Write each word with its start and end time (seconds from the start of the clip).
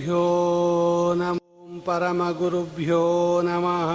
श्रीगुरुभ्यो 0.00 1.14
नमो 1.20 1.80
परमगुरुभ्यो 1.86 3.04
नमः। 3.44 3.90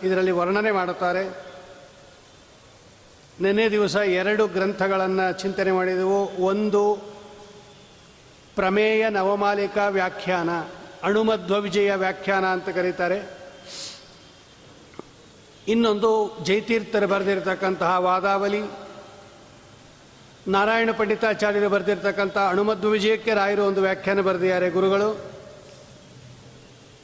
ಇದರಲ್ಲಿ 0.00 0.30
ವರ್ಣನೆ 0.30 0.70
ಮಾಡುತ್ತಾರೆ. 0.70 1.44
ನಿನ್ನೆ 3.40 3.70
ದಿವಸ 3.70 3.96
ಎರಡು 3.96 4.46
ಗ್ರಂಥಗಳನ್ನು 4.46 5.32
ಚಿಂತನೆ 5.32 5.72
ಮಾಡಿದೆವು. 5.72 6.44
ಒಂದು 6.44 6.94
ಪ್ರಮೇಯ 8.54 9.08
ನವಮಾಲಿಕಾ 9.08 9.88
ವ್ಯಾಖ್ಯಾನ 9.88 10.50
ಅಣುಮಧ್ವ 11.02 11.60
ವಿಜಯ 11.60 11.94
ವ್ಯಾಖ್ಯಾನ 11.94 12.44
ಅಂತ 12.44 12.68
ಕರೀತಾರೆ. 12.68 13.22
ಇನ್ನೊಂದು 15.68 16.38
ಜೈತೀರ್ಥರು 16.42 17.06
ಬರೆದಿರತಕ್ಕಂತಹ 17.06 17.98
ವಾದಾವಲಿ, 17.98 18.62
ನಾರಾಯಣ 20.48 20.90
ಪಂಡಿತಾಚಾರ್ಯರು 20.96 21.68
ಬರೆದಿರ್ತಕ್ಕಂಥ 21.68 22.38
ಅಣುಮಧ್ವ 22.38 22.88
ವಿಜಯಕ್ಕೆ 22.88 23.34
ರಾಯರು 23.34 23.64
ಒಂದು 23.64 23.82
ವ್ಯಾಖ್ಯಾನ 23.82 24.20
ಬರೆದಿದ್ದಾರೆ 24.20 24.70
ಗುರುಗಳು. 24.70 25.33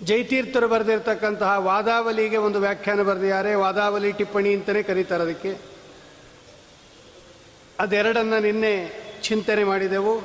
ಜೈತೀರ್ಥರು 0.04 0.68
ಬರೆದಿರ್ತಕ್ಕಂತಹ 0.68 1.58
ವಾದಾವಲಿಗೆ 1.58 2.36
ಒಂದು 2.36 2.58
ವ್ಯಾಖ್ಯಾನ 2.58 3.02
ಬರೆದಿದ್ದಾರೆ. 3.02 3.54
ವಾದಾವಲಿ 3.54 4.12
ಟಿಪ್ಪಣಿ 4.12 4.54
ಅಂತಲೇ 4.54 4.82
ಕರೀತಾರೆ 4.82 5.22
ಅದಕ್ಕೆ. 5.22 5.58
ಅದೆರಡನ್ನು 7.80 8.40
ನಿನ್ನೆ 8.40 9.00
ಚಿಂತನೆ 9.22 9.64
ಮಾಡಿದೆವು. 9.64 10.20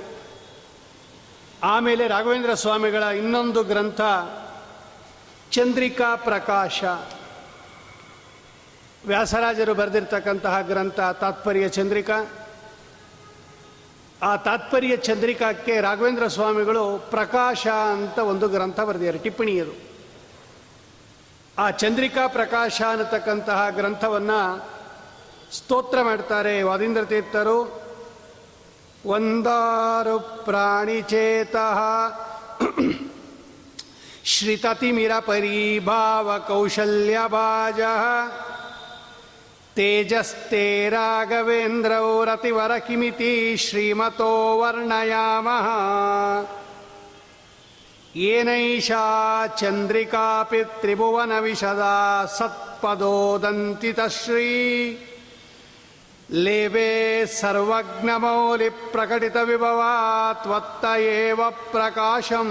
ಆಮೇಲೆ 1.64 2.08
ರಾಘವೇಂದ್ರ 2.08 2.54
ಸ್ವಾಮಿಗಳ 2.54 3.04
ಇನ್ನೊಂದು 3.04 3.64
ಗ್ರಂಥ, 3.64 4.02
ಚಂದ್ರಿಕಾ 5.52 6.16
ಪ್ರಕಾಶ. 6.16 6.84
ವ್ಯಾಸರಾಜರು 9.08 9.74
ಬರೆದಿರ್ತಕ್ಕಂತಹ 9.74 10.62
ಗ್ರಂಥ 10.62 11.00
ತಾತ್ಪರ್ಯ 11.00 11.70
ಚಂದ್ರಿಕಾ. 11.70 12.45
ಆ 14.22 14.36
ತಾತ್ಪರ್ಯ 14.36 14.98
ಚಂದ್ರಿಕಾಕ್ಕೆ 14.98 15.82
ರಾಘವೇಂದ್ರ 15.82 16.28
ಸ್ವಾಮಿಗಳು 16.28 16.98
ಪ್ರಕಾಶ 16.98 17.68
ಅಂತ 17.68 18.18
ಒಂದು 18.20 18.48
ಗ್ರಂಥ 18.48 18.80
ಬರೆದಿದ್ದಾರೆ 18.80 19.18
ಟಿಪ್ಪಣಿ 19.18 19.60
ಅದು 19.60 19.72
ಆ 21.58 21.70
ಚಂದ್ರಿಕಾ 21.70 22.28
ಪ್ರಕಾಶ 22.28 22.82
ಅನ್ನತಕ್ಕಂತಹ 22.90 23.70
ಗ್ರಂಥವನ್ನು 23.70 24.68
ಸ್ತೋತ್ರ 25.52 26.02
ಮಾಡ್ತಾರೆ 26.02 26.62
ವಾದೀಂದ್ರ 26.62 27.04
ತೀರ್ಥರು. 27.04 27.86
ಒಂದಾರು 29.06 30.20
ಪ್ರಾಣಿಚೇತ 30.20 31.56
ಶ್ರಿತತಿಮಿರ 34.24 35.12
ಪರಿಭಾವ 35.20 36.40
ಕೌಶಲ್ಯ 36.40 37.20
ಭಾಜ 37.28 37.80
ಕಿಮಿತಿ 42.80 43.58
ಶ್ರೀಮತೋ 43.58 44.58
ವರ್ಣಯಾಮಃ. 44.58 45.68
ಏನೈಷಾ 48.16 49.04
ಚಂದ್ರಿಕಾಪಿ 49.48 50.64
ತ್ರಿಭುವನ 50.64 51.40
ವಿಶದ 51.40 51.84
ಸತ್ಪದೋದಂತಿತ 52.38 54.00
ಶ್ರೀ. 54.02 54.48
ಲೇವೆ 56.32 57.26
ಸರ್ವಜ್ಞಮೌಲಿ 57.26 58.70
ಪ್ರಕಟಿತ 58.70 59.36
ವಿಭವಾ 59.44 60.34
ತ್ವತ್ತ 60.34 60.86
ಏವ 61.00 61.50
ಪ್ರಕಾಶಂ. 61.50 62.48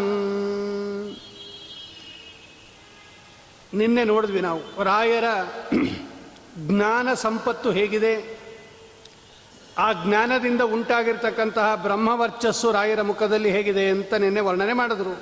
ನಿನ್ನೆ 3.75 4.05
ನೋಡಿದ್ವಿ 4.05 4.41
ನಾವು 4.41 4.85
ರಾಯರ 4.85 5.25
ಜ್ಞಾನ 6.59 7.15
ಸಂಪತ್ತು 7.15 7.71
ಹೇಗಿದೆ? 7.71 8.39
ಆ 9.79 9.93
ಜ್ಞಾನದಿಂದ 9.93 10.61
ಉಂಟಾಗಿರ್ತಕ್ಕಂತಹ 10.61 11.75
ಬ್ರಹ್ಮವರ್ಚಸ್ಸು 11.75 12.73
ರಾಯರ 12.73 13.03
ಮುಖದಲ್ಲಿ 13.03 13.51
ಹೇಗಿದೆ 13.51 13.89
ಅಂತ 13.89 14.15
ನಿನ್ನೆ 14.15 14.41
ವರ್ಣನೆ 14.41 14.73
ಮಾಡಿದ್ರು. 14.73 15.15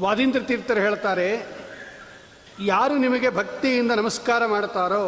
ವಾದೀಂದ್ರ 0.00 0.40
ತೀರ್ಥರು 0.40 0.80
ಹೇಳ್ತಾರೆ, 0.80 1.46
ಯಾರು 2.60 2.96
ನಿಮಗೆ 2.96 3.30
ಭಕ್ತಿಯಿಂದ 3.30 3.90
ನಮಸ್ಕಾರ 3.90 4.46
ಮಾಡ್ತಾರೋ, 4.46 5.04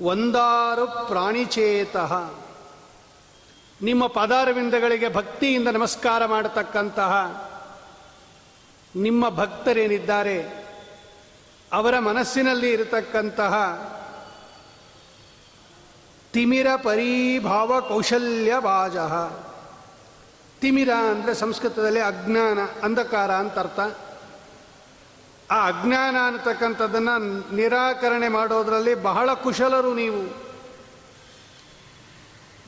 ಒಂದಾರು 0.00 0.86
ಪ್ರಾಣಿಚೇತಃ. 0.86 2.12
ನಿಮ್ಮ 3.82 4.06
ಪದಾರವಿಂದಗಳಿಗೆ 4.06 5.08
ಭಕ್ತಿಯಿಂದ 5.08 5.68
ನಮಸ್ಕಾರ 5.68 6.26
ಮಾಡತಕ್ಕಂತಹ 6.26 7.12
ನಿಮ್ಮ 8.96 9.28
ಭಕ್ತರೇನಿದ್ದಾರೆ? 9.28 10.65
ಅವರ 11.72 11.98
ಮನಸ್ಸಿನಲ್ಲಿ 11.98 12.68
ಇರತಕ್ಕಂತಹ 12.72 13.54
ತಿಮಿರ 16.34 16.68
ಪರೀಭಾವ 16.82 17.80
ಕೌಶಲ್ಯ 17.80 18.54
ಬಾಜ 18.60 18.96
ತಿಮಿರ 20.62 20.90
ಅಂದರೆ 21.12 21.32
ಸಂಸ್ಕೃತದಲ್ಲಿ 21.34 22.00
ಅಜ್ಞಾನ, 22.00 22.58
ಅಂಧಕಾರ 22.82 23.30
ಅಂತ 23.42 23.58
ಅರ್ಥ. 23.58 23.80
ಆ 25.50 25.56
ಅಜ್ಞಾನ 25.66 26.16
ಅನ್ನತಕ್ಕಂಥದ್ದನ್ನು 26.26 27.14
ನಿರಾಕರಣೆ 27.56 28.28
ಮಾಡೋದರಲ್ಲಿ 28.28 28.94
ಬಹಳ 28.94 29.28
ಕುಶಲರು 29.34 29.94
ನೀವು. 29.94 30.22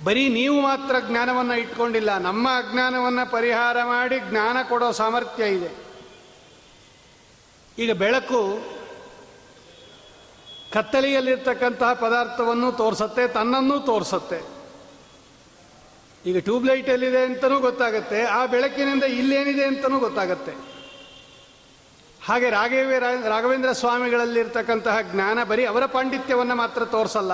ಬರೀ 0.04 0.24
ನೀವು 0.28 0.60
ಮಾತ್ರ 0.60 0.96
ಜ್ಞಾನವನ್ನು 1.08 1.54
ಇಟ್ಕೊಂಡಿಲ್ಲ, 1.54 2.10
ನಮ್ಮ 2.18 2.48
ಅಜ್ಞಾನವನ್ನು 2.58 3.24
ಪರಿಹಾರ 3.30 3.76
ಮಾಡಿ 3.84 4.18
ಜ್ಞಾನ 4.30 4.56
ಕೊಡೋ 4.68 4.90
ಸಾಮರ್ಥ್ಯ 4.92 5.44
ಇದೆ. 5.44 5.70
ಈಗ 7.78 7.92
ಬೆಳಕು 7.92 8.42
ಕತ್ತಲೆಯಲ್ಲಿರ್ತಕ್ಕಂತಹ 10.72 11.92
ಪದಾರ್ಥವನ್ನು 11.94 12.72
ತೋರಿಸತ್ತೆ, 12.72 13.28
ತನ್ನನ್ನು 13.28 13.76
ತೋರಿಸತ್ತೆ. 13.80 14.40
ಈಗ 16.26 16.38
ಟ್ಯೂಬ್ಲೈಟ್ 16.38 16.88
ಎಲ್ಲಿದೆ 16.88 17.22
ಅಂತಲೂ 17.24 17.58
ಗೊತ್ತಾಗುತ್ತೆ, 17.60 18.24
ಆ 18.24 18.40
ಬೆಳಕಿನಿಂದ 18.46 19.04
ಇಲ್ಲೇನಿದೆ 19.04 19.64
ಅಂತಲೂ 19.64 19.98
ಗೊತ್ತಾಗತ್ತೆ. 19.98 20.54
ಹಾಗೆ 22.26 22.50
ರಾಘವೇ 22.50 22.98
ರಾಘವೇಂದ್ರ 23.28 23.72
ಸ್ವಾಮಿಗಳಲ್ಲಿರ್ತಕ್ಕಂತಹ 23.72 24.96
ಜ್ಞಾನ 25.12 25.44
ಬರೀ 25.44 25.64
ಅವರ 25.64 25.84
ಪಾಂಡಿತ್ಯವನ್ನು 25.86 26.54
ಮಾತ್ರ 26.54 26.84
ತೋರಿಸಲ್ಲ, 26.84 27.32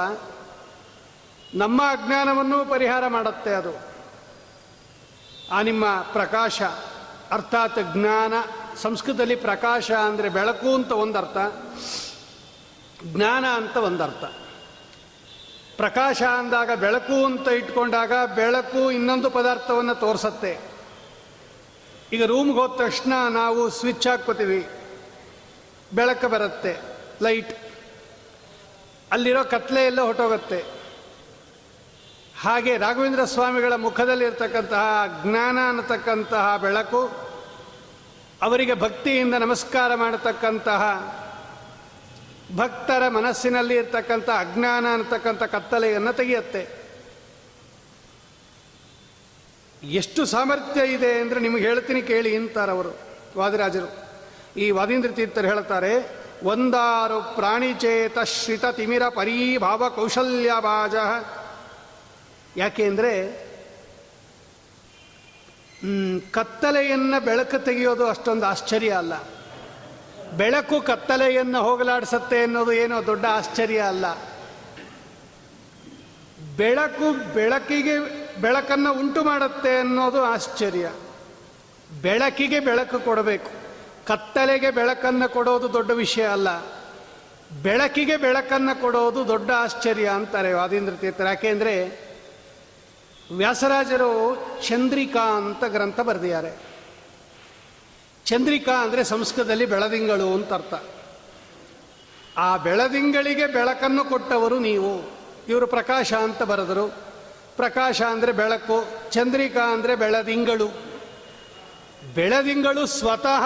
ನಮ್ಮ 1.55 1.83
ಅಜ್ಞಾನವನ್ನು 1.91 2.59
ಪರಿಹಾರ 2.71 3.05
ಮಾಡುತ್ತೆ 3.07 3.53
ಅದು. 3.55 3.75
ಆ 5.53 5.59
ನಿಮ್ಮ 5.63 5.85
ಪ್ರಕಾಶ, 6.13 6.63
ಅರ್ಥಾತ್ 7.31 7.79
ಜ್ಞಾನ, 7.93 8.35
ಸಂಸ್ಕೃತದಲ್ಲಿ 8.83 9.37
ಪ್ರಕಾಶ 9.37 9.91
ಅಂದರೆ 9.91 10.29
ಬೆಳಕು 10.29 10.71
ಅಂತ 10.75 10.93
ಒಂದರ್ಥ. 10.93 11.37
ಜ್ಞಾನ 13.05 13.45
ಅಂತ 13.55 13.77
ಒಂದರ್ಥ. 13.77 14.25
ಪ್ರಕಾಶ 15.77 16.23
ಅಂದಾಗ 16.23 16.71
ಬೆಳಕು 16.75 17.25
ಅಂತ 17.25 17.49
ಇಟ್ಕೊಂಡಾಗ 17.49 18.13
ಬೆಳಕು 18.37 18.91
ಇನ್ನೊಂದು 18.91 19.31
ಪದಾರ್ಥವನ್ನು 19.31 19.95
ತೋರಿಸತ್ತೆ. 19.95 20.53
ಈಗ 22.13 22.25
ರೂಮ್ಗೆ 22.25 22.59
ಹೋದ 22.59 22.75
ತಕ್ಷಣ 22.79 23.13
ನಾವು 23.31 23.71
ಸ್ವಿಚ್ 23.71 24.07
ಹಾಕ್ಕೋತೀವಿ. 24.07 24.61
ಬೆಳಕು 25.95 26.29
ಬರುತ್ತೆ, 26.29 26.73
ಲೈಟ್. 27.23 27.53
ಅಲ್ಲಿರೋ 29.13 29.45
ಕತ್ಲೆ 29.45 29.87
ಎಲ್ಲ 29.87 30.01
ಹೊಟ್ಟೋಗುತ್ತೆ 30.01 30.61
ಹಾಗೆ 32.41 32.73
ರಾಘವೇಂದ್ರ 32.77 33.25
ಸ್ವಾಮಿಗಳ 33.25 33.75
ಮುಖದಲ್ಲಿರ್ತಕ್ಕಂತಹ 33.77 34.87
ಜ್ಞಾನ 35.23 35.59
ಅನ್ನತಕ್ಕಂತಹ 35.69 36.57
ಬೆಳಕು, 36.57 37.03
ಅವರಿಗೆ 38.43 38.75
ಭಕ್ತಿಯಿಂದ 38.75 39.35
ನಮಸ್ಕಾರ 39.35 39.95
ಮಾಡತಕ್ಕಂತಹ 39.95 40.83
ಭಕ್ತರ 42.57 43.09
ಮನಸ್ಸಿನಲ್ಲಿ 43.09 43.75
ಇರ್ತಕ್ಕಂಥ 43.77 44.29
ಅಜ್ಞಾನ 44.39 44.87
ಅಂತಕ್ಕಂಥ 44.95 45.43
ಕತ್ತಲೆಯನ್ನು 45.43 46.13
ತೆಗೆಯುತ್ತೆ. 46.13 46.63
ಎಷ್ಟು 49.83 50.25
ಸಾಮರ್ಥ್ಯ 50.25 50.83
ಇದೆ 50.93 51.11
ಅಂದರೆ 51.21 51.41
ನಿಮಗೆ 51.41 51.65
ಹೇಳ್ತೀನಿ 51.65 52.03
ಕೇಳಿ 52.03 52.37
ಅಂತಾರವರು, 52.37 52.93
ವಾದಿರಾಜರು. 53.37 53.89
ಈ 54.57 54.71
ವಾದೀಂದ್ರ 54.71 55.11
ತೀರ್ಥರು 55.11 55.47
ಹೇಳ್ತಾರೆ, 55.47 55.93
ಒಂದಾರು 56.45 57.19
ಪ್ರಾಣಿಚೇತ 57.37 58.19
ಶ್ರಿತ 58.19 58.65
ತಿಮಿರ 58.65 59.09
ಪರೀಭಾವ 59.09 59.89
ಕೌಶಲ್ಯ 59.89 60.53
ಬಾಜ. 60.61 60.95
ಯಾಕೆಂದರೆ 62.57 63.13
ಕತ್ತಲೆಯನ್ನು 66.31 67.25
ಬೆಳಕು 67.25 67.59
ತೆಗೆಯೋದು 67.65 68.05
ಅಷ್ಟೊಂದು 68.07 68.47
ಆಶ್ಚರ್ಯ 68.47 68.91
ಅಲ್ಲ. 68.91 69.15
ಬೆಳಕು 70.37 70.81
ಕತ್ತಲೆಯನ್ನು 70.81 71.63
ಹೋಗಲಾಡಿಸುತ್ತೆ 71.63 72.43
ಅನ್ನೋದು 72.43 72.73
ಏನೋ 72.73 73.07
ದೊಡ್ಡ 73.07 73.25
ಆಶ್ಚರ್ಯ 73.25 73.79
ಅಲ್ಲ. 73.79 74.15
ಬೆಳಕು 76.57 77.35
ಬೆಳಕಿಗೆ 77.35 77.99
ಬೆಳಕನ್ನು 78.41 78.93
ಉಂಟು 78.93 79.25
ಮಾಡುತ್ತೆ 79.25 79.79
ಅನ್ನೋದು 79.79 80.25
ಆಶ್ಚರ್ಯ. 80.25 80.93
ಬೆಳಕಿಗೆ 82.03 82.61
ಬೆಳಕು 82.61 82.99
ಕೊಡಬೇಕು. 82.99 83.51
ಕತ್ತಲೆಗೆ 84.07 84.71
ಬೆಳಕನ್ನು 84.71 85.29
ಕೊಡೋದು 85.29 85.73
ದೊಡ್ಡ 85.73 85.91
ವಿಷಯ 85.91 86.25
ಅಲ್ಲ. 86.25 86.61
ಬೆಳಕಿಗೆ 87.63 88.17
ಬೆಳಕನ್ನು 88.17 88.81
ಕೊಡೋದು 88.81 89.29
ದೊಡ್ಡ 89.29 89.51
ಆಶ್ಚರ್ಯ 89.51 90.09
ಅಂತಾರೆ 90.09 90.53
ವಾದೀಂದ್ರ 90.53 90.95
ತೀರ್ಥರು. 90.95 91.27
ಯಾಕೆಂದರೆ 91.27 92.05
ವ್ಯಾಸರಾಜರು 93.37 94.37
ಚಂದ್ರಿಕಾ 94.69 95.37
ಅಂತ 95.37 95.65
ಗ್ರಂಥ 95.65 96.01
ಬರೆದಿದ್ದಾರೆ. 96.01 96.74
ಚಂದ್ರಿಕಾ 98.25 98.73
ಅಂದರೆ 98.73 99.05
ಸಂಸ್ಕೃತದಲ್ಲಿ 99.05 99.67
ಬೆಳದಿಂಗಳು 99.67 100.35
ಅಂತ 100.35 100.53
ಅರ್ಥ. 100.53 100.75
ಆ 102.37 102.57
ಬೆಳದಿಂಗಳಿಗೆ 102.57 103.47
ಬೆಳಕನ್ನು 103.47 104.05
ಕೊಟ್ಟವರು 104.05 104.59
ನೀವು. 104.59 105.11
ಇವರು 105.49 105.67
ಪ್ರಕಾಶ 105.67 106.13
ಅಂತ 106.13 106.43
ಬರೆದರು. 106.43 106.89
ಪ್ರಕಾಶ 107.57 108.03
ಅಂದರೆ 108.03 108.33
ಬೆಳಕು, 108.33 108.85
ಚಂದ್ರಿಕಾ 109.11 109.73
ಅಂದರೆ 109.73 109.97
ಬೆಳದಿಂಗಳು. 109.97 110.69
ಬೆಳದಿಂಗಳು 112.15 112.87
ಸ್ವತಃ 112.87 113.45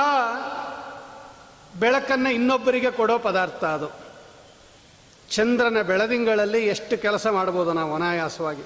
ಬೆಳಕನ್ನು 1.78 2.30
ಇನ್ನೊಬ್ಬರಿಗೆ 2.30 2.90
ಕೊಡೋ 2.90 3.18
ಪದಾರ್ಥ 3.18 3.64
ಅದು. 3.64 4.08
ಚಂದ್ರನ 5.30 5.82
ಬೆಳದಿಂಗಳಲ್ಲಿ 5.82 6.66
ಎಷ್ಟು 6.66 7.02
ಕೆಲಸ 7.02 7.26
ಮಾಡ್ಬೋದು 7.26 7.72
ನಾವು 7.72 7.94
ಅನಾಯಾಸವಾಗಿ. 7.94 8.62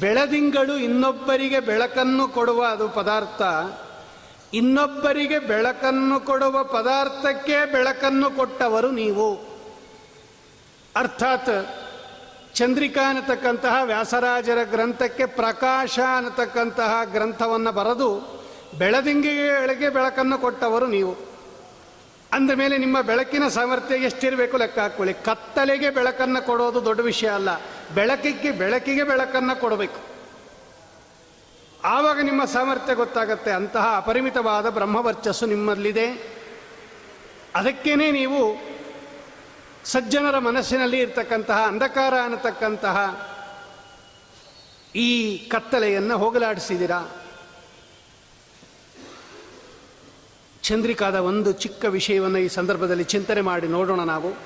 ಬೆಳದಿಂಗಳು 0.00 0.78
ಇನ್ನೊಬ್ಬರಿಗೆ 0.78 1.60
ಬೆಳಕನ್ನು 1.60 2.28
ಕೊಡುವ 2.28 2.64
ಅದು 2.64 2.88
ಪದಾರ್ಥ. 2.88 3.42
ಇನ್ನೊಬ್ಬರಿಗೆ 4.54 5.38
ಬೆಳಕನ್ನು 5.38 6.20
ಕೊಡುವ 6.20 6.64
ಪದಾರ್ಥಕ್ಕೆ 6.64 7.72
ಬೆಳಕನ್ನು 7.72 8.30
ಕೊಟ್ಟವರು 8.30 8.90
ನೀವು. 8.90 9.34
ಅರ್ಥಾತ್ 10.96 11.84
ಚಂದ್ರಿಕಾ 12.54 13.08
ಅನ್ನತಕ್ಕಂತಹ 13.08 13.76
ವ್ಯಾಸರಾಜರ 13.82 14.58
ಗ್ರಂಥಕ್ಕೆ 14.62 15.26
ಪ್ರಕಾಶ 15.26 15.98
ಅನ್ನತಕ್ಕಂತಹ 16.16 17.00
ಗ್ರಂಥವನ್ನು 17.04 17.72
ಬರೆದು 17.72 18.44
ಬೆಳದಿಂಗಿಗೆ 18.78 19.88
ಬೆಳಕನ್ನು 19.88 20.38
ಕೊಟ್ಟವರು 20.38 20.86
ನೀವು. 20.86 21.16
ಅಂದ 22.32 22.50
ಮೇಲೆ 22.50 22.78
ನಿಮ್ಮ 22.78 23.00
ಬೆಳಕಿನ 23.00 23.48
ಸಾಮರ್ಥ್ಯ 23.48 23.94
ಎಷ್ಟಿರಬೇಕು 23.94 24.56
ಲೆಕ್ಕ 24.56 24.78
ಹಾಕೊಳ್ಳಿ 24.78 25.14
ಕತ್ತಲೆಗೆ 25.14 25.90
ಬೆಳಕನ್ನು 25.90 26.46
ಕೊಡೋದು 26.46 26.84
ದೊಡ್ಡ 26.84 27.00
ವಿಷಯ 27.00 27.28
ಅಲ್ಲ. 27.28 27.48
ಬೆಳಕಿಗೆ 27.94 28.50
ಬೆಳಕಿಗೆ 28.50 29.02
ಬೆಳಕನ್ನು 29.02 29.60
ಕೊಡಬೇಕು. 29.60 30.13
ಆವಾಗ 31.84 32.20
ನಿಮ್ಮ 32.20 32.44
ಸಾಮರ್ಥ್ಯ 32.44 32.94
ಗೊತ್ತಾಗತ್ತೆ. 32.94 33.50
ಅಂತಹ 33.50 33.96
ಅಪರಿಮಿತವಾದ 33.96 34.70
ಬ್ರಹ್ಮವರ್ಚಸ್ಸು 34.70 35.46
ನಿಮ್ಮಲ್ಲಿದೆ. 35.46 36.34
ಅದಕ್ಕೇನೆ 37.54 38.10
ನೀವು 38.10 38.62
ಸಜ್ಜನರ 39.84 40.38
ಮನಸ್ಸಿನಲ್ಲಿ 40.38 40.98
ಇರ್ತಕ್ಕಂತಹ 40.98 41.66
ಅಂಧಕಾರ 41.66 42.14
ಅನ್ನತಕ್ಕಂತಹ 42.22 43.28
ಈ 44.96 45.38
ಕತ್ತಲೆಯನ್ನು 45.38 46.18
ಹೋಗಲಾಡಿಸಿದಿರಾ 46.18 47.10
ಚಂದ್ರಿಕಾದ 50.62 51.14
ಒಂದು 51.14 51.52
ಚಿಕ್ಕ 51.52 51.84
ವಿಷಯವನ್ನು 51.84 52.38
ಈ 52.38 52.48
ಸಂದರ್ಭದಲ್ಲಿ 52.48 53.04
ಚಿಂತನೆ 53.04 53.40
ಮಾಡಿ 53.40 53.68
ನೋಡೋಣ 53.68 54.00
ನಾವು. 54.00 54.36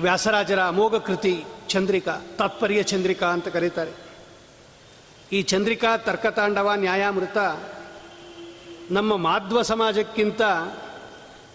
ವ್ಯಾಸರಾಜರ 0.00 0.62
ಅಮೋಘ 0.62 0.96
ಕೃತಿ 0.96 1.44
ಚಂದ್ರಿಕಾ, 1.68 2.20
ತಾತ್ಪರ್ಯ 2.38 2.82
ಚಂದ್ರಿಕಾ 2.82 3.26
ಅಂತ 3.26 3.48
ಕರೀತಾರೆ. 3.48 4.03
ಈ 5.32 5.42
ಚಂದ್ರಿಕಾ 5.42 5.96
ತರ್ಕತಾಂಡವ 5.96 6.72
ನ್ಯಾಯಾಮೃತ 6.76 7.36
ನಮ್ಮ 8.90 9.16
ಮಾಧ್ವ 9.16 9.62
ಸಮಾಜಕ್ಕಿಂತ 9.62 10.42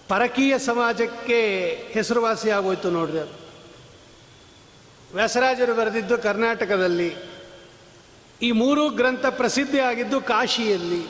ಪರಕೀಯ 0.07 0.59
ಸಮಾಜಕ್ಕೆ 0.59 1.65
ಹೆಸರುವಾಸಿ 1.91 2.49
ಆಗೋಯ್ತು 2.49 2.89
ನೋಡ್ರಿ 2.89 3.19
ಅದು. 3.19 3.39
ವ್ಯಾಸರಾಜರು 5.15 5.75
ಬರೆದಿದ್ದು 5.75 6.17
ಕರ್ನಾಟಕದಲ್ಲಿ, 6.17 7.15
ಈ 8.41 8.51
ಮೂರು 8.51 8.89
ಗ್ರಂಥ 8.89 9.25
ಪ್ರಸಿದ್ಧಿ 9.25 9.79
ಆಗಿದ್ದು 9.79 10.21
ಕಾಶಿಯಲ್ಲಿ. 10.21 11.07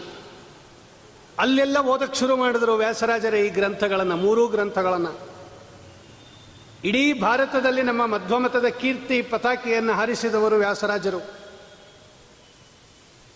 ಅಲ್ಲೆಲ್ಲ 1.39 1.77
ಓದಕ್ಕೆ 1.77 2.19
ಶುರು 2.19 2.35
ಮಾಡಿದ್ರು 2.35 2.75
ವ್ಯಾಸರಾಜರ 2.75 3.33
ಈ 3.33 3.49
ಗ್ರಂಥಗಳನ್ನು, 3.49 4.15
ಮೂರೂ 4.15 4.47
ಗ್ರಂಥಗಳನ್ನು. 4.47 5.29
ಇಡೀ 6.83 7.13
ಭಾರತದಲ್ಲಿ 7.13 7.81
ನಮ್ಮ 7.81 8.05
ಮಧ್ವಮತದ 8.05 8.65
ಕೀರ್ತಿ 8.65 9.21
ಪತಾಕೆಯನ್ನು 9.21 9.93
ಹಾರಿಸಿದವರು 9.93 10.55
ವ್ಯಾಸರಾಜರು. 10.55 11.38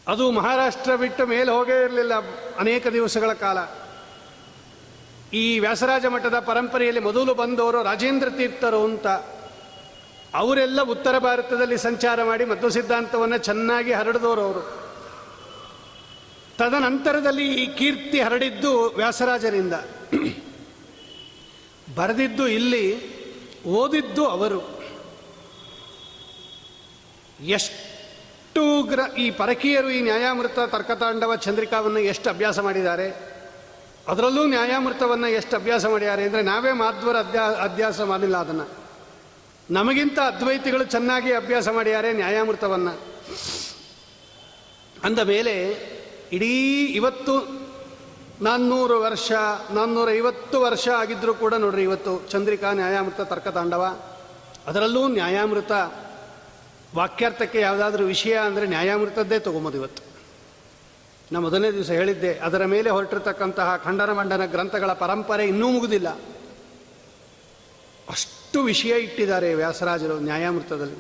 ಅದು 0.08 0.32
ಮಹಾರಾಷ್ಟ್ರ 0.32 0.96
ಬಿಟ್ಟು 0.96 1.26
ಮೇಲೆ 1.26 1.52
ಹೋಗೇ 1.52 1.84
ಇರಲಿಲ್ಲ 1.84 2.14
ಅನೇಕ 2.56 2.88
ದಿವಸಗಳ 2.88 3.34
ಕಾಲ. 3.34 3.58
ಈ 5.34 5.60
ವ್ಯಾಸರಾಜ 5.60 6.06
ಮಠದ 6.06 6.40
ಪರಂಪರೆಯಲ್ಲಿ 6.40 7.02
ಮೊದಲು 7.02 7.34
ಬಂದವರು 7.34 7.84
ರಾಜೇಂದ್ರ 7.84 8.30
ತೀರ್ಥರು 8.30 8.84
ಅಂತ. 8.84 9.08
ಅವರೆಲ್ಲ 10.34 10.82
ಉತ್ತರ 10.82 11.18
ಭಾರತದಲ್ಲಿ 11.18 11.78
ಸಂಚಾರ 11.78 12.24
ಮಾಡಿ 12.24 12.46
ಮಧ್ವ 12.46 12.70
ಸಿದ್ಧಾಂತವನ್ನು 12.70 13.38
ಚೆನ್ನಾಗಿ 13.38 13.94
ಹರಡಿದವರು 13.94 14.42
ಅವರು. 14.42 14.84
ತದನಂತರದಲ್ಲಿ 16.58 17.64
ಈ 17.64 17.78
ಕೀರ್ತಿ 17.78 18.22
ಹರಡಿದ್ದು 18.22 18.90
ವ್ಯಾಸರಾಜರಿಂದ. 18.90 19.74
ಬರೆದಿದ್ದು 21.96 22.48
ಇಲ್ಲಿ, 22.48 23.14
ಓದಿದ್ದು 23.64 24.26
ಅವರು. 24.26 24.84
ಎಷ್ಟು 27.44 27.93
ಗ್ರ 28.60 29.00
ಈ 29.18 29.32
ಪರಕೀಯರು 29.32 29.90
ಈ 29.90 30.02
ನ್ಯಾಯಾಮೃತ 30.02 30.60
ತರ್ಕತಾಂಡವ 30.60 31.36
ಚಂದ್ರಿಕಾವನ್ನು 31.36 32.00
ಎಷ್ಟು 32.00 32.30
ಅಭ್ಯಾಸ 32.30 32.60
ಮಾಡಿದ್ದಾರೆ? 32.60 33.34
ಅದರಲ್ಲೂ 34.08 34.46
ನ್ಯಾಯಾಮೃತವನ್ನು 34.46 35.28
ಎಷ್ಟು 35.28 35.56
ಅಭ್ಯಾಸ 35.56 35.86
ಮಾಡಿದ್ದಾರೆ 35.86 36.24
ಅಂದರೆ 36.24 36.42
ನಾವೇ 36.42 36.72
ಮಾಧ್ವರ 36.72 37.18
ಅಧ್ಯಾ 37.18 37.42
ಅಭ್ಯಾಸ 37.44 38.02
ಮಾಡಿಲ್ಲ 38.02 38.38
ಅದನ್ನು. 38.38 38.70
ನಮಗಿಂತ 39.70 40.20
ಅದ್ವೈತಿಗಳು 40.20 40.84
ಚೆನ್ನಾಗಿ 40.84 41.34
ಅಭ್ಯಾಸ 41.34 41.70
ಮಾಡಿದ್ದಾರೆ 41.70 42.14
ನ್ಯಾಯಾಮೃತವನ್ನು. 42.14 43.00
ಅಂದ 45.04 45.20
ಮೇಲೆ 45.20 45.68
ಇಡೀ 46.32 46.86
ಇವತ್ತು 46.86 47.64
ನಾನ್ನೂರು 48.42 49.02
ವರ್ಷ 49.02 49.32
ನಾನ್ನೂರ 49.72 50.10
ಐವತ್ತು 50.10 50.62
ವರ್ಷ 50.62 50.88
ಆಗಿದ್ದರೂ 50.88 51.34
ಕೂಡ 51.34 51.54
ನೋಡ್ರಿ 51.54 51.84
ಇವತ್ತು 51.84 52.28
ಚಂದ್ರಿಕಾ 52.30 52.74
ನ್ಯಾಯಾಮೃತ 52.74 53.22
ತರ್ಕತಾಂಡವ. 53.22 54.00
ಅದರಲ್ಲೂ 54.68 55.08
ನ್ಯಾಯಾಮೃತ 55.08 55.72
ವಾಕ್ಯಾರ್ಥಕ್ಕೆ 56.96 57.60
ಯಾವುದಾದ್ರೂ 57.60 58.06
ವಿಷಯ 58.06 58.36
ಅಂದರೆ 58.38 58.66
ನ್ಯಾಯಾಮೃತದ್ದೇ 58.66 59.40
ತೊಗೊಂಬೋದು 59.40 59.78
ಇವತ್ತು. 59.78 60.04
ನಾ 61.32 61.40
ಮೊದಲನೇ 61.40 61.72
ದಿವಸ 61.72 61.90
ಹೇಳಿದ್ದೆ, 61.90 62.34
ಅದರ 62.40 62.66
ಮೇಲೆ 62.66 62.90
ಹೊರಟಿರ್ತಕ್ಕಂತಹ 62.90 63.78
ಖಂಡನ 63.78 64.12
ಮಂಡನ 64.12 64.46
ಗ್ರಂಥಗಳ 64.46 64.94
ಪರಂಪರೆ 64.94 65.46
ಇನ್ನೂ 65.48 65.70
ಮುಗುದಿಲ್ಲ. 65.72 66.10
ಅಷ್ಟು 68.10 68.64
ವಿಷಯ 68.64 68.94
ಇಟ್ಟಿದ್ದಾರೆ 69.00 69.56
ವ್ಯಾಸರಾಜರು 69.56 70.20
ನ್ಯಾಯಾಮೃತದಲ್ಲಿ. 70.20 71.00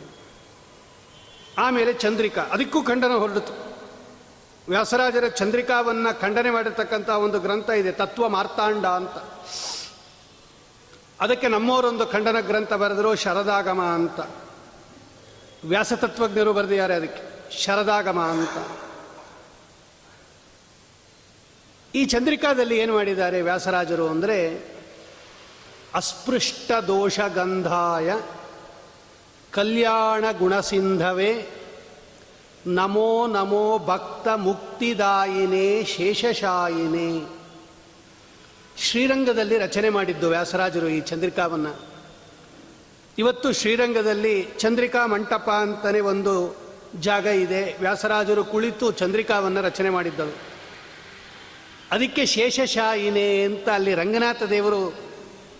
ಆಮೇಲೆ 1.58 1.94
ಚಂದ್ರಿಕಾ, 1.94 2.42
ಅದಕ್ಕೂ 2.42 2.82
ಖಂಡನ 2.84 3.12
ಹೊರಡಿತು. 3.12 3.54
ವ್ಯಾಸರಾಜರ 4.70 5.28
ಚಂದ್ರಿಕಾವನ್ನು 5.28 6.22
ಖಂಡನೆ 6.22 6.50
ಮಾಡಿರ್ತಕ್ಕಂಥ 6.50 7.10
ಒಂದು 7.10 7.40
ಗ್ರಂಥ 7.40 7.70
ಇದೆ, 7.70 7.92
ತತ್ವ 7.92 8.30
ಮಾರ್ತಾಂಡ 8.30 8.86
ಅಂತ. 8.86 9.18
ಅದಕ್ಕೆ 11.20 11.48
ನಮ್ಮವರೊಂದು 11.48 12.06
ಖಂಡನ 12.06 12.40
ಗ್ರಂಥ 12.40 12.74
ಬರೆದರು 12.74 13.16
ಶರದಾಗಮ 13.16 13.82
ಅಂತ. 13.82 14.20
ವ್ಯಾಸತತ್ವಜ್ಞರು 15.66 16.54
ಬರೆದಿದ್ದಾರೆ 16.54 16.94
ಅದಕ್ಕೆ. 16.94 17.34
ಶರದಾಗಮ 17.58 18.20
ಅಂತ. 18.20 18.68
ಈ 21.96 22.06
ಚಂದ್ರಿಕಾದಲ್ಲಿ 22.06 22.78
ಏನು 22.78 22.94
ಮಾಡಿದ್ದಾರೆ 22.94 23.42
ವ್ಯಾಸರಾಜರು 23.42 24.08
ಅಂದರೆ, 24.08 24.74
ಅಸ್ಪೃಷ್ಟ 25.94 26.72
ದೋಷ 26.72 27.20
ಗಂಧಾಯ 27.20 28.14
ಕಲ್ಯಾಣ 29.52 30.26
ಗುಣಸಿಂಧವೇ 30.38 31.50
ನಮೋ 32.68 33.28
ನಮೋ 33.28 33.80
ಭಕ್ತ 33.80 34.28
ಮುಕ್ತಿದಾಯಿನೇ 34.28 35.84
ಶೇಷಶಾಯಿನೇ. 35.84 37.42
ಶ್ರೀರಂಗದಲ್ಲಿ 38.78 39.58
ರಚನೆ 39.58 39.90
ಮಾಡಿದ್ದು 39.90 40.30
ವ್ಯಾಸರಾಜರು 40.30 40.88
ಈ 40.88 41.02
ಚಂದ್ರಿಕಾವನ್ನು. 41.02 41.93
ಇವತ್ತು 43.18 43.54
ಶ್ರೀರಂಗದಲ್ಲಿ 43.54 44.48
ಚಂದ್ರಿಕಾ 44.58 45.06
ಮಂಟಪ 45.06 45.50
ಅಂತಲೇ 45.50 46.00
ಒಂದು 46.00 46.58
ಜಾಗ 47.00 47.26
ಇದೆ. 47.26 47.78
ವ್ಯಾಸರಾಜರು 47.80 48.44
ಕುಳಿತು 48.44 48.92
ಚಂದ್ರಿಕಾವನ್ನು 48.92 49.62
ರಚನೆ 49.62 49.90
ಮಾಡಿದ್ದರು. 49.90 50.36
ಅದಕ್ಕೆ 51.92 52.26
ಶೇಷಶಾಯಿನೇ 52.26 53.44
ಅಂತ 53.44 53.70
ಅಲ್ಲಿ 53.70 53.94
ರಂಗನಾಥ 53.94 54.44
ದೇವರು 54.44 54.96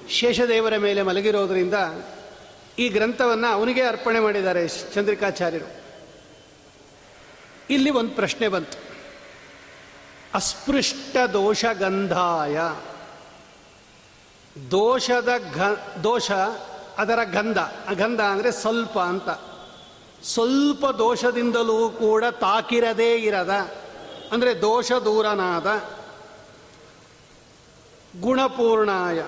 ಶೇಷದೇವರ 0.10 0.78
ಮೇಲೆ 0.78 1.02
ಮಲಗಿರೋದ್ರಿಂದ 1.02 1.74
ಈ 2.80 2.90
ಗ್ರಂಥವನ್ನು 2.90 3.48
ಅವನಿಗೆ 3.48 3.82
ಅರ್ಪಣೆ 3.82 4.20
ಮಾಡಿದ್ದಾರೆ 4.20 4.68
ಚಂದ್ರಿಕಾಚಾರ್ಯರು. 4.68 5.84
ಇಲ್ಲಿ 7.70 7.90
ಒಂದು 7.90 8.12
ಪ್ರಶ್ನೆ 8.12 8.48
ಬಂತು. 8.48 8.94
ಅಸ್ಪೃಷ್ಟ 10.34 11.18
ದೋಷ 11.34 11.66
ಗಂಧಾಯ 11.66 12.58
ದೋಷದ 14.72 15.30
ಘ, 15.54 15.60
ದೋಷ 16.04 16.32
ಅದರ 16.98 17.20
ಗಂಧ. 17.24 17.60
ಗಂಧ 17.94 18.22
ಅಂದರೆ 18.22 18.52
ಸ್ವಲ್ಪ 18.52 19.00
ಅಂತ. 19.00 19.30
ಸ್ವಲ್ಪ 20.24 20.86
ದೋಷದಿಂದಲೂ 20.86 21.90
ಕೂಡ 21.90 22.24
ತಾಕಿರದೇ 22.40 23.12
ಇರದ, 23.18 23.54
ಅಂದರೆ 24.32 24.62
ದೋಷ 24.62 24.92
ದೂರನಾದ 24.92 25.68
ಗುಣಪೂರ್ಣಾಯ, 28.22 29.20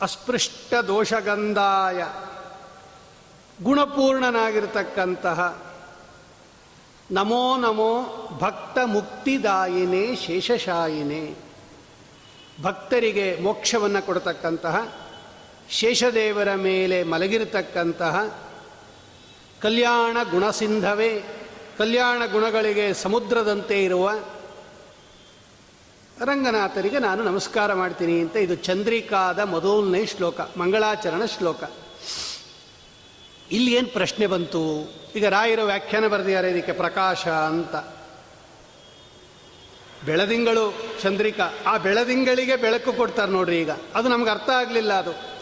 ಅಸ್ಪೃಷ್ಟ 0.00 0.74
ದೋಷಗಂಧಾಯ, 0.74 2.00
ಗುಣಪೂರ್ಣನಾಗಿರ್ತಕ್ಕಂತಹ 3.62 5.40
ನಮೋ 7.10 7.56
ನಮೋ 7.56 7.92
ಭಕ್ತ 8.40 8.78
ಮುಕ್ತಿದಾಯಿನೇ 8.84 10.04
ಶೇಷಶಾಯಿನೇ. 10.16 11.24
ಭಕ್ತರಿಗೆ 12.62 13.26
ಮೋಕ್ಷವನ್ನು 13.40 14.00
ಕೊಡತಕ್ಕಂತಹ 14.06 14.76
ಶೇಷದೇವರ 15.70 16.54
ಮೇಲೆ 16.54 17.02
ಮಲಗಿರತಕ್ಕಂತಹ 17.02 18.38
ಕಲ್ಯಾಣ 19.62 20.16
ಗುಣಸಿಂಧವೇ, 20.30 21.22
ಕಲ್ಯಾಣ 21.78 22.22
ಗುಣಗಳಿಗೆ 22.32 22.94
ಸಮುದ್ರದಂತೆ 22.94 23.84
ಇರುವ 23.84 24.10
ರಂಗನಾಥರಿಗೆ 26.24 26.98
ನಾನು 26.98 27.24
ನಮಸ್ಕಾರ 27.24 27.74
ಮಾಡ್ತೀನಿ 27.74 28.20
ಅಂತ 28.20 28.36
ಇದು 28.36 28.54
ಚಂದ್ರಿಕಾದ 28.54 29.38
ಮೊದಲನೇ 29.38 30.06
ಶ್ಲೋಕ, 30.06 30.40
ಮಂಗಳಾಚರಣ 30.40 31.24
ಶ್ಲೋಕ. 31.24 31.62
ಇಲ್ಲಿ 33.50 33.74
ಏನು 33.74 33.88
ಪ್ರಶ್ನೆ 33.88 34.26
ಬಂತು? 34.26 34.92
ಈಗ 35.16 35.26
ರಾಯರ 35.26 35.62
ವ್ಯಾಖ್ಯಾನ 35.62 36.06
ಬರೆದಿದ್ದಾರೆ, 36.06 36.50
ಇದಕ್ಕೆ 36.50 36.72
ಪ್ರಕಾಶ 36.72 37.28
ಅಂತ. 37.28 37.76
ಬೆಳದಿಂಗಳು, 40.04 40.74
ಚಂದ್ರಿಕಾ, 41.02 41.50
ಆ 41.66 41.76
ಬೆಳದಿಂಗಳಿಗೆ 41.76 42.56
ಬೆಳಕು 42.56 42.92
ಕೊಡ್ತಾರೆ 42.92 43.32
ನೋಡ್ರಿ 43.32 43.60
ಈಗ. 43.60 43.70
ಅದು 43.70 44.08
ನಮ್ಗೆ 44.08 44.30
ಅರ್ಥ 44.30 44.50
ಆಗಲಿಲ್ಲ 44.50 44.92
ಅದು. 44.92 45.33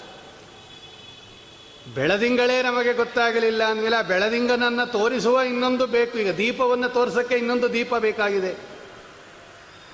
ಬೆಳದಿಂಗಳೇ 1.94 2.62
ನಮಗೆ 2.62 2.92
ಗೊತ್ತಾಗಲಿಲ್ಲ 2.92 3.64
ಅಂದಮೇಲೆ 3.64 3.96
ಆ 3.96 4.02
ಬೆಳದಿಂಗನನ್ನು 4.02 4.92
ತೋರಿಸುವ 4.92 5.40
ಇನ್ನೊಂದು 5.40 5.87
ಬೇಕು. 5.87 6.18
ಈಗ 6.18 6.30
ದೀಪವನ್ನು 6.30 6.88
ತೋರಿಸೋಕ್ಕೆ 6.88 7.34
ಇನ್ನೊಂದು 7.34 7.72
ದೀಪ 7.72 7.94
ಬೇಕಾಗಿದೆ. 7.94 8.56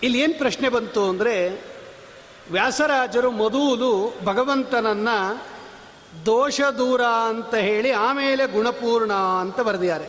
ಇಲ್ಲಿ 0.03 0.21
ಏನು 0.21 0.39
ಪ್ರಶ್ನೆ 0.39 0.69
ಬಂತು 0.69 1.09
ಅಂದರೆ, 1.09 1.65
ವ್ಯಾಸರಾಜರು 2.51 3.31
ಮೊದಲು 3.31 4.15
ಭಗವಂತನನ್ನು 4.25 5.47
ದೋಷ 6.27 6.61
ದೂರ 6.61 7.03
ಅಂತ 7.03 7.55
ಹೇಳಿ 7.55 7.91
ಆಮೇಲೆ 7.91 8.47
ಗುಣಪೂರ್ಣ 8.47 9.13
ಅಂತ 9.13 9.61
ಬರೆದಿದ್ದಾರೆ. 9.61 10.09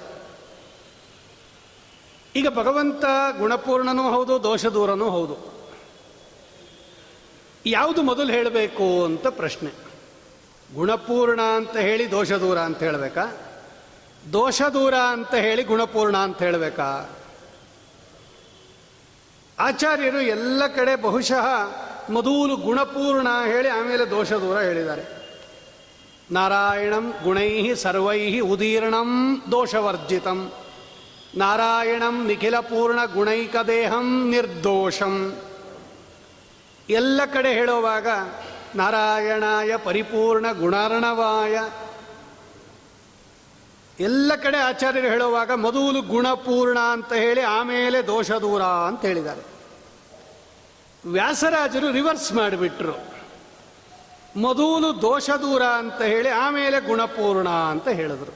ಈಗ 2.36 2.48
ಭಗವಂತ 2.48 3.06
ಗುಣಪೂರ್ಣನೂ 3.38 4.04
ಹೌದು 4.04 4.44
ದೋಷ 4.44 4.66
ದೂರನೂ 4.66 5.10
ಹೌದು. 5.10 5.60
ಯಾವುದು 7.66 8.02
ಮೊದಲು 8.02 8.28
ಹೇಳಬೇಕು 8.28 9.06
ಅಂತ 9.06 9.28
ಪ್ರಶ್ನೆ. 9.28 9.89
ಗುಣಪೂರ್ಣ 10.76 11.42
ಅಂತ 11.42 11.78
ಹೇಳಿ 11.78 12.12
ದೋಷ 12.12 12.32
ದೂರ 12.32 12.60
ಅಂತ 12.60 12.84
ಹೇಳಬೇಕಾ? 12.84 13.38
ದೋಷ 14.34 14.62
ದೂರ 14.62 14.94
ಅಂತ 14.94 15.36
ಹೇಳಿ 15.36 15.64
ಗುಣಪೂರ್ಣ 15.64 16.18
ಅಂತ 16.18 16.44
ಹೇಳಬೇಕಾ? 16.44 17.10
ಆಚಾರ್ಯರು 19.60 20.22
ಎಲ್ಲ 20.22 20.68
ಕಡೆ 20.68 20.96
ಬಹುಶಃ 20.96 21.46
ಮೊದಲು 22.10 22.56
ಗುಣಪೂರ್ಣ 22.56 23.28
ಹೇಳಿ 23.46 23.70
ಆಮೇಲೆ 23.70 24.10
ದೋಷ 24.10 24.34
ದೂರ 24.34 24.60
ಹೇಳಿದ್ದಾರೆ. 24.60 25.20
ನಾರಾಯಣಂ 26.32 27.14
ಗುಣೈ 27.24 27.74
ಸರ್ವೈ 27.74 28.40
ಉದೀರ್ಣಂ 28.40 29.42
ದೋಷವರ್ಜಿತಂ. 29.52 30.52
ನಾರಾಯಣಂ 31.36 32.28
ನಿಖಿಲ 32.28 32.60
ಪೂರ್ಣ 32.60 33.06
ಗುಣೈಕ 33.06 33.56
ದೇಹಂ 33.68 34.30
ನಿರ್ದೋಷಂ. 34.30 35.36
ಎಲ್ಲ 36.90 37.22
ಕಡೆ 37.34 37.54
ಹೇಳುವಾಗ 37.54 38.08
ನಾರಾಯಣಾಯ 38.76 39.78
ಪರಿಪೂರ್ಣ 39.78 40.52
ಗುಣಾರ್ಣವಾಯ. 40.52 41.60
ಎಲ್ಲ 44.00 44.36
ಕಡೆ 44.36 44.58
ಆಚಾರ್ಯರು 44.58 45.08
ಹೇಳುವಾಗ 45.08 45.52
ಮೊದಲು 45.52 46.02
ಗುಣಪೂರ್ಣ 46.02 46.80
ಅಂತ 46.80 47.14
ಹೇಳಿ 47.14 47.42
ಆಮೇಲೆ 47.42 48.08
ದೋಷ 48.08 48.32
ದೂರ 48.32 48.64
ಅಂತ 48.64 49.06
ಹೇಳಿದ್ದಾರೆ. 49.06 49.42
ವ್ಯಾಸರಾಜರು 51.06 51.92
ರಿವರ್ಸ್ 51.92 52.34
ಮಾಡಿಬಿಟ್ರು. 52.34 53.20
ಮೊದಲು 54.36 55.02
ದೋಷ 55.02 55.30
ದೂರ 55.30 55.64
ಅಂತ 55.64 56.02
ಹೇಳಿ 56.02 56.30
ಆಮೇಲೆ 56.30 56.82
ಗುಣಪೂರ್ಣ 56.82 57.50
ಅಂತ 57.50 57.88
ಹೇಳಿದ್ರು. 57.88 58.32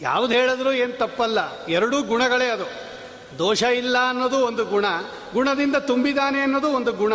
ಯಾವ್ದು 0.00 0.34
ಹೇಳಿದ್ರು 0.34 0.72
ಏನು 0.72 0.92
ತಪ್ಪಲ್ಲ, 0.92 1.64
ಎರಡೂ 1.66 2.02
ಗುಣಗಳೇ 2.02 2.46
ಅದು. 2.46 2.64
ದೋಷ 3.38 3.62
ಇಲ್ಲ 3.62 4.08
ಅನ್ನೋದು 4.08 4.38
ಒಂದು 4.38 4.64
ಗುಣ, 4.64 4.84
ಗುಣದಿಂದ 5.32 5.76
ತುಂಬಿದಾನೆ 5.76 6.40
ಅನ್ನೋದು 6.40 6.68
ಒಂದು 6.68 6.92
ಗುಣ. 6.92 7.12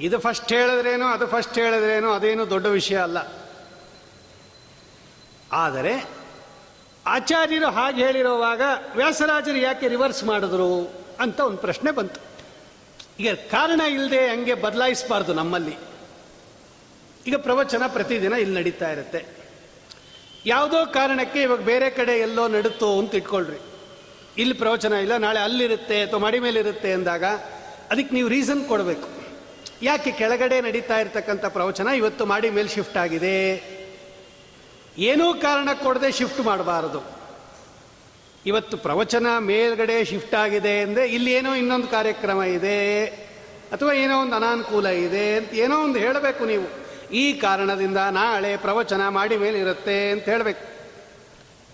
ಇದು 0.00 0.18
ಫಸ್ಟ್ 0.18 0.52
ಹೇಳಿದ್ರೇನು, 0.52 1.06
ಅದು 1.06 1.26
ಫಸ್ಟ್ 1.26 1.58
ಹೇಳಿದ್ರೇನು, 1.58 2.12
ಅದೇನು 2.12 2.50
ದೊಡ್ಡ 2.50 2.66
ವಿಷಯ 2.66 2.98
ಅಲ್ಲ. 2.98 3.18
ಆದರೆ 5.52 6.04
ಆಚಾರ್ಯರು 7.06 7.66
ಹಾಗೆ 7.66 8.04
ಹೇಳಿರುವಾಗ 8.04 8.60
ವ್ಯಾಸರಾಜರು 8.96 9.56
ಯಾಕೆ 9.56 9.88
ರಿವರ್ಸ್ 9.88 10.24
ಮಾಡಿದ್ರು 10.24 10.92
ಅಂತ 11.20 11.40
ಒಂದು 11.40 11.58
ಪ್ರಶ್ನೆ 11.58 11.90
ಬಂತು. 11.90 12.20
ಈಗ 13.20 13.34
ಕಾರಣ 13.34 13.80
ಇಲ್ಲದೆ 13.80 14.28
ಹಂಗೆ 14.28 14.54
ಬದಲಾಯಿಸಬಾರ್ದು 14.54 15.34
ನಮ್ಮಲ್ಲಿ. 15.34 15.76
ಈಗ 17.26 17.36
ಪ್ರವಚನ 17.36 17.82
ಪ್ರತಿದಿನ 17.86 18.32
ಇಲ್ಲಿ 18.32 18.56
ನಡೀತಾ 18.58 18.92
ಇರುತ್ತೆ. 18.92 19.26
ಯಾವುದೋ 20.46 20.86
ಕಾರಣಕ್ಕೆ 20.86 21.42
ಇವಾಗ 21.42 21.60
ಬೇರೆ 21.60 21.90
ಕಡೆ 21.90 22.12
ಎಲ್ಲೋ 22.12 22.48
ನಡುತ್ತೋ 22.48 22.98
ಅಂತ 22.98 23.14
ಇಟ್ಕೊಳ್ರಿ. 23.14 23.60
ಇಲ್ಲಿ 24.38 24.54
ಪ್ರವಚನ 24.54 24.92
ಇಲ್ಲ, 24.92 25.16
ನಾಳೆ 25.16 25.40
ಅಲ್ಲಿರುತ್ತೆ 25.40 26.02
ಅಥವಾ 26.02 26.20
ಮಡಿ 26.20 26.38
ಮೇಲೆ 26.38 26.60
ಇರುತ್ತೆ 26.60 26.92
ಅಂದಾಗ 26.92 27.24
ಅದಕ್ಕೆ 27.90 28.14
ನೀವು 28.14 28.28
ರೀಸನ್ 28.28 28.64
ಕೊಡಬೇಕು. 28.64 29.13
ಯಾಕೆ 29.88 30.10
ಕೆಳಗಡೆ 30.20 30.56
ನಡೀತಾ 30.66 30.96
ಇರ್ತಕ್ಕಂಥ 31.02 31.44
ಪ್ರವಚನ 31.56 31.88
ಇವತ್ತು 32.00 32.24
ಮಾಡಿ 32.32 32.48
ಮೇಲೆ 32.56 32.70
ಶಿಫ್ಟ್ 32.76 32.98
ಆಗಿದೆ? 33.04 33.38
ಏನೂ 35.10 35.26
ಕಾರಣ 35.44 35.68
ಕೊಡದೆ 35.84 36.10
ಶಿಫ್ಟ್ 36.18 36.40
ಮಾಡಬಾರದು. 36.48 37.00
ಇವತ್ತು 38.50 38.76
ಪ್ರವಚನ 38.86 39.26
ಮೇಲ್ಗಡೆ 39.50 39.96
ಶಿಫ್ಟ್ 40.10 40.34
ಆಗಿದೆ 40.44 40.74
ಅಂದರೆ 40.86 41.04
ಇಲ್ಲಿ 41.16 41.30
ಏನೋ 41.38 41.50
ಇನ್ನೊಂದು 41.60 41.88
ಕಾರ್ಯಕ್ರಮ 41.96 42.40
ಇದೆ, 42.56 42.78
ಅಥವಾ 43.74 43.92
ಏನೋ 44.04 44.14
ಒಂದು 44.24 44.36
ಅನಾನುಕೂಲ 44.40 44.86
ಇದೆ 45.06 45.26
ಅಂತ 45.38 45.52
ಏನೋ 45.64 45.76
ಒಂದು 45.86 45.98
ಹೇಳಬೇಕು 46.04 46.42
ನೀವು. 46.52 46.66
ಈ 47.22 47.24
ಕಾರಣದಿಂದ 47.44 48.00
ನಾಳೆ 48.18 48.50
ಪ್ರವಚನ 48.66 49.02
ಮಾಡಿ 49.18 49.36
ಮೇಲೆ 49.44 49.58
ಇರುತ್ತೆ 49.64 49.96
ಅಂತ 50.14 50.24
ಹೇಳಬೇಕು. 50.34 50.64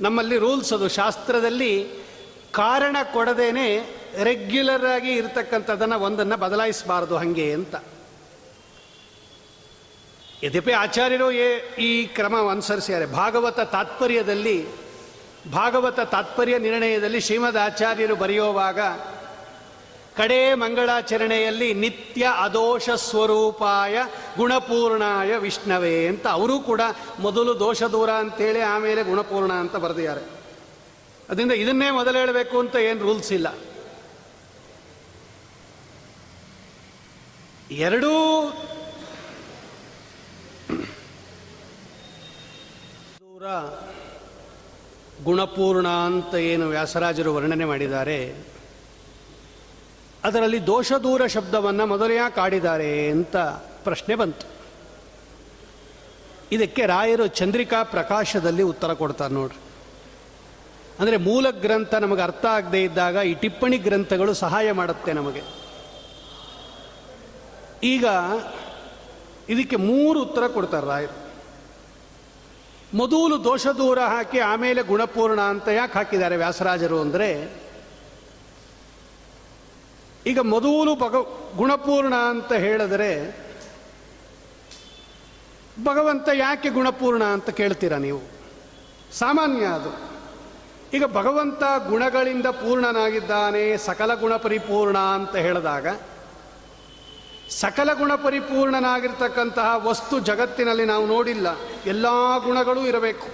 ನಮ್ಮಲ್ಲಿ 0.06 0.36
ರೂಲ್ಸ್ 0.44 0.72
ಅದು, 0.76 0.86
ಶಾಸ್ತ್ರದಲ್ಲಿ 0.98 1.72
ಕಾರಣ 2.60 2.96
ಕೊಡದೇನೆ 3.16 3.68
ರೆಗ್ಯುಲರ್ 4.28 4.86
ಆಗಿ 4.94 5.12
ಇರತಕ್ಕಂಥದ್ದನ್ನು 5.20 5.98
ಒಂದನ್ನು 6.06 6.36
ಬದಲಾಯಿಸಬಾರ್ದು 6.44 7.16
ಹಾಗೆ 7.22 7.48
ಅಂತ. 7.58 7.74
ಯದ್ಯಪಿ 10.42 10.72
ಆಚಾರ್ಯರು 10.72 11.32
ಏ- 11.32 11.74
ಈ 11.78 12.06
ಕ್ರಮ 12.06 12.50
ಅನುಸರಿಸಿದ್ದಾರೆ. 12.50 13.06
ಭಾಗವತ 13.06 13.60
ತಾತ್ಪರ್ಯದಲ್ಲಿ, 13.60 14.66
ಭಾಗವತ 15.52 16.00
ತಾತ್ಪರ್ಯ 16.00 16.58
ನಿರ್ಣಯದಲ್ಲಿ 16.58 17.20
ಶ್ರೀಮದ್ 17.20 17.56
ಆಚಾರ್ಯರು 17.56 18.16
ಬರೆಯುವಾಗ, 18.16 18.80
ಕಡೇ 20.16 20.54
ಮಂಗಳಾಚರಣೆಯಲ್ಲಿ 20.54 21.74
ನಿತ್ಯ 21.74 22.32
ಅದೋಷ 22.38 22.90
ಸ್ವರೂಪಾಯ 22.90 23.98
ಗುಣಪೂರ್ಣಾಯ 24.36 25.36
ವಿಷ್ಣವೇ 25.36 26.06
ಅಂತ 26.06 26.26
ಅವರು 26.26 26.60
ಕೂಡ 26.60 26.80
ಮೊದಲು 27.18 27.58
ದೋಷ 27.58 27.82
ದೂರ 27.82 28.10
ಅಂತೇಳಿ 28.10 28.60
ಆಮೇಲೆ 28.60 29.02
ಗುಣಪೂರ್ಣ 29.02 29.52
ಅಂತ 29.52 29.76
ಬರೆದಿದ್ದಾರೆ. 29.76 30.20
ಅದರಿಂದ 31.30 31.52
ಇದನ್ನೇ 31.52 31.90
ಮೊದಲು 31.90 32.18
ಹೇಳಬೇಕು 32.18 32.58
ಅಂತ 32.58 32.76
ಏನು 32.76 33.00
ರೂಲ್ಸ್ 33.00 33.32
ಇಲ್ಲ. 33.32 33.58
ಎರಡೂ 37.70 38.08
ದೂರ 43.20 43.44
ಗುಣಪೂರ್ಣ 45.24 45.88
ಅಂತ 45.88 46.34
ಏನು 46.34 46.66
ವ್ಯಾಸರಾಜರು 46.68 47.34
ವರ್ಣನೆ 47.34 47.64
ಮಾಡಿದ್ದಾರೆ, 47.64 48.18
ಅದರಲ್ಲಿ 50.24 50.60
ದೋಷ 50.66 50.92
ದೂರ 51.02 51.26
ಶಬ್ದವನ್ನು 51.26 51.84
ಮೊದಲು 51.86 52.34
ಕಾಡಿದ್ದಾರೆ 52.34 53.10
ಅಂತ 53.10 53.36
ಪ್ರಶ್ನೆ 53.84 54.14
ಬಂತು. 54.14 54.46
ಇದಕ್ಕೆ 56.52 56.82
ರಾಯರು 56.86 57.26
ಚಂದ್ರಿಕಾ 57.40 57.82
ಪ್ರಕಾಶದಲ್ಲಿ 57.82 58.62
ಉತ್ತರ 58.62 58.92
ಕೊಡ್ತಾರೆ 58.92 59.34
ನೋಡ್ರಿ. 59.34 59.60
ಅಂದರೆ 60.98 61.16
ಮೂಲ 61.16 61.46
ಗ್ರಂಥ 61.50 61.94
ನಮಗೆ 61.94 62.22
ಅರ್ಥ 62.22 62.44
ಆಗದೇ 62.46 62.80
ಇದ್ದಾಗ 62.84 63.16
ಈ 63.26 63.34
ಟಿಪ್ಪಣಿ 63.34 63.76
ಗ್ರಂಥಗಳು 63.78 64.32
ಸಹಾಯ 64.34 64.72
ಮಾಡುತ್ತೆ 64.72 65.12
ನಮಗೆ. 65.12 65.42
ಈಗ 67.88 68.06
ಇದಕ್ಕೆ 69.50 69.76
ಮೂರು 69.76 70.22
ಉತ್ತರ 70.22 70.46
ಕೊಡ್ತಾರೆ 70.46 70.86
ರಾಯರು. 70.86 71.16
ಮೊದಲು 72.96 73.44
ದೋಷ 73.44 73.66
ದೂರ 73.66 73.98
ಹಾಕಿ 73.98 74.38
ಆಮೇಲೆ 74.38 74.82
ಗುಣಪೂರ್ಣ 74.82 75.40
ಅಂತ 75.40 75.68
ಯಾಕೆ 75.68 75.92
ಹಾಕಿದ್ದಾರೆ 75.92 76.36
ವ್ಯಾಸರಾಜರು 76.36 77.00
ಅಂದರೆ, 77.00 77.28
ಈಗ 80.26 80.38
ಮೊದಲು 80.38 80.94
ಭಗ 80.96 81.14
ಗುಣಪೂರ್ಣ 81.56 82.14
ಅಂತ 82.14 82.52
ಹೇಳಿದರೆ, 82.52 83.12
ಭಗವಂತ 85.84 86.28
ಯಾಕೆ 86.34 86.68
ಗುಣಪೂರ್ಣ 86.68 87.24
ಅಂತ 87.24 87.50
ಕೇಳ್ತೀರಾ 87.50 87.98
ನೀವು? 87.98 88.22
ಸಾಮಾನ್ಯ 89.18 89.64
ಅದು. 89.64 89.92
ಈಗ 90.96 91.04
ಭಗವಂತ 91.04 91.62
ಗುಣಗಳಿಂದ 91.88 92.46
ಪೂರ್ಣನಾಗಿದ್ದಾನೆ, 92.46 93.76
ಸಕಲ 93.76 94.14
ಗುಣ 94.14 94.36
ಪರಿಪೂರ್ಣ 94.36 94.98
ಅಂತ 94.98 95.34
ಹೇಳಿದಾಗ 95.36 95.86
ಸಕಲ 97.50 97.92
ಗುಣ 97.92 98.14
ಪರಿಪೂರ್ಣನಾಗಿರ್ತಕ್ಕಂತಹ 98.14 99.86
ವಸ್ತು 99.86 100.18
ಜಗತ್ತಿನಲ್ಲಿ 100.18 100.84
ನಾವು 100.84 101.06
ನೋಡಿಲ್ಲ. 101.06 101.46
ಎಲ್ಲ 101.86 102.06
ಗುಣಗಳೂ 102.38 102.80
ಇರಬೇಕು. 102.80 103.28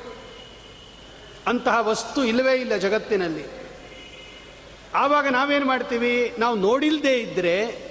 ಅಂತಹ 1.46 1.78
ವಸ್ತು 1.80 2.24
ಇಲ್ಲವೇ 2.24 2.52
ಇಲ್ಲ 2.52 2.76
ಜಗತ್ತಿನಲ್ಲಿ. 2.76 3.44
ಆವಾಗ 4.94 5.28
ನಾವೇನು 5.28 5.66
ಮಾಡ್ತೀವಿ? 5.66 6.34
ನಾವು 6.38 6.56
ನೋಡಿಲ್ಲದೇ 6.56 7.14
ಇದ್ದರೆ 7.14 7.86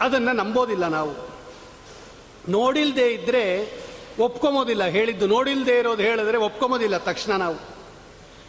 ಅದನ್ನು 0.00 0.32
ನಂಬೋದಿಲ್ಲ 0.32 0.88
ನಾವು. 0.88 1.28
ನೋಡಿಲ್ಲದೇ 2.48 3.08
ಇದ್ದರೆ 3.08 3.72
ಒಪ್ಕೊಂಬೋದಿಲ್ಲ 4.18 4.84
ಹೇಳಿದ್ದು 4.84 5.26
ನೋಡಿಲ್ಲದೆ 5.26 5.78
ಇರೋದು 5.78 6.02
ಹೇಳಿದ್ರೆ 6.02 6.38
ಒಪ್ಕೊಂಬೋದಿಲ್ಲ 6.38 6.96
ತಕ್ಷಣ 6.96 7.32
ನಾವು. 7.32 7.56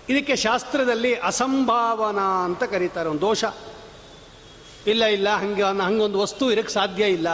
ಇದಕ್ಕೆ 0.09 0.35
ಶಾಸ್ತ್ರದಲ್ಲಿ 0.35 1.15
ಅಸಂಭಾವನಾ 1.15 2.45
ಅಂತ 2.45 2.63
ಕರೀತಾರೆ. 2.63 3.09
ಒಂದು 3.09 3.21
ದೋಷ. 3.21 3.43
ಇಲ್ಲ 4.87 5.05
ಇಲ್ಲ, 5.05 5.29
ಹಂಗೆ 5.29 5.63
ಹಂಗೊಂದು 5.63 6.19
ವಸ್ತು 6.19 6.51
ಇರಕ್ಕೆ 6.51 6.73
ಸಾಧ್ಯ 6.73 7.05
ಇಲ್ಲ. 7.05 7.27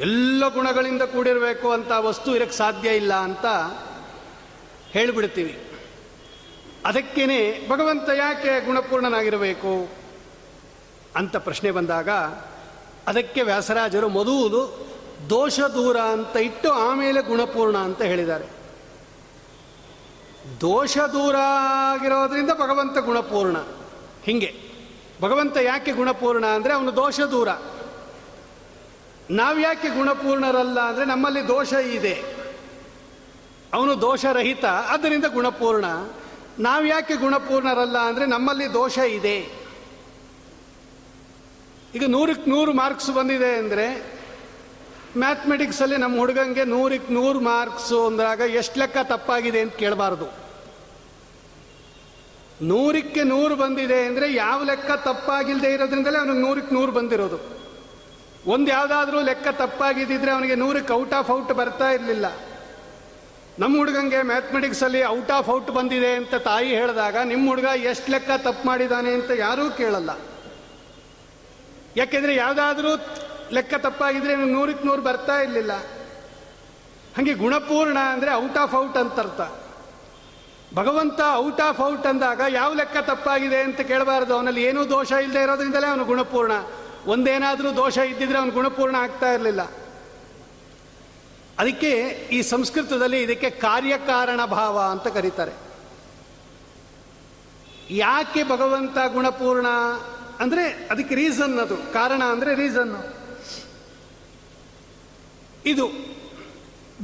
ಎಲ್ಲ 0.00 0.48
ಗುಣಗಳಿಂದ 0.48 1.02
ಕೂಡಿರಬೇಕು 1.02 1.72
ಅಂತ 1.72 1.90
ವಸ್ತು 1.90 2.36
ಇರಕ್ಕೆ 2.36 2.56
ಸಾಧ್ಯ 2.56 2.96
ಇಲ್ಲ 2.96 3.14
ಅಂತ 3.14 3.46
ಹೇಳಿಬಿಡ್ತೀವಿ. 4.90 5.64
ಅದಕ್ಕೇನೆ 6.86 7.68
ಭಗವಂತ 7.68 8.08
ಯಾಕೆ 8.08 8.66
ಗುಣಪೂರ್ಣನಾಗಿರಬೇಕು 8.66 9.88
ಅಂತ 11.16 11.36
ಪ್ರಶ್ನೆ 11.36 11.70
ಬಂದಾಗ, 11.70 12.10
ಅದಕ್ಕೆ 13.06 13.42
ವ್ಯಾಸರಾಜರು 13.42 14.08
ಮೊದಲು 14.08 14.88
ದೋಷ 15.30 15.60
ದೂರ 15.60 15.96
ಅಂತ 15.96 16.36
ಇಟ್ಟು 16.36 16.72
ಆಮೇಲೆ 16.72 17.22
ಗುಣಪೂರ್ಣ 17.22 17.76
ಅಂತ 17.76 18.02
ಹೇಳಿದ್ದಾರೆ. 18.02 18.44
ದೋಷ 20.60 20.98
ದೂರ 20.98 21.36
ಆಗಿರೋದ್ರಿಂದ 21.92 22.50
ಭಗವಂತ 22.50 22.98
ಗುಣಪೂರ್ಣ. 22.98 23.56
ಹಿಂಗೆ. 24.24 24.67
ಭಗವಂತ 25.20 25.56
ಯಾಕೆ 25.56 25.92
ಗುಣಪೂರ್ಣ 25.92 26.46
ಅಂದರೆ 26.46 26.72
ಅವನು 26.72 26.96
ದೋಷ 26.96 27.20
ದೂರ. 27.20 27.48
ನಾವು 29.30 29.60
ಯಾಕೆ 29.60 29.88
ಗುಣಪೂರ್ಣರಲ್ಲ 29.88 30.80
ಅಂದರೆ 30.80 31.04
ನಮ್ಮಲ್ಲಿ 31.04 31.48
ದೋಷ 31.48 31.72
ಇದೆ. 31.72 32.22
ಅವನು 33.74 34.00
ದೋಷರಹಿತ, 34.00 34.64
ಅದರಿಂದ 34.64 35.24
ಗುಣಪೂರ್ಣ. 35.24 35.84
ನಾವು 36.60 36.84
ಯಾಕೆ 36.84 37.14
ಗುಣಪೂರ್ಣರಲ್ಲ 37.14 37.98
ಅಂದರೆ 37.98 38.26
ನಮ್ಮಲ್ಲಿ 38.26 38.74
ದೋಷ 38.74 38.98
ಇದೆ. 38.98 39.38
ಈಗ 41.94 42.04
ನೂರಕ್ಕೆ 42.06 42.50
ನೂರು 42.50 42.72
ಮಾರ್ಕ್ಸ್ 42.72 43.10
ಬಂದಿದೆ 43.10 43.54
ಅಂದರೆ 43.56 44.18
ಮ್ಯಾಥಮೆಟಿಕ್ಸಲ್ಲಿ 45.16 45.96
ನಮ್ಮ 45.96 46.18
ಹುಡುಗಂಗೆ 46.18 46.64
ನೂರಕ್ಕೆ 46.64 47.14
ನೂರು 47.14 47.40
ಮಾರ್ಕ್ಸು 47.40 48.06
ಅಂದಾಗ 48.06 48.40
ಎಷ್ಟು 48.40 48.78
ಲೆಕ್ಕ 48.78 48.96
ತಪ್ಪಾಗಿದೆ 49.02 49.60
ಅಂತ 49.60 49.74
ಕೇಳಬಾರ್ದು. 49.74 50.47
ನೂರಕ್ಕೆ 52.62 53.22
ನೂರು 53.22 53.56
ಬಂದಿದೆ 53.56 54.06
ಅಂದರೆ 54.06 54.34
ಯಾವ 54.34 54.64
ಲೆಕ್ಕ 54.64 54.90
ತಪ್ಪಾಗಿಲ್ಲದೆ 54.90 55.72
ಇರೋದ್ರಿಂದಲೇ 55.72 56.18
ಅವನಿಗೆ 56.18 56.38
ನೂರಕ್ಕೆ 56.38 56.74
ನೂರು 56.74 56.92
ಬಂದಿರೋದು. 56.92 57.58
ಒಂದು 58.46 58.70
ಯಾವುದಾದ್ರೂ 58.70 59.20
ಲೆಕ್ಕ 59.20 59.48
ತಪ್ಪಾಗಿದ್ದಿದ್ರೆ 59.48 60.30
ಅವನಿಗೆ 60.30 60.54
ನೂರಕ್ಕೆ 60.54 60.92
ಔಟ್ 60.94 61.14
ಆಫ್ 61.14 61.30
ಔಟ್ 61.30 61.52
ಬರ್ತಾ 61.52 61.90
ಇರಲಿಲ್ಲ. 61.90 62.26
ನಮ್ಮ 63.58 63.76
ಹುಡುಗಂಗೆ 63.76 64.22
ಮ್ಯಾಥಮೆಟಿಕ್ಸಲ್ಲಿ 64.22 65.04
ಔಟ್ 65.04 65.30
ಆಫ್ 65.30 65.48
ಔಟ್ 65.48 65.70
ಬಂದಿದೆ 65.70 66.14
ಅಂತ 66.14 66.34
ತಾಯಿ 66.34 66.68
ಹೇಳಿದಾಗ 66.68 67.16
ನಿಮ್ಮ 67.16 67.48
ಹುಡುಗ 67.48 67.64
ಎಷ್ಟು 67.64 68.10
ಲೆಕ್ಕ 68.10 68.30
ತಪ್ಪು 68.36 68.66
ಮಾಡಿದ್ದಾನೆ 68.66 69.12
ಅಂತ 69.12 69.30
ಯಾರೂ 69.30 69.70
ಕೇಳಲ್ಲ. 69.70 70.10
ಯಾಕೆಂದರೆ 71.96 72.34
ಯಾವುದಾದ್ರೂ 72.34 72.88
ಲೆಕ್ಕ 73.52 73.74
ತಪ್ಪಾಗಿದ್ರೆ 73.74 74.36
ನೂರಕ್ಕೆ 74.36 74.86
ನೂರು 74.86 75.02
ಬರ್ತಾ 75.02 75.40
ಇರಲಿಲ್ಲ. 75.40 75.72
ಹಾಗೆ 77.16 77.34
ಗುಣಪೂರ್ಣ 77.34 77.98
ಅಂದರೆ 77.98 78.34
ಔಟ್ 78.34 78.58
ಆಫ್ 78.58 78.74
ಔಟ್ 78.74 78.96
ಅಂತ 78.96 79.18
ಅರ್ಥ 79.18 79.40
ಭಗವಂತ 80.74 81.20
ಔಟ್ 81.34 81.60
ಆಫ್ 81.60 81.80
ಔಟ್ 81.80 82.06
ಅಂದಾಗ 82.06 82.40
ಯಾವ 82.48 82.74
ಲೆಕ್ಕ 82.74 82.96
ತಪ್ಪಾಗಿದೆ 82.96 83.60
ಅಂತ 83.60 83.80
ಕೇಳಬಾರ್ದು. 83.80 84.34
ಅವನಲ್ಲಿ 84.34 84.62
ಏನೂ 84.62 84.88
ದೋಷ 84.88 85.12
ಇಲ್ಲದೆ 85.12 85.42
ಇರೋದ್ರಿಂದಲೇ 85.42 85.86
ಅವನು 85.86 86.04
ಗುಣಪೂರ್ಣ. 86.04 86.52
ಒಂದೇನಾದರೂ 87.06 87.76
ದೋಷ 87.76 87.98
ಇದ್ದಿದ್ರೆ 87.98 88.38
ಅವನು 88.38 88.50
ಗುಣಪೂರ್ಣ 88.50 88.96
ಆಗ್ತಾ 88.96 89.32
ಇರಲಿಲ್ಲ. 89.32 89.62
ಅದಕ್ಕೆ 91.58 91.90
ಈ 92.32 92.42
ಸಂಸ್ಕೃತದಲ್ಲಿ 92.42 93.22
ಇದಕ್ಕೆ 93.22 93.50
ಕಾರ್ಯಕಾರಣ 93.50 94.44
ಭಾವ 94.44 94.78
ಅಂತ 94.78 95.06
ಕರೀತಾರೆ. 95.06 95.52
ಯಾಕೆ 97.90 98.44
ಭಗವಂತ 98.44 98.98
ಗುಣಪೂರ್ಣ? 99.12 99.66
ಅಂದರೆ 100.40 100.88
ಅದಕ್ಕೆ 100.90 101.14
ರೀಸನ್ 101.14 101.58
ಅದು. 101.58 101.92
ಕಾರಣ 101.92 102.24
ಅಂದರೆ 102.24 102.54
ರೀಸನ್ನು 102.54 103.18
ಇದು 105.66 105.90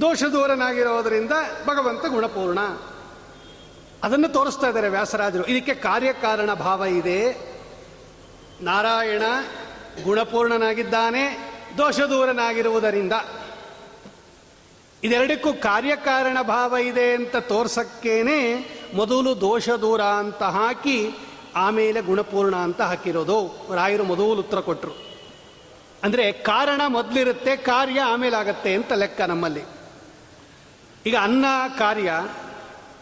ದೋಷ 0.01 0.25
ದೂರನಾಗಿರೋದರಿಂದ 0.25 1.33
ಭಗವಂತ 1.67 2.07
ಗುಣಪೂರ್ಣ. 2.07 2.59
ಅದನ್ನು 4.05 4.29
ತೋರಿಸ್ತಾ 4.29 4.69
ಇದ್ದಾರೆ 4.69 4.89
ವ್ಯಾಸರಾಜರು. 4.89 5.45
ಇದಕ್ಕೆ 5.47 5.75
ಕಾರ್ಯಕಾರಣ 5.75 6.51
ಭಾವ 6.55 6.85
ಇದೆ. 6.85 7.21
ನಾರಾಯಣ 8.61 9.23
ಗುಣಪೂರ್ಣನಾಗಿದ್ದಾನೆ, 10.05 11.25
ದೋಷದೂರನಾಗಿರುವುದರಿಂದ. 11.79 13.13
ಇದೆರಡಕ್ಕೂ 15.03 15.53
ಕಾರ್ಯಕಾರಣ 15.53 16.39
ಭಾವ 16.43 16.77
ಇದೆ 16.77 17.15
ಅಂತ 17.15 17.37
ತೋರ್ಸಕ್ಕೇನೆ 17.37 18.39
ಮೊದಲು 18.95 19.41
ದೋಷ 19.41 19.69
ದೂರ 19.69 20.03
ಅಂತ 20.03 20.43
ಹಾಕಿ, 20.43 20.99
ಆಮೇಲೆ 21.57 22.01
ಗುಣಪೂರ್ಣ 22.01 22.57
ಅಂತ 22.57 22.81
ಹಾಕಿರೋದು. 22.81 23.39
ರಾಯರು 23.75 24.05
ಮೊದಲು 24.05 24.35
ಉತ್ತರ 24.35 24.61
ಕೊಟ್ಟರು 24.61 24.95
ಅಂದರೆ 26.03 26.33
ಕಾರಣ 26.33 26.81
ಮೊದಲಿರುತ್ತೆ, 26.89 27.57
ಕಾರ್ಯ 27.57 28.01
ಆಮೇಲೆ 28.01 28.37
ಆಗತ್ತೆ 28.37 28.75
ಅಂತ 28.75 28.93
ಲೆಕ್ಕ 28.93 29.21
ನಮ್ಮಲ್ಲಿ. 29.21 29.65
ಈಗ 31.07 31.17
ಅನ್ನ 31.17 31.45
ಕಾರ್ಯ 31.79 32.11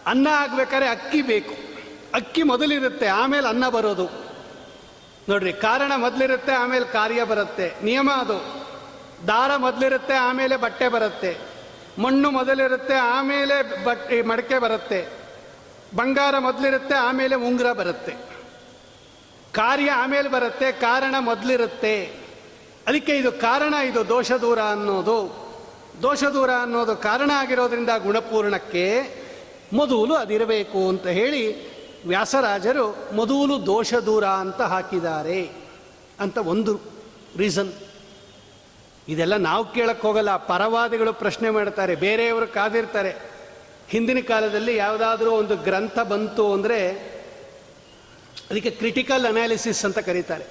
ಅನ್ನ 0.06 0.28
ಆಗ್ಬೇಕಾದ್ರೆ 0.32 0.88
ಅಕ್ಕಿ 0.88 1.22
ಬೇಕು. 1.22 1.54
ಅಕ್ಕಿ 2.14 2.42
ಮೊದಲಿರುತ್ತೆ, 2.42 3.06
ಆಮೇಲೆ 3.06 3.48
ಅನ್ನ 3.48 3.68
ಬರೋದು. 3.68 4.10
ನೋಡ್ರಿ, 5.28 5.52
ಕಾರಣ 5.52 5.92
ಮೊದಲಿರುತ್ತೆ, 5.96 6.52
ಆಮೇಲೆ 6.52 6.84
ಕಾರ್ಯ 6.84 7.24
ಬರುತ್ತೆ. 7.24 7.74
ನಿಯಮ 7.82 8.10
ಅದು. 8.10 8.62
ದಾರ 9.28 9.56
ಮೊದಲಿರುತ್ತೆ, 9.56 10.14
ಆಮೇಲೆ 10.14 10.56
ಬಟ್ಟೆ 10.56 10.88
ಬರುತ್ತೆ. 10.88 11.36
ಮಣ್ಣು 11.98 12.30
ಮೊದಲಿರುತ್ತೆ, 12.30 12.94
ಆಮೇಲೆ 12.94 13.84
ಬಟ್ಟೆ 13.84 14.22
ಮಡಕೆ 14.22 14.58
ಬರುತ್ತೆ. 14.58 15.06
ಬಂಗಾರ 15.96 16.38
ಮೊದಲಿರುತ್ತೆ, 16.38 16.94
ಆಮೇಲೆ 16.94 17.34
ಉಂಗುರ 17.34 17.72
ಬರುತ್ತೆ. 17.72 18.12
ಕಾರ್ಯ 19.52 19.90
ಆಮೇಲೆ 19.90 20.28
ಬರುತ್ತೆ, 20.28 20.72
ಕಾರಣ 20.72 21.14
ಮೊದಲಿರುತ್ತೆ. 21.18 22.04
ಅದಕ್ಕೆ 22.86 23.16
ಇದು 23.16 23.32
ಕಾರಣ, 23.32 23.74
ಇದು 23.74 24.08
ದೋಷ 24.08 24.32
ದೂರ 24.32 24.58
ಅನ್ನೋದು. 24.58 25.42
ದೋಷ 26.02 26.24
ದೂರ 26.24 26.50
ಅನ್ನೋದು 26.50 26.96
ಕಾರಣ 26.96 27.30
ಆಗಿರೋದ್ರಿಂದ 27.30 27.90
ಗುಣಪೂರ್ಣಕ್ಕೆ 27.98 29.21
ಮೊದಲು 29.72 30.14
ಅದಿರಬೇಕು 30.14 30.88
ಅಂತ 30.88 31.06
ಹೇಳಿ 31.06 31.42
ವ್ಯಾಸರಾಜರು 32.06 32.87
ಮೊದಲು 33.12 33.66
ದೋಷ 33.66 33.94
ದೂರ 33.94 34.24
ಅಂತ 34.24 34.61
ಹಾಕಿದ್ದಾರೆ 34.62 35.40
ಅಂತ 36.20 36.38
ಒಂದು 36.38 36.72
ರೀಸನ್ 37.38 37.72
ಇದೆಲ್ಲ 39.08 39.37
ನಾವು 39.37 39.64
ಕೇಳಕ್ಕೆ 39.72 40.06
ಹೋಗಲ್ಲ, 40.06 40.37
ಪರವಾದಿಗಳು 40.37 41.12
ಪ್ರಶ್ನೆ 41.12 41.50
ಮಾಡ್ತಾರೆ, 41.50 41.94
ಬೇರೆಯವರು 41.94 42.46
ಕಾದಿರ್ತಾರೆ. 42.46 43.12
ಹಿಂದಿನ 43.88 44.20
ಕಾಲದಲ್ಲಿ 44.28 44.76
ಯಾವುದಾದ್ರೂ 44.76 45.30
ಒಂದು 45.30 45.56
ಗ್ರಂಥ 45.56 45.98
ಬಂತು 45.98 46.52
ಅಂದರೆ 46.52 46.78
ಅದಕ್ಕೆ 48.50 48.70
ಕ್ರಿಟಿಕಲ್ 48.70 49.26
ಅನಾಲಿಸಿಸ್ 49.26 49.85
ಅಂತ 49.85 49.98
ಕರೀತಾರೆ. 49.98 50.46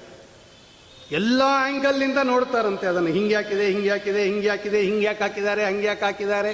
ಎಲ್ಲ 1.10 1.42
ಆ್ಯಂಗಲ್ನಿಂದ 1.46 2.18
ನೋಡ್ತಾರಂತೆ 2.22 2.86
ಅದನ್ನು. 2.86 3.10
ಹಿಂಗೆ 3.10 3.34
ಹಾಕಿದೆ 3.34 3.66
ಹಿಂಗೆ 3.66 3.88
ಯಾಕಿದೆ 3.88 4.22
ಹಿಂಗೆ 4.24 4.48
ಹಾಕಿದೆ 4.48 4.80
ಹಿಂಗೆ 4.80 5.04
ಯಾಕೆ 5.04 5.22
ಹಾಕಿದ್ದಾರೆ 5.22 5.64
ಹಂಗೆ 5.64 5.86
ಯಾಕೆ 5.86 6.04
ಹಾಕಿದ್ದಾರೆ. 6.04 6.52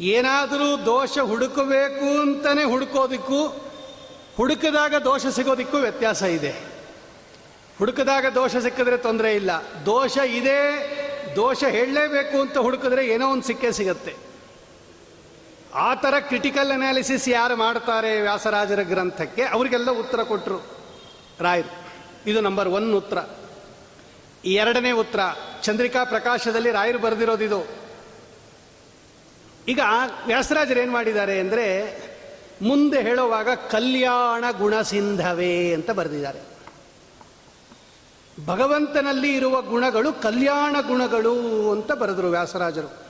ಏನಾದರೂ 0.00 0.84
ದೋಷ 0.84 1.18
ಹುಡುಕಬೇಕು 1.18 2.20
ಅಂತಲೇ 2.20 2.64
ಹುಡುಕೋದಕ್ಕೂ, 2.64 3.70
ಹುಡುಕಿದಾಗ 4.36 4.94
ದೋಷ 4.94 5.26
ಸಿಗೋದಕ್ಕೂ 5.26 5.76
ವ್ಯತ್ಯಾಸ 5.76 6.22
ಇದೆ. 6.22 6.72
ಹುಡುಕಿದಾಗ 7.78 8.26
ದೋಷ 8.34 8.56
ಸಿಕ್ಕಿದ್ರೆ 8.56 8.96
ತೊಂದರೆ 8.96 9.34
ಇಲ್ಲ. 9.34 9.50
ದೋಷ 9.86 10.18
ಇದೆ, 10.18 11.02
ದೋಷ 11.36 11.64
ಹೇಳಲೇಬೇಕು 11.64 12.40
ಅಂತ 12.40 12.58
ಹುಡುಕಿದ್ರೆ 12.58 13.06
ಏನೋ 13.06 13.28
ಒಂದು 13.28 13.42
ಸಿಕ್ಕೇ 13.42 13.72
ಸಿಗತ್ತೆ. 13.72 14.14
ಆ 15.74 15.94
ಥರ 15.94 16.14
ಕ್ರಿಟಿಕಲ್ 16.20 16.72
ಅನಾಲಿಸಿಸ್ 16.72 17.28
ಯಾರು 17.28 17.56
ಮಾಡ್ತಾರೆ 17.56 18.20
ವ್ಯಾಸರಾಜರ 18.20 18.82
ಗ್ರಂಥಕ್ಕೆ, 18.82 19.42
ಅವರಿಗೆಲ್ಲ 19.42 19.90
ಉತ್ತರ 19.90 20.22
ಕೊಟ್ಟರು 20.22 20.62
ರಾಯರು. 21.40 21.82
ಇದು 22.30 22.40
ನಂಬರ್ 22.40 22.68
ಒನ್ 22.68 22.94
ಉತ್ತರ. 22.94 23.18
ಎರಡನೇ 24.44 24.90
ಉತ್ತರ, 24.90 25.20
ಚಂದ್ರಿಕಾ 25.62 26.04
ಪ್ರಕಾಶದಲ್ಲಿ 26.04 26.70
ರಾಯರು 26.70 26.98
ಬರೆದಿರೋದಿದು 26.98 27.81
ಈಗ 29.68 29.80
ವ್ಯಾಸರಾಜರು 30.26 30.80
ಏನು 30.80 30.92
ಮಾಡಿದ್ದಾರೆ 30.92 31.40
ಅಂದರೆ 31.40 31.96
ಮುಂದೆ 32.62 33.02
ಹೇಳುವಾಗ 33.02 33.48
ಕಲ್ಯಾಣ 33.48 34.44
ಗುಣಸಿಂಧವೇ 34.58 35.72
ಅಂತ 35.72 35.90
ಬರೆದಿದ್ದಾರೆ. 35.90 36.52
ಭಗವಂತನಲ್ಲಿ 38.46 39.34
ಇರುವ 39.34 39.62
ಗುಣಗಳು 39.62 40.12
ಕಲ್ಯಾಣ 40.12 40.76
ಗುಣಗಳು 40.86 41.34
ಅಂತ 41.70 41.92
ಬರೆದರು 41.92 42.28
ವ್ಯಾಸರಾಜರು. 42.28 43.02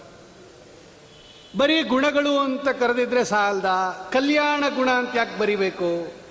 ಬರೀ 1.59 1.83
ಗುಣಗಳು 1.83 2.39
ಅಂತ 2.39 2.69
ಕರೆದಿದ್ರೆ 2.69 3.25
ಸಾಲ್ದ, 3.25 3.65
ಕಲ್ಯಾಣ 4.13 4.65
ಗುಣ 4.75 4.91
ಅಂತ 4.91 5.17
ಯಾಕೆ 5.17 5.39
ಬರಿಬೇಕು? 5.39 6.23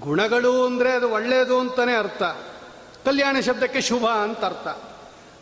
ಗುಣಗಳು 0.00 0.66
ಅಂದರೆ 0.66 0.92
ಅದು 0.92 1.10
ಒಳ್ಳೆಯದು 1.10 1.60
ಅಂತಲೇ 1.60 1.94
ಅರ್ಥ. 1.94 2.22
ಕಲ್ಯಾಣ 3.06 3.40
ಶಬ್ದಕ್ಕೆ 3.40 3.80
ಶುಭ 3.80 4.06
ಅಂತ 4.06 4.44
ಅರ್ಥ. 4.44 4.87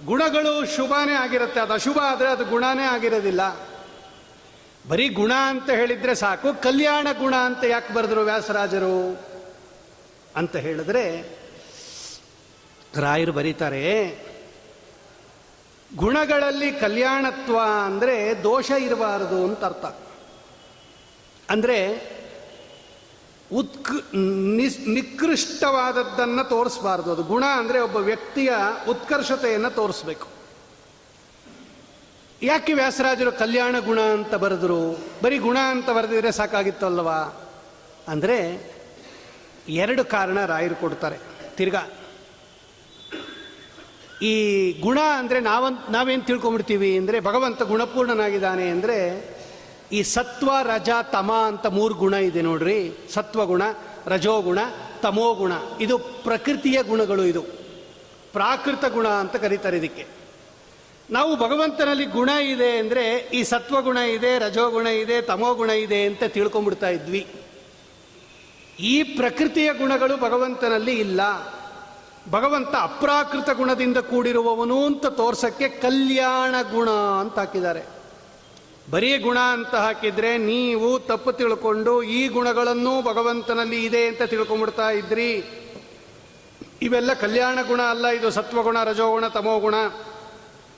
ಗುಣಗಳು 0.05 0.77
ಶುಭನೇ 0.77 1.13
ಆಗಿರುತ್ತೆ. 1.13 1.61
ಅದು 1.61 1.73
ಅಶುಭ 1.73 1.99
ಆದರೆ 1.99 2.29
ಅದು 2.29 2.45
ಗುಣನೇ 2.45 2.83
ಆಗಿರೋದಿಲ್ಲ. 2.83 3.67
ಬರೀ 4.89 5.09
ಗುಣ 5.09 5.33
ಅಂತ 5.47 5.71
ಹೇಳಿದ್ರೆ 5.71 6.15
ಸಾಕು. 6.15 6.63
ಕಲ್ಯಾಣ 6.63 7.09
ಗುಣ 7.19 7.37
ಅಂತ 7.37 7.65
ಯಾಕೆ 7.65 7.95
ಬರೆದ್ರು 7.95 8.21
ವ್ಯಾಸರಾಜರು? 8.21 9.21
ಅಂತ 10.37 10.57
ಹೇಳಿದ್ರೆ, 10.57 11.37
ರಾಯರು 12.97 13.33
ಬರೀತಾರೆ, 13.33 14.19
ಗುಣಗಳಲ್ಲಿ 15.97 16.73
ಕಲ್ಯಾಣತ್ವ 16.73 17.59
ಅಂದರೆ 17.85 18.43
ದೋಷ 18.43 18.71
ಇರಬಾರದು 18.71 19.45
ಅಂತ 19.45 19.65
ಅರ್ಥ. 19.65 19.85
ಅಂದರೆ 21.51 22.16
ಉತ್ಕ 23.53 23.91
ನಿಸ್ 24.59 24.79
ನಿಕೃಷ್ಟವಾದದ್ದನ್ನು 24.89 26.45
ತೋರಿಸಬಾರ್ದು. 26.49 27.09
ಅದು 27.13 27.23
ಗುಣ 27.23 27.45
ಅಂದರೆ 27.45 27.79
ಒಬ್ಬ 27.81 27.97
ವ್ಯಕ್ತಿಯ 27.97 28.53
ಉತ್ಕರ್ಷತೆಯನ್ನು 28.89 29.71
ತೋರಿಸ್ಬೇಕು. 29.75 30.27
ಯಾಕೆ 32.43 32.73
ವ್ಯಾಸರಾಜರು 32.73 33.33
ಕಲ್ಯಾಣ 33.33 33.77
ಗುಣ 33.79 34.01
ಅಂತ 34.01 34.35
ಬರೆದರು? 34.35 34.81
ಬರೀ 35.23 35.39
ಗುಣ 35.39 35.59
ಅಂತ 35.75 35.89
ಬರೆದಿದ್ರೆ 35.91 36.33
ಸಾಕಾಗಿತ್ತಲ್ವಾ? 36.33 37.21
ಅಂದರೆ 38.09 38.39
ಎರಡು 39.69 40.03
ಕಾರಣ 40.05 40.39
ರಾಯರು 40.47 40.77
ಕೊಡ್ತಾರೆ. 40.81 41.19
ತಿರ್ಗಾ, 41.57 41.83
ಈ 44.23 44.35
ಗುಣ 44.81 44.99
ಅಂದರೆ 45.21 45.39
ನಾವಂತ 45.41 45.91
ನಾವೇನು 45.91 46.23
ತಿಳ್ಕೊಂಬಿಡ್ತೀವಿ 46.23 46.91
ಅಂದರೆ 46.99 47.17
ಭಗವಂತ 47.21 47.63
ಗುಣಪೂರ್ಣನಾಗಿದ್ದಾನೆ 47.63 48.67
ಅಂದರೆ 48.69 48.99
ಈ 49.93 50.03
ಸತ್ವ, 50.03 50.51
ರಜ, 50.63 50.91
ತಮ 51.03 51.33
ಅಂತ 51.33 51.67
ಮೂರು 51.67 51.95
ಗುಣ 51.95 52.15
ಇದೆ 52.15 52.43
ನೋಡ್ರಿ. 52.43 53.09
ಸತ್ವಗುಣ 53.15 53.63
ರಜೋಗುಣ 54.07 54.59
ತಮೋಗುಣ 55.03 55.53
ಇದು 55.81 55.99
ಪ್ರಕೃತಿಯ 55.99 56.83
ಗುಣಗಳು 56.83 57.25
ಇದು. 57.25 57.43
ಪ್ರಾಕೃತ 58.33 58.85
ಗುಣ 58.85 59.09
ಅಂತ 59.09 59.37
ಕರೀತಾರೆ 59.37 59.77
ಇದಕ್ಕೆ. 59.77 60.07
ನಾವು 61.11 61.37
ಭಗವಂತನಲ್ಲಿ 61.37 62.05
ಗುಣ 62.05 62.29
ಇದೆ 62.29 62.79
ಅಂದರೆ 62.79 63.17
ಈ 63.17 63.43
ಸತ್ವಗುಣ 63.43 63.97
ಇದೆ 63.97 64.39
ರಜೋಗುಣ 64.39 64.87
ಇದೆ 64.87 65.21
ತಮೋಗುಣ 65.21 65.71
ಇದೆ 65.71 66.05
ಅಂತ 66.05 66.25
ತಿಳ್ಕೊಂಡ್ಬಿಡ್ತಾ 66.25 66.89
ಇದ್ವಿ. 66.89 67.27
ಈ 68.81 69.03
ಪ್ರಕೃತಿಯ 69.03 69.73
ಗುಣಗಳು 69.73 70.17
ಭಗವಂತನಲ್ಲಿ 70.17 70.93
ಇಲ್ಲ. 70.93 71.21
ಭಗವಂತ 72.31 72.75
ಅಪ್ರಾಕೃತ 72.81 73.51
ಗುಣದಿಂದ 73.51 73.97
ಕೂಡಿರುವವನು 73.97 74.87
ಅಂತ 74.87 75.07
ತೋರ್ಸಕ್ಕೆ 75.07 75.69
ಕಲ್ಯಾಣ 75.69 76.55
ಗುಣ 76.73 76.91
ಅಂತ 76.91 77.39
ಹಾಕಿದ್ದಾರೆ. 77.39 77.96
ಬರೀ 78.91 79.19
ಗುಣ 79.19 79.39
ಅಂತ 79.39 79.75
ಹಾಕಿದ್ರೆ 79.75 80.39
ನೀವು 80.39 80.99
ತಪ್ಪು 80.99 81.33
ತಿಳ್ಕೊಂಡು 81.33 82.03
ಈ 82.03 82.29
ಗುಣಗಳನ್ನು 82.29 83.03
ಭಗವಂತನಲ್ಲಿ 83.03 83.85
ಇದೆ 83.85 84.07
ಅಂತ 84.07 84.23
ತಿಳ್ಕೊಂಬಿಡ್ತಾ 84.23 84.91
ಇದ್ರಿ. 84.91 85.31
ಇವೆಲ್ಲ 86.83 87.13
ಕಲ್ಯಾಣ 87.15 87.59
ಗುಣ 87.69 87.81
ಅಲ್ಲ, 87.83 88.07
ಇದು 88.07 88.31
ಸತ್ವಗುಣ 88.31 88.85
ರಜೋಗುಣ 88.85 89.27
ತಮೋಗುಣ 89.29 89.75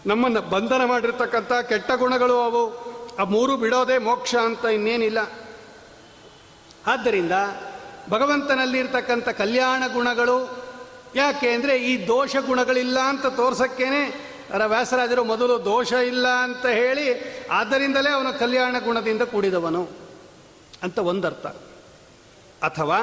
ನಮ್ಮನ್ನು 0.06 0.40
ಬಂಧನ 0.40 0.84
ಮಾಡಿರ್ತಕ್ಕಂಥ 0.84 1.52
ಕೆಟ್ಟ 1.52 1.90
ಗುಣಗಳು 1.90 2.36
ಅವು. 2.40 2.62
ಆ 3.20 3.24
ಮೂರು 3.24 3.56
ಬಿಡೋದೇ 3.56 3.98
ಮೋಕ್ಷ 3.98 4.34
ಅಂತ 4.34 4.64
ಇನ್ನೇನಿಲ್ಲ. 4.64 5.18
ಆದ್ದರಿಂದ 6.86 7.32
ಭಗವಂತನಲ್ಲಿರ್ತಕ್ಕಂಥ 8.10 9.28
ಕಲ್ಯಾಣ 9.28 9.82
ಗುಣಗಳು 9.92 10.38
ಯಾಕೆ 11.14 11.48
ಅಂದರೆ 11.50 11.76
ಈ 11.78 12.06
ದೋಷ 12.06 12.36
ಗುಣಗಳಿಲ್ಲ 12.46 12.98
ಅಂತ 13.00 13.26
ತೋರ್ಸಕ್ಕೇನೆ 13.26 14.27
ವ್ಯಾಸರಾಜರು, 14.66 15.24
ಮೊದಲು 15.24 15.64
ದೋಷ 15.64 15.92
ಇಲ್ಲ 15.92 16.28
ಅಂತ 16.28 16.66
ಹೇಳಿ 16.66 17.06
ಆದ್ದರಿಂದಲೇ 17.48 18.10
ಅವನ 18.10 18.30
ಕಲ್ಯಾಣ 18.30 18.76
ಗುಣದಿಂದ 18.84 19.22
ಕೂಡಿದವನು 19.22 19.88
ಅಂತ 20.82 20.98
ಒಂದರ್ಥ. 20.98 21.46
ಅಥವಾ 22.62 22.98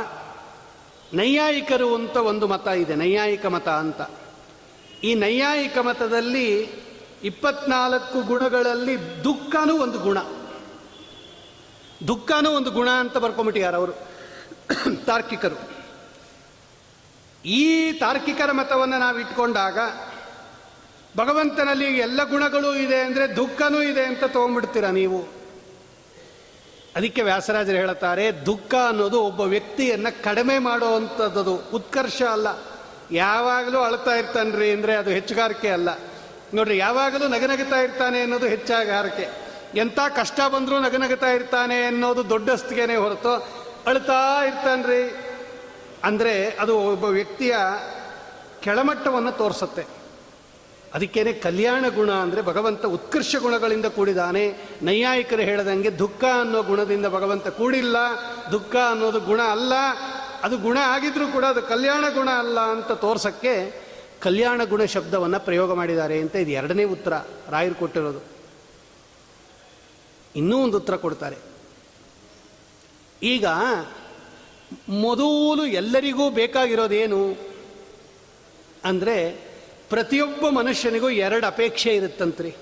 ನೈಯಾಯಿಕರು 1.13 1.95
ಅಂತ 1.95 2.17
ಒಂದು 2.17 2.47
ಮತ 2.47 2.67
ಇದೆ, 2.67 2.95
ನೈಯಾಯಿಕ 2.95 3.45
ಮತ 3.45 3.67
ಅಂತ. 3.67 4.01
ಈ 5.03 5.13
ನೈಯಾಯಿಕ 5.13 5.77
ಮತದಲ್ಲಿ 5.77 6.69
ಇಪ್ಪತ್ನಾಲ್ಕು 7.23 8.21
ಗುಣಗಳಲ್ಲಿ 8.21 9.23
ದುಃಖನೂ 9.23 9.77
ಒಂದು 9.77 9.99
ಗುಣ. 9.99 10.17
ದುಃಖನೂ 12.07 12.49
ಒಂದು 12.51 12.71
ಗುಣ 12.71 12.89
ಅಂತ 12.89 13.17
ಬರ್ಕೊಂಬಿಟ್ಟಿದ್ದಾರೆ 13.17 13.77
ಅವರು, 13.77 13.93
ತಾರ್ಕಿಕರು. 15.05 15.57
ಈ 17.45 17.91
ತಾರ್ಕಿಕರ 17.91 18.51
ಮತವನ್ನು 18.51 18.99
ನಾವು 18.99 19.19
ಇಟ್ಕೊಂಡಾಗ 19.19 19.77
ಭಗವಂತನಲ್ಲಿ 21.17 21.97
ಎಲ್ಲ 21.97 22.23
ಗುಣಗಳು 22.23 22.75
ಇದೆ 22.75 22.99
ಅಂದರೆ 23.01 23.35
ದುಃಖನೂ 23.35 23.81
ಇದೆ 23.81 24.03
ಅಂತ 24.05 24.23
ತೊಗೊಂಡ್ಬಿಡ್ತೀರ 24.23 24.85
ನೀವು? 24.85 25.19
ಅದಕ್ಕೆ 26.95 27.21
ವ್ಯಾಸರಾಜರು 27.21 27.77
ಹೇಳುತ್ತಾರೆ, 27.77 28.45
ದುಃಖ 28.45 28.73
ಅನ್ನೋದು 28.87 29.21
ಒಬ್ಬ 29.21 29.41
ವ್ಯಕ್ತಿಯನ್ನು 29.41 30.23
ಕಡಿಮೆ 30.23 30.59
ಮಾಡುವಂಥದ್ದು 30.59 31.55
ಉತ್ಕರ್ಷ 31.55 32.21
ಅಲ್ಲ. 32.21 32.47
ಯಾವಾಗಲೂ 33.11 33.79
ಅಳ್ತಾ 33.79 34.15
ಇರ್ತಾನ್ರಿ 34.15 34.71
ಅಂದರೆ 34.71 34.95
ಅದು 34.95 35.09
ಹೆಚ್ಚುಗಾರಿಕೆ 35.09 35.69
ಅಲ್ಲ. 35.69 35.89
ನೋಡ್ರಿ, 36.53 36.77
ಯಾವಾಗಲೂ 36.77 37.27
ನಗನಗುತ್ತಾ 37.27 37.79
ಇರ್ತಾನೆ 37.79 38.21
ಅನ್ನೋದು 38.21 38.47
ಹೆಚ್ಚಾಗಾರಿಕೆ. 38.47 39.25
ಎಂಥ 39.75 39.99
ಕಷ್ಟ 40.15 40.39
ಬಂದರೂ 40.53 40.79
ನಗನಗುತ್ತಾ 40.79 41.27
ಇರ್ತಾನೆ 41.27 41.83
ಅನ್ನೋದು 41.85 42.29
ದೊಡ್ಡಸ್ತಿಗೆನೆ 42.29 42.95
ಹೊರತು 42.95 43.33
ಅಳ್ತಾ 43.87 44.43
ಇರ್ತಾನ್ರಿ. 44.43 45.03
ಅಂದರೆ 46.03 46.49
ಅದು 46.49 46.79
ಒಬ್ಬ 46.79 47.05
ವ್ಯಕ್ತಿಯ 47.05 47.55
ಕೆಳಮಟ್ಟವನ್ನು 48.59 49.31
ತೋರಿಸುತ್ತೆ. 49.31 50.04
ಅದಕ್ಕೇನೆ 50.95 51.33
ಕಲ್ಯಾಣ 51.33 51.85
ಗುಣ 51.95 52.11
ಅಂದರೆ 52.11 52.41
ಭಗವಂತ 52.41 52.85
ಉತ್ಕರ್ಷ 52.85 53.35
ಗುಣಗಳಿಂದ 53.35 53.85
ಕೂಡಿದಾನೆ. 53.85 54.57
ನೈಯಾಯಿಕರು 54.81 55.41
ಹೇಳದಂಗೆ 55.41 55.99
ದುಃಖ 55.99 56.23
ಅನ್ನೋ 56.23 56.63
ಗುಣದಿಂದ 56.63 57.05
ಭಗವಂತ 57.05 57.47
ಕೂಡಿಲ್ಲ. 57.47 57.95
ದುಃಖ 58.51 58.75
ಅನ್ನೋದು 58.75 59.19
ಗುಣ 59.19 59.41
ಅಲ್ಲ. 59.41 59.73
ಅದು 60.43 60.57
ಗುಣ 60.57 60.77
ಆಗಿದ್ರೂ 60.81 61.27
ಕೂಡ 61.27 61.45
ಅದು 61.45 61.61
ಕಲ್ಯಾಣ 61.61 62.05
ಗುಣ 62.13 62.29
ಅಲ್ಲ 62.29 62.59
ಅಂತ 62.59 62.91
ತೋರ್ಸಕ್ಕೆ 62.91 63.85
ಕಲ್ಯಾಣ 64.19 64.63
ಗುಣ 64.63 64.83
ಶಬ್ದವನ್ನು 64.83 65.39
ಪ್ರಯೋಗ 65.39 65.73
ಮಾಡಿದ್ದಾರೆ 65.73 66.19
ಅಂತ 66.19 66.35
ಇದು 66.35 66.51
ಎರಡನೇ 66.51 66.83
ಉತ್ತರ. 66.83 67.13
ರಾಯರು 67.49 67.75
ಕೊಟ್ಟಿರೋದು. 67.75 68.19
ಇನ್ನೂ 70.35 70.63
ಒಂದು 70.63 70.77
ಉತ್ತರ 70.77 70.95
ಕೊಡ್ತಾರೆ. 70.95 71.37
ಈಗ 73.23 73.45
ಮೊದಲು 74.89 75.65
ಎಲ್ಲರಿಗೂ 75.65 76.29
ಬೇಕಾಗಿರೋದೇನು 76.29 77.37
ಅಂದರೆ 78.83 79.54
ಪ್ರತಿಯೊಬ್ಬ 79.89 80.49
ಮನುಷ್ಯನಿಗೂ 80.49 81.09
ಎರಡು 81.09 81.47
ಅಪೇಕ್ಷೆ 81.47 81.95
ಇರುತ್ತಂತ್ರಿ. 81.95 82.55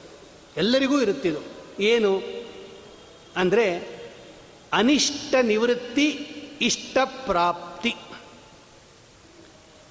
ಎಲ್ಲರಿಗೂ 0.57 1.01
ಇರುತ್ತಿದು. 1.01 1.39
ಏನು? 1.79 2.21
ಅಂದರೆ 3.35 3.93
ಅನಿಷ್ಟ 4.73 5.35
ನಿವೃತ್ತಿ, 5.41 6.09
ಇಷ್ಟ 6.61 6.97
ಪ್ರಾಪ್ತಿ. 7.05 7.95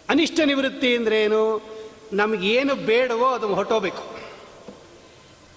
ಅನಿಷ್ಟ 0.08 0.40
ನಿವೃತ್ತಿ 0.44 0.96
ಅಂದರೆ 0.96 1.22
ಏನು? 1.22 1.72
ನಮಗೇನು 2.12 2.74
ಬೇಡವೋ 2.74 3.26
ಅದು 3.26 3.54
ಹೊಟ್ಟೋಬೇಕು 3.54 4.12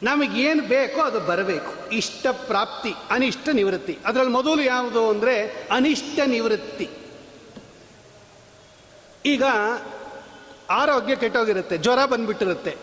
ನಮಗೇನು 0.03 0.63
ಬೇಕೋ 0.63 1.01
ಅದು 1.01 1.19
ಬರಬೇಕು. 1.19 1.89
ಇಷ್ಟ 1.91 2.27
ಪ್ರಾಪ್ತಿ, 2.27 2.93
ಅನಿಷ್ಟ 3.09 3.49
ನಿವೃತ್ತಿ. 3.49 3.97
ಅದರಲ್ಲಿ 4.05 4.31
ಮೊದಲು 4.31 4.61
ಯಾವುದು 4.61 5.09
ಅಂದರೆ 5.09 5.67
ಅನಿಷ್ಟ 5.71 6.19
ನಿವೃತ್ತಿ. 6.25 6.89
ಈಗ 9.25 9.43
ಆರೋಗ್ಯ 10.69 11.15
ಕೆಟ್ಟೋಗಿರುತ್ತೆ, 11.15 11.77
ಜ್ವರ 11.77 12.05
ಬಂದ್ಬಿಟ್ಟಿರುತ್ತೆ. 12.05 12.75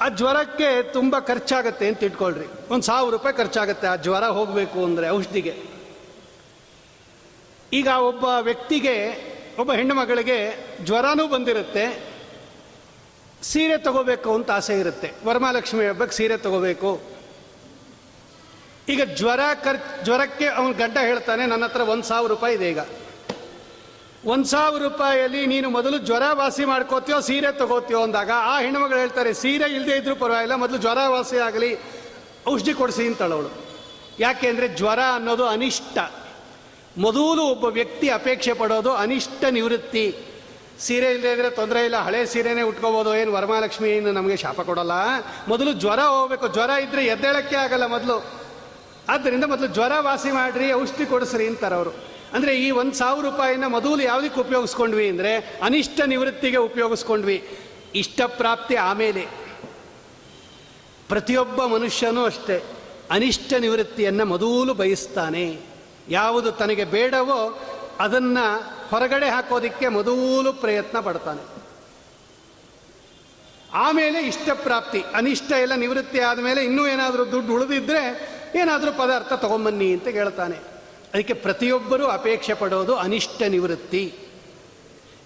ಆ 0.00 0.08
ಜ್ವರಕ್ಕೆ 0.08 0.68
ತುಂಬ 0.92 1.18
ಖರ್ಚಾಗತ್ತೆ 1.18 1.88
ಅಂತ 1.88 2.02
ಇಟ್ಕೊಳ್ರಿ. 2.02 2.46
ಒಂದು 2.70 2.84
ಸಾವಿರ 2.86 3.12
ರೂಪಾಯಿ 3.12 3.36
ಖರ್ಚಾಗತ್ತೆ 3.36 3.86
ಆ 3.86 3.96
ಜ್ವರ 3.96 4.24
ಹೋಗಬೇಕು 4.38 4.84
ಅಂದರೆ 4.84 5.08
ಔಷಧಿಗೆ. 5.08 5.54
ಈಗ 7.72 7.88
ಒಬ್ಬ 8.10 8.24
ವ್ಯಕ್ತಿಗೆ, 8.24 8.96
ಒಬ್ಬ 9.58 9.72
ಹೆಣ್ಣು 9.72 9.94
ಮಗಳಿಗೆ 9.94 10.38
ಜ್ವರನೂ 10.84 11.28
ಬಂದಿರುತ್ತೆ, 11.28 11.84
ಸೀರೆ 13.42 13.78
ತಗೋಬೇಕು 13.78 14.34
ಅಂತ 14.34 14.50
ಆಸೆ 14.50 14.80
ಇರುತ್ತೆ. 14.80 15.08
ವರಮಹಾಲಕ್ಷ್ಮಿ 15.24 15.86
ಹಬ್ಬಕ್ಕೆ 15.86 16.16
ಸೀರೆ 16.16 16.36
ತಗೋಬೇಕು. 16.36 16.90
ಈಗ 18.88 19.02
ಜ್ವರ 19.16 19.40
ಖರ್ಚ್ 19.64 20.04
ಜ್ವರಕ್ಕೆ 20.04 20.46
ಅವನ 20.48 20.72
ಗಡ್ಡ 20.78 20.96
ಹೇಳ್ತಾನೆ, 20.98 21.46
ನನ್ನ 21.46 21.64
ಹತ್ರ 21.64 21.80
ಒಂದು 21.80 22.02
ಸಾವಿರ 22.02 22.30
ರೂಪಾಯಿ 22.30 22.54
ಇದೆ 22.54 22.70
ಈಗ. 22.70 22.80
ಒಂದು 24.32 24.46
ಸಾವಿರ 24.52 24.80
ರೂಪಾಯಿಯಲ್ಲಿ 24.88 25.40
ನೀನು 25.52 25.68
ಮೊದಲು 25.76 25.96
ಜ್ವರ 26.06 26.24
ವಾಸಿ 26.38 26.64
ಮಾಡ್ಕೋತೀಯೋ, 26.70 27.18
ಸೀರೆ 27.26 27.50
ತಗೋತೀಯೋ 27.58 28.00
ಅಂದಾಗ 28.06 28.30
ಆ 28.52 28.54
ಹೆಣ್ಣುಮಗಳು 28.64 28.98
ಹೇಳ್ತಾರೆ, 29.02 29.30
ಸೀರೆ 29.42 29.66
ಇಲ್ಲದೆ 29.76 29.94
ಇದ್ರೂ 30.00 30.14
ಪರವಾಗಿಲ್ಲ, 30.22 30.54
ಮೊದಲು 30.62 30.78
ಜ್ವರ 30.84 31.00
ವಾಸಿ 31.14 31.36
ಆಗಲಿ, 31.48 31.70
ಔಷಧಿ 32.52 32.72
ಕೊಡಿಸಿ 32.80 33.04
ಅಂತಳವಳು 33.10 33.50
ಯಾಕೆ 34.24 34.46
ಅಂದರೆ 34.52 34.66
ಜ್ವರ 34.80 35.00
ಅನ್ನೋದು 35.18 35.44
ಅನಿಷ್ಟ. 35.56 35.98
ಮೊದಲು 37.04 37.42
ಒಬ್ಬ 37.54 37.64
ವ್ಯಕ್ತಿ 37.78 38.08
ಅಪೇಕ್ಷೆ 38.18 38.52
ಪಡೋದು 38.62 38.92
ಅನಿಷ್ಟ 39.04 39.44
ನಿವೃತ್ತಿ. 39.58 40.06
ಸೀರೆ 40.84 41.08
ಇಲ್ಲದೆ 41.14 41.30
ಇದ್ರೆ 41.36 41.50
ತೊಂದರೆ 41.60 41.80
ಇಲ್ಲ, 41.88 41.98
ಹಳೆ 42.06 42.20
ಸೀರೆನೇ 42.32 42.64
ಉಟ್ಕೋಬೋದು, 42.70 43.10
ಏನು 43.20 43.30
ವರಮಹಾಲಕ್ಷ್ಮಿ 43.36 43.88
ಏನು 43.96 44.10
ನಮಗೆ 44.18 44.36
ಶಾಪ 44.44 44.60
ಕೊಡಲ್ಲ. 44.70 44.94
ಮೊದಲು 45.52 45.70
ಜ್ವರ 45.82 46.00
ಹೋಗ್ಬೇಕು, 46.14 46.48
ಜ್ವರ 46.56 46.72
ಇದ್ರೆ 46.86 47.04
ಎದ್ದೇಳಕ್ಕೆ 47.14 47.56
ಆಗಲ್ಲ 47.64 47.86
ಮೊದಲು. 47.96 48.18
ಆದ್ದರಿಂದ 49.14 49.44
ಮೊದಲು 49.54 49.68
ಜ್ವರ 49.76 49.92
ವಾಸಿ 50.08 50.30
ಮಾಡಿರಿ, 50.40 50.68
ಔಷಧಿ 50.82 51.06
ಕೊಡಿಸ್ರಿ 51.14 51.46
ಅಂತಾರೆ 51.52 51.76
ಅವರು. 51.80 51.94
ಅಂದರೆ 52.32 52.56
ಈ 52.56 52.70
ಒಂದು 52.70 52.94
ಸಾವಿರ 52.94 53.24
ರೂಪಾಯಿನ 53.24 53.64
ಮೊದಲು 53.66 54.02
ಯಾವುದಕ್ಕೆ 54.02 54.40
ಉಪಯೋಗಿಸ್ಕೊಂಡ್ವಿ 54.40 55.08
ಅಂದರೆ 55.08 55.58
ಅನಿಷ್ಟ 55.62 56.00
ನಿವೃತ್ತಿಗೆ 56.06 56.56
ಉಪಯೋಗಿಸ್ಕೊಂಡ್ವಿ. 56.56 57.48
ಇಷ್ಟಪ್ರಾಪ್ತಿ 57.94 58.76
ಆಮೇಲೆ. 58.76 59.26
ಪ್ರತಿಯೊಬ್ಬ 61.08 61.64
ಮನುಷ್ಯನೂ 61.64 62.24
ಅಷ್ಟೇ, 62.24 62.62
ಅನಿಷ್ಟ 63.10 63.52
ನಿವೃತ್ತಿಯನ್ನು 63.58 64.24
ಮೊದಲು 64.24 64.74
ಬಯಸ್ತಾನೆ. 64.74 65.58
ಯಾವುದು 66.08 66.52
ತನಗೆ 66.52 66.84
ಬೇಡವೋ 66.84 67.60
ಅದನ್ನು 68.00 68.76
ಹೊರಗಡೆ 68.90 69.28
ಹಾಕೋದಿಕ್ಕೆ 69.28 69.88
ಮೊದಲು 69.88 70.52
ಪ್ರಯತ್ನ 70.52 71.00
ಪಡ್ತಾನೆ. 71.00 71.56
ಆಮೇಲೆ 73.72 74.22
ಇಷ್ಟಪ್ರಾಪ್ತಿ 74.22 75.04
ಅನಿಷ್ಟ 75.14 75.52
ಎಲ್ಲ 75.52 75.74
ನಿವೃತ್ತಿ 75.74 76.20
ಆದಮೇಲೆ 76.20 76.64
ಇನ್ನೂ 76.64 76.86
ಏನಾದರೂ 76.86 77.24
ದುಡ್ಡು 77.24 77.54
ಉಳಿದಿದ್ರೆ 77.54 78.02
ಏನಾದರೂ 78.54 78.92
ಪದಾರ್ಥ 78.92 79.32
ತಗೊಂಬನ್ನಿ 79.32 79.92
ಅಂತ 79.92 80.08
ಹೇಳ್ತಾನೆ 80.08 80.75
ಅದಕ್ಕೆ 81.14 81.34
ಪ್ರತಿಯೊಬ್ಬರೂ 81.34 82.06
ಅಪೇಕ್ಷೆ 82.06 82.54
ಪಡೋದು 82.54 82.96
ಅನಿಷ್ಟ 82.96 83.42
ನಿವೃತ್ತಿ. 83.48 84.14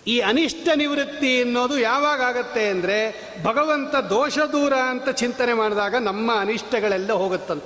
ಈ 0.06 0.20
ಅನಿಷ್ಟ 0.20 0.68
ನಿವೃತ್ತಿ 0.74 1.42
ಅನ್ನೋದು 1.42 1.78
ಯಾವಾಗ 1.78 2.20
ಆಗತ್ತೆ 2.20 2.68
ಅಂದರೆ 2.68 2.98
ಭಗವಂತ 3.44 3.94
ದೋಷ 3.94 4.38
ದೂರ 4.38 4.72
ಅಂತ 4.72 5.08
ಚಿಂತನೆ 5.08 5.52
ಮಾಡಿದಾಗ 5.52 5.94
ನಮ್ಮ 5.94 6.40
ಅನಿಷ್ಟಗಳೆಲ್ಲ 6.40 7.12
ಹೋಗುತ್ತಂತ. 7.12 7.64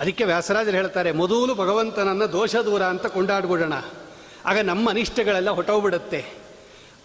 ಅದಕ್ಕೆ 0.00 0.24
ವ್ಯಾಸರಾಜರು 0.24 0.76
ಹೇಳ್ತಾರೆ, 0.76 1.12
ಮೊದಲು 1.12 1.54
ಭಗವಂತನನ್ನು 1.54 2.32
ದೋಷ 2.32 2.56
ದೂರ 2.56 2.82
ಅಂತ 2.82 3.06
ಕೊಂಡಾಡ್ಬಿಡೋಣ. 3.06 3.72
ಆಗ 4.46 4.58
ನಮ್ಮ 4.58 4.90
ಅನಿಷ್ಟಗಳೆಲ್ಲ 4.90 5.50
ಹೊಟ್ಟೋಗ್ಬಿಡುತ್ತೆ 5.50 6.24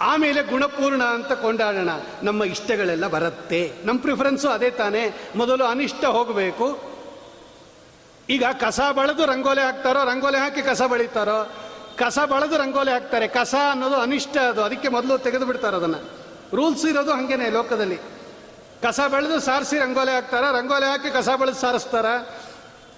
ಆಮೇಲೆ 0.02 0.43
ಗುಣಪೂರ್ಣ 0.43 1.04
ಅಂತ 1.04 1.32
ಕೊಂಡಾಡೋಣ. 1.32 1.89
ನಮ್ಮ 2.24 2.43
ಇಷ್ಟಗಳೆಲ್ಲ 2.43 3.08
ಬರುತ್ತೆ. 3.08 3.72
ನಮ್ಮ 3.86 4.00
ಪ್ರಿಫರೆನ್ಸು 4.00 4.50
ಅದೇ 4.50 4.70
ತಾನೇ. 4.70 5.17
ಮೊದಲು 5.36 5.65
ಅನಿಷ್ಟ 5.65 6.06
ಹೋಗಬೇಕು 6.06 6.97
ಈಗ 8.30 8.44
ಕಸ 8.60 8.80
ಬಳದು 8.92 9.26
ರಂಗೋಲಿ 9.26 9.62
ಹಾಕ್ತಾರೋ, 9.62 10.04
ರಂಗೋಲಿ 10.04 10.38
ಹಾಕಿ 10.38 10.62
ಕಸ 10.62 10.82
ಬಳಿತಾರೋ? 10.82 11.52
ಕಸ 11.96 12.20
ಬಳದು 12.20 12.58
ರಂಗೋಲಿ 12.58 12.92
ಹಾಕ್ತಾರೆ. 12.92 13.28
ಕಸ 13.28 13.56
ಅನ್ನೋದು 13.72 13.96
ಅನಿಷ್ಟ 13.96 14.38
ಅದು. 14.38 14.63
ಅದಕ್ಕೆ 14.63 14.88
ಮೊದಲು 14.88 15.18
ತೆಗೆದು 15.18 15.46
ಬಿಡ್ತಾರೆ 15.46 15.76
ಅದನ್ನು. 15.76 15.98
ರೂಲ್ಸ್ 16.56 16.86
ಇರೋದು 16.86 17.12
ಹಾಗೇನೆ 17.12 17.50
ಲೋಕದಲ್ಲಿ. 17.50 17.98
ಕಸ 18.84 19.00
ಬೆಳೆದು 19.08 19.40
ಸಾರಿಸಿ 19.40 19.78
ರಂಗೋಲಿ 19.78 20.12
ಹಾಕ್ತಾರೆ? 20.12 20.58
ರಂಗೋಲಿ 20.58 20.86
ಹಾಕಿ 20.86 21.10
ಕಸ 21.10 21.30
ಬೆಳೆದು 21.30 21.58
ಸಾರಿಸ್ತಾರೆ? 21.58 22.42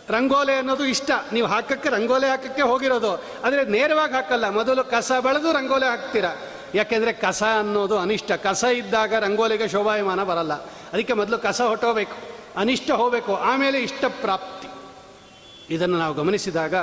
ರಂಗೋಲಿ 0.10 0.54
ಅನ್ನೋದು 0.54 0.86
ಇಷ್ಟ. 0.86 1.12
ನೀವು 1.34 1.48
ಹಾಕಕ್ಕೆ, 1.48 1.90
ರಂಗೋಲಿ 1.90 2.28
ಹಾಕಕ್ಕೆ 2.28 2.62
ಹೋಗಿರೋದು. 2.62 3.14
ಆದರೆ 3.16 3.64
ನೇರವಾಗಿ 3.64 4.14
ಹಾಕಲ್ಲ. 4.14 4.50
ಮೊದಲು 4.50 4.84
ಕಸ 4.84 5.12
ಬೆಳೆದು 5.12 5.52
ರಂಗೋಲಿ 5.52 5.86
ಹಾಕ್ತೀರಾ? 5.86 6.30
ಯಾಕೆಂದರೆ 6.76 7.14
ಕಸ 7.14 7.44
ಅನ್ನೋದು 7.44 8.00
ಅನಿಷ್ಟ. 8.00 8.32
ಕಸ 8.32 8.64
ಇದ್ದಾಗ 8.64 9.14
ರಂಗೋಲಿಗೆ 9.14 9.68
ಶೋಭಾಯಮಾನ 9.68 10.24
ಬರಲ್ಲ. 10.24 10.54
ಅದಕ್ಕೆ 10.94 11.14
ಮೊದಲು 11.14 11.38
ಕಸ 11.38 11.62
ಹೊಟ್ಟೋಬೇಕು 11.62 12.18
ಅನಿಷ್ಟ 12.58 12.92
ಹೋಗಬೇಕು. 12.92 13.36
ಆಮೇಲೆ 13.36 13.80
ಇಷ್ಟ 13.80 14.06
ಪ್ರಾಪ್ತಿ 14.06 14.59
ಇದನ್ನು 15.70 15.98
ನಾವು 15.98 16.14
ಗಮನಿಸಿದಾಗ 16.14 16.76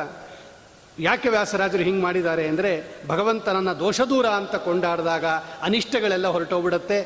ಯಾಕೆ 0.99 1.29
ವ್ಯಾಸರಾಜರು 1.29 1.83
ಹಿಂಗೆ 1.83 2.03
ಮಾಡಿದ್ದಾರೆ 2.03 2.49
ಅಂದರೆ 2.49 2.71
ಭಗವಂತನನ್ನು 3.07 3.81
ದೋಷದೂರ 3.81 4.27
ಅಂತ 4.27 4.57
ಕೊಂಡಾಡಿದಾಗ 4.57 5.25
ಅನಿಷ್ಟಗಳೆಲ್ಲ 5.63 6.27
ಹೊರಟೋಗ್ಬಿಡುತ್ತೆ, 6.27 6.99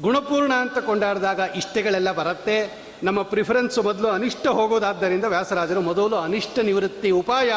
ಗುಣಪೂರ್ಣ 0.00 0.52
ಅಂತ 0.54 0.78
ಕೊಂಡಾಡಿದಾಗ 0.78 1.40
ಇಷ್ಟಗಳೆಲ್ಲ 1.56 2.12
ಬರುತ್ತೆ. 2.12 2.88
ನಮ್ಮ 3.02 3.22
ಪ್ರಿಫರೆನ್ಸು 3.22 3.82
ಮೊದಲು 3.82 4.08
ಅನಿಷ್ಟ 4.08 4.46
ಹೋಗೋದಾದ್ದರಿಂದ 4.46 5.24
ವ್ಯಾಸರಾಜರು 5.24 5.80
ಮೊದಲು 5.80 6.16
ಅನಿಷ್ಟ 6.16 6.58
ನಿವೃತ್ತಿ 6.58 7.10
ಉಪಾಯ, 7.10 7.50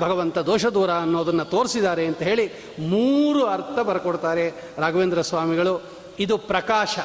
ಭಗವಂತ 0.00 0.38
ದೋಷ 0.38 0.66
ದೂರ 0.66 0.90
ಅನ್ನೋದನ್ನು 0.90 1.44
ತೋರಿಸಿದ್ದಾರೆ 1.44 2.06
ಅಂತ 2.06 2.22
ಹೇಳಿ 2.22 2.46
ಮೂರು 2.78 3.46
ಅರ್ಥ 3.46 3.78
ಬರ್ಕೊಡ್ತಾರೆ 3.78 4.48
ರಾಘವೇಂದ್ರ 4.78 5.20
ಸ್ವಾಮಿಗಳು. 5.20 5.82
ಇದು 6.18 6.38
ಪ್ರಕಾಶ, 6.38 6.98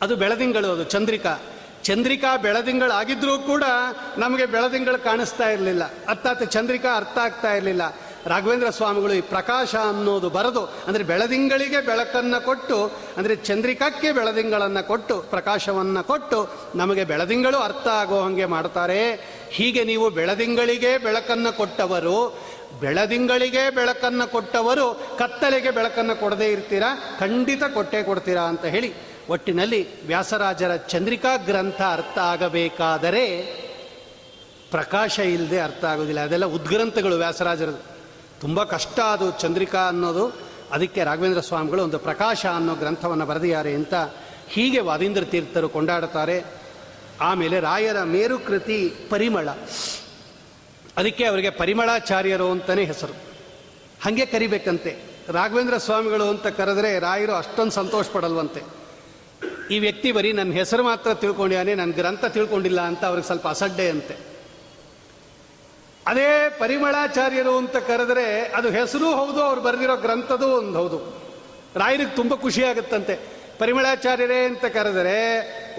ಅದು 0.00 0.16
ಬೆಳದಿಂಗಳು, 0.16 0.68
ಅದು 0.70 0.84
ಚಂದ್ರಿಕಾ. 0.84 1.38
ಚಂದ್ರಿಕಾ 1.88 2.30
ಬೆಳದಿಂಗಳಾಗಿದ್ರೂ 2.46 3.34
ಕೂಡ 3.50 3.64
ನಮಗೆ 4.18 4.46
ಬೆಳದಿಂಗಳು 4.54 4.98
ಕಾಣಿಸ್ತಾ 5.04 5.48
ಇರಲಿಲ್ಲ. 5.54 5.84
ಅರ್ಥಾತ್ 6.08 6.44
ಚಂದ್ರಿಕಾ 6.56 6.90
ಅರ್ಥ 6.96 7.18
ಆಗ್ತಾ 7.26 7.50
ಇರಲಿಲ್ಲ. 7.58 7.84
ರಾಘವೇಂದ್ರ 8.26 8.70
ಸ್ವಾಮಿಗಳು 8.76 9.14
ಈ 9.18 9.22
ಪ್ರಕಾಶ 9.34 9.72
ಅನ್ನೋದು 9.90 10.28
ಬರೆದು, 10.36 10.62
ಅಂದರೆ 10.88 11.04
ಬೆಳದಿಂಗಳಿಗೆ 11.10 11.80
ಬೆಳಕನ್ನು 11.80 12.38
ಕೊಟ್ಟು, 12.44 12.78
ಅಂದರೆ 13.18 13.34
ಚಂದ್ರಿಕಾಕ್ಕೆ 13.48 14.08
ಬೆಳದಿಂಗಳನ್ನು 14.12 14.82
ಕೊಟ್ಟು, 14.88 15.16
ಪ್ರಕಾಶವನ್ನು 15.34 16.02
ಕೊಟ್ಟು, 16.10 16.40
ನಮಗೆ 16.74 17.04
ಬೆಳದಿಂಗಳು 17.04 17.58
ಅರ್ಥ 17.58 17.86
ಆಗೋ 18.02 18.18
ಹಾಗೆ 18.22 18.48
ಮಾಡ್ತಾರೆ. 18.56 19.00
ಹೀಗೆ 19.56 19.84
ನೀವು 19.84 20.06
ಬೆಳದಿಂಗಳಿಗೆ 20.10 20.92
ಬೆಳಕನ್ನು 21.06 21.52
ಕೊಟ್ಟವರು, 21.56 22.18
ಬೆಳದಿಂಗಳಿಗೆ 22.80 23.70
ಬೆಳಕನ್ನು 23.70 24.26
ಕೊಟ್ಟವರು 24.32 24.86
ಕತ್ತಲೆಗೆ 25.18 25.70
ಬೆಳಕನ್ನು 25.70 26.16
ಕೊಡದೇ 26.20 26.48
ಇರ್ತೀರಾ? 26.52 26.90
ಖಂಡಿತ 27.20 27.64
ಕೊಟ್ಟೆ 27.74 28.00
ಕೊಡ್ತೀರಾ 28.02 28.42
ಅಂತ 28.42 28.64
ಹೇಳಿ 28.64 28.90
ಒಟ್ಟಿನಲ್ಲಿ 29.28 30.06
ವ್ಯಾಸರಾಜರ 30.06 30.76
ಚಂದ್ರಿಕಾ 30.76 31.36
ಗ್ರಂಥ 31.36 31.82
ಅರ್ಥ 31.82 32.18
ಆಗಬೇಕಾದರೆ 32.18 33.42
ಪ್ರಕಾಶ 34.70 35.18
ಇಲ್ಲದೆ 35.18 35.60
ಅರ್ಥ 35.60 35.84
ಆಗೋದಿಲ್ಲ. 35.84 36.20
ಅದೆಲ್ಲ 36.20 36.44
ಉದ್ಗ್ರಂಥಗಳು 36.44 37.16
ವ್ಯಾಸರಾಜರದು 37.16 37.98
ತುಂಬ 38.40 38.64
ಕಷ್ಟ 38.64 39.00
ಅದು 39.00 39.30
ಚಂದ್ರಿಕಾ 39.30 39.78
ಅನ್ನೋದು. 39.78 40.48
ಅದಕ್ಕೆ 40.70 41.04
ರಾಘವೇಂದ್ರ 41.04 41.40
ಸ್ವಾಮಿಗಳು 41.40 41.82
ಒಂದು 41.82 41.98
ಪ್ರಕಾಶ 41.98 42.46
ಅನ್ನೋ 42.46 42.74
ಗ್ರಂಥವನ್ನು 42.74 43.26
ಬರೆದಿದ್ದಾರೆ 43.26 43.74
ಅಂತ 43.74 43.94
ಹೀಗೆ 44.48 44.80
ವಾದೀಂದ್ರ 44.80 45.24
ತೀರ್ಥರು 45.24 45.68
ಕೊಂಡಾಡುತ್ತಾರೆ. 45.68 46.44
ಆಮೇಲೆ 47.20 47.60
ರಾಯರ 47.60 48.02
ಮೇರುಕೃತಿ 48.02 48.94
ಪರಿಮಳ. 49.10 49.48
ಅದಕ್ಕೆ 50.96 51.24
ಅವರಿಗೆ 51.24 51.50
ಪರಿಮಳಾಚಾರ್ಯರು 51.50 52.50
ಅಂತಲೇ 52.50 52.84
ಹೆಸರು. 52.84 53.12
ಹಾಗೆ 54.00 54.26
ಕರಿಬೇಕಂತೆ. 54.26 54.98
ರಾಘವೇಂದ್ರ 55.28 55.76
ಸ್ವಾಮಿಗಳು 55.76 56.28
ಅಂತ 56.28 56.46
ಕರೆದ್ರೆ 56.46 56.98
ರಾಯರು 56.98 57.32
ಅಷ್ಟೊಂದು 57.32 57.72
ಸಂತೋಷ 57.72 58.06
ಪಡಲ್ವಂತೆ. 58.12 58.77
ಈ 59.70 59.78
ವ್ಯಕ್ತಿ 59.78 60.12
ಬರೀ 60.12 60.32
ನನ್ನ 60.32 60.52
ಹೆಸರು 60.52 60.82
ಮಾತ್ರ 60.82 61.14
ತಿಳ್ಕೊಂಡಿದ್ದಾನೆ, 61.14 61.74
ನನ್ನ 61.74 61.92
ಗ್ರಂಥ 61.92 62.24
ತಿಳ್ಕೊಂಡಿಲ್ಲ 62.24 62.80
ಅಂತ 62.80 63.04
ಅವ್ರಿಗೆ 63.04 63.26
ಸ್ವಲ್ಪ 63.26 63.48
ಅಸಡ್ಡೆ 63.48 63.90
ಅಂತೆ. 63.90 64.16
ಅದೇ 66.06 66.56
ಪರಿಮಳಾಚಾರ್ಯರು 66.58 67.56
ಅಂತ 67.56 67.76
ಕರೆದ್ರೆ 67.76 68.44
ಅದು 68.44 68.70
ಹೆಸರು 68.70 69.14
ಹೌದು, 69.14 69.42
ಅವ್ರು 69.42 69.60
ಬರೆದಿರೋ 69.60 69.96
ಗ್ರಂಥದೂ 69.96 70.46
ಒಂದು 70.46 70.78
ಹೌದು. 70.78 70.98
ರಾಯರಿಗೆ 71.74 72.16
ತುಂಬ 72.16 72.34
ಖುಷಿ 72.34 72.62
ಪರಿಮಳಾಚಾರ್ಯರೇ 73.58 74.44
ಅಂತ 74.44 74.64
ಕರೆದರೆ, 74.64 75.18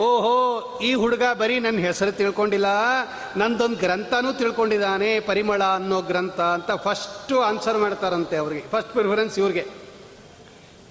ಓಹೋ, 0.02 0.80
ಈ 0.84 0.94
ಹುಡುಗ 0.94 1.24
ಬರೀ 1.34 1.60
ನನ್ನ 1.60 1.80
ಹೆಸರು 1.80 2.12
ತಿಳ್ಕೊಂಡಿಲ್ಲ, 2.12 2.66
ನಂದೊಂದು 3.38 3.76
ಗ್ರಂಥನೂ 3.76 4.34
ತಿಳ್ಕೊಂಡಿದ್ದಾನೆ, 4.34 5.20
ಪರಿಮಳ 5.20 5.64
ಅನ್ನೋ 5.64 6.02
ಗ್ರಂಥ 6.02 6.40
ಅಂತ 6.40 6.72
ಫಸ್ಟು 6.72 7.40
ಆನ್ಸರ್ 7.40 7.78
ಮಾಡ್ತಾರಂತೆ 7.78 8.38
ಅವ್ರಿಗೆ 8.38 8.62
ಫಸ್ಟ್ 8.62 8.92
ಪ್ರಿಫರೆನ್ಸ್ 8.94 9.40
ಇವ್ರಿಗೆ. 9.40 9.66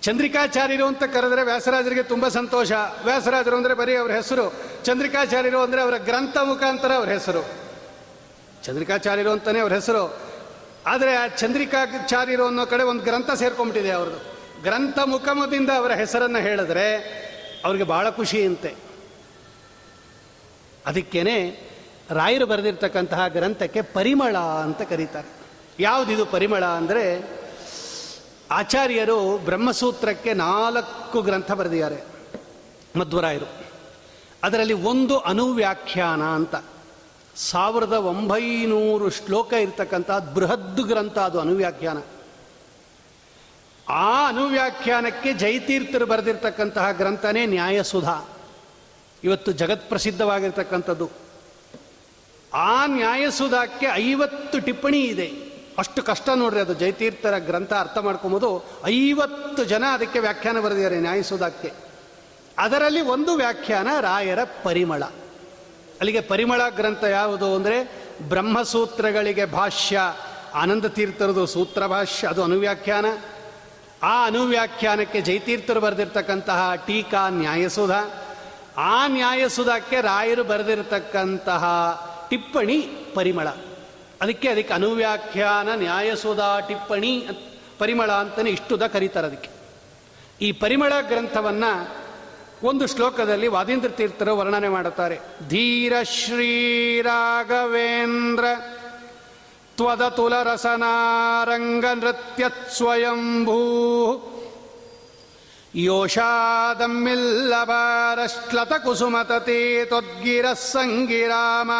ಚಂದ್ರಿಕಾಚಾರ್ಯರು 0.09 0.87
ಅಂತ 0.87 1.05
ಕರೆದ್ರೆ 1.05 1.43
ವ್ಯಾಸರಾಜರಿಗೆ 1.43 2.03
ತುಂಬ 2.03 2.29
ಸಂತೋಷ. 2.29 2.73
ವ್ಯಾಸರಾಜರು 3.05 3.57
ಅಂದರೆ 3.57 3.75
ಬರೀ 3.75 3.95
ಅವ್ರ 3.95 4.13
ಹೆಸರು. 4.13 4.55
ಚಂದ್ರಿಕಾಚಾರ್ಯರು 4.85 5.61
ಅಂದರೆ 5.61 5.83
ಅವರ 5.83 5.97
ಗ್ರಂಥ 5.97 6.37
ಮುಖಾಂತರ 6.43 6.93
ಅವ್ರ 6.93 7.09
ಹೆಸರು. 7.09 7.43
ಚಂದ್ರಿಕಾಚಾರ್ಯರು 8.63 9.31
ಅಂತಲೇ 9.31 9.59
ಅವ್ರ 9.59 9.73
ಹೆಸರು. 9.73 10.19
ಆದರೆ 10.87 11.17
ಆ 11.17 11.27
ಚಂದ್ರಿಕಾಚಾರ್ಯರು 11.27 12.47
ಅನ್ನೋ 12.47 12.67
ಕಡೆ 12.67 12.83
ಒಂದು 12.83 13.05
ಗ್ರಂಥ 13.05 13.31
ಸೇರ್ಕೊಂಡ್ಬಿಟ್ಟಿದೆ 13.31 13.95
ಅವ್ರದ್ದು. 13.95 14.21
ಗ್ರಂಥ 14.63 14.99
ಮುಖಮದಿಂದ 15.05 15.71
ಅವರ 15.71 15.93
ಹೆಸರನ್ನು 15.93 16.39
ಹೇಳಿದ್ರೆ 16.39 16.87
ಅವ್ರಿಗೆ 17.65 17.85
ಭಾಳ 17.85 18.11
ಖುಷಿ 18.11 18.47
ಅಂತೆ. 18.47 18.75
ಅದಕ್ಕೇನೆ 20.87 21.37
ರಾಯರು 22.11 22.47
ಬರೆದಿರ್ತಕ್ಕಂತಹ 22.47 23.29
ಗ್ರಂಥಕ್ಕೆ 23.29 23.83
ಪರಿಮಳ 23.83 24.37
ಅಂತ 24.37 24.83
ಕರೀತಾರೆ. 24.83 25.29
ಯಾವುದಿದು 25.81 26.27
ಪರಿಮಳ 26.27 26.65
ಅಂದರೆ 26.65 27.38
ಆಚಾರ್ಯರು 28.51 29.39
ಬ್ರಹ್ಮಸೂತ್ರಕ್ಕೆ 29.39 30.33
ನಾಲ್ಕು 30.33 31.23
ಗ್ರಂಥ 31.23 31.53
ಬರೆದಿದ್ದಾರೆ. 31.53 32.05
ಮಧ್ವರಾಯರು. 32.99 33.49
ಅದರಲ್ಲಿ 34.43 34.75
ಒಂದು 34.75 35.19
ಅನುವ್ಯಾಖ್ಯಾನ 35.19 36.23
ಅಂತ. 36.23 36.55
ಸಾವಿರದ 37.37 37.93
ಒಂಬೈನೂರು 37.93 39.11
ಶ್ಲೋಕ 39.11 39.53
ಇರತಕ್ಕಂಥ 39.53 40.11
ಬೃಹದ್ 40.11 40.81
ಗ್ರಂಥ 40.81 41.19
ಅದು 41.19 41.41
ಅನುವ್ಯಾಖ್ಯಾನ. 41.41 41.99
ಆ 43.89 44.29
ಅನುವ್ಯಾಖ್ಯಾನಕ್ಕೆ 44.29 45.33
ಜೈತೀರ್ಥರು 45.33 46.07
ಬರೆದಿರ್ತಕ್ಕಂತಹ 46.07 46.93
ಗ್ರಂಥನೇ 46.93 47.47
ನ್ಯಾಯಸುಧ. 47.47 48.09
ಇವತ್ತು 49.25 49.53
ಜಗತ್ಪ್ರಸಿದ್ಧವಾಗಿರ್ತಕ್ಕಂಥದ್ದು 49.53 51.11
ಆ 52.55 52.87
ನ್ಯಾಯಸುಧಕ್ಕೆ 52.87 53.87
ಐವತ್ತು 53.95 54.61
ಟಿಪ್ಪಣಿ 54.61 55.01
ಇದೆ. 55.01 55.48
ಅಷ್ಟು 55.79 56.03
ಕಷ್ಟ 56.03 56.29
ನೋಡ್ರಿ 56.35 56.61
ಅದು 56.61 56.75
ಜಯತೀರ್ಥರ 56.75 57.39
ಗ್ರಂಥ 57.39 57.73
ಅರ್ಥ 57.73 57.99
ಮಾಡ್ಕೊಬೋದು. 57.99 58.67
ಐವತ್ತು 58.85 59.65
ಜನ 59.65 59.85
ಅದಕ್ಕೆ 59.93 60.19
ವ್ಯಾಖ್ಯಾನ 60.19 60.61
ಬರೆದಿದ್ದಾರೆ 60.61 61.01
ನ್ಯಾಯಿಸೋದಕ್ಕೆ 61.01 61.73
ಅದರಲ್ಲಿ 62.59 63.01
ಒಂದು 63.01 63.35
ವ್ಯಾಖ್ಯಾನ 63.35 63.89
ರಾಯರ 64.01 64.39
ಪರಿಮಳ. 64.45 65.03
ಅಲ್ಲಿಗೆ 65.99 66.21
ಪರಿಮಳ 66.21 66.61
ಗ್ರಂಥ 66.69 67.05
ಯಾವುದು 67.05 67.55
ಅಂದರೆ 67.55 68.09
ಬ್ರಹ್ಮಸೂತ್ರಗಳಿಗೆ 68.23 69.45
ಭಾಷ್ಯ, 69.45 70.01
ಆನಂದ 70.55 70.85
ತೀರ್ಥರದು 70.85 71.47
ಸೂತ್ರ 71.47 71.87
ಭಾಷ್ಯ, 71.87 72.29
ಅದು 72.29 72.43
ಅನುವ್ಯಾಖ್ಯಾನ. 72.43 73.07
ಆ 74.03 74.27
ಅನುವ್ಯಾಖ್ಯಾನಕ್ಕೆ 74.27 75.21
ಜೈತೀರ್ಥರು 75.21 75.81
ಬರೆದಿರ್ತಕ್ಕಂತಹ 75.81 76.75
ಟೀಕಾ 76.87 77.29
ನ್ಯಾಯಸುಧ. 77.29 77.91
ಆ 78.77 79.07
ನ್ಯಾಯಸುಧಕ್ಕೆ 79.07 80.01
ರಾಯರು 80.01 80.45
ಬರೆದಿರತಕ್ಕಂತಹ 80.45 81.65
ಟಿಪ್ಪಣಿ 82.31 82.79
ಪರಿಮಳ. 83.15 83.49
ಅದಕ್ಕೆ 84.23 84.49
ಅದಕ್ಕೆ 84.49 84.75
ಅನುವ್ಯಾಖ್ಯಾನ, 84.75 85.75
ನ್ಯಾಯಸುಧಾ 85.75 86.61
ಟಿಪ್ಪಣಿ 86.61 87.29
ಪರಿಮಳ 87.79 88.13
ಅಂತಲೇ 88.13 88.51
ಇಷ್ಟುದ 88.51 88.87
ಕರೀತಾರೆ 88.87 89.27
ಅದಕ್ಕೆ. 89.27 89.51
ಈ 90.41 90.53
ಪರಿಮಳ 90.53 91.01
ಗ್ರಂಥವನ್ನು 91.01 91.99
ಒಂದು 92.63 92.87
ಶ್ಲೋಕದಲ್ಲಿ 92.87 93.49
ವಾದೇಂದ್ರ 93.49 93.89
ತೀರ್ಥರು 93.89 94.37
ವರ್ಣನೆ 94.37 94.69
ಮಾಡುತ್ತಾರೆ. 94.69 95.21
ಧೀರ 95.49 95.93
ಶ್ರೀರಾಘವೇಂದ್ರ 96.03 98.45
ತ್ವದತುಲ 99.77 100.43
ರಸನಾರಂಗ 100.43 101.85
ನೃತ್ಯ 101.95 102.45
ಸ್ವಯಂಭೂ 102.77 103.59
ಯೋಷಾದಮ್ಮಿಲ್ಲಬಾರಶ್ಲತ 105.75 108.73
ಕುಸುಮತತಿ 108.73 109.85
ತ್ವದ್ಗಿರ 109.85 110.53
ಸಂಗಿರಾಮ 110.53 111.71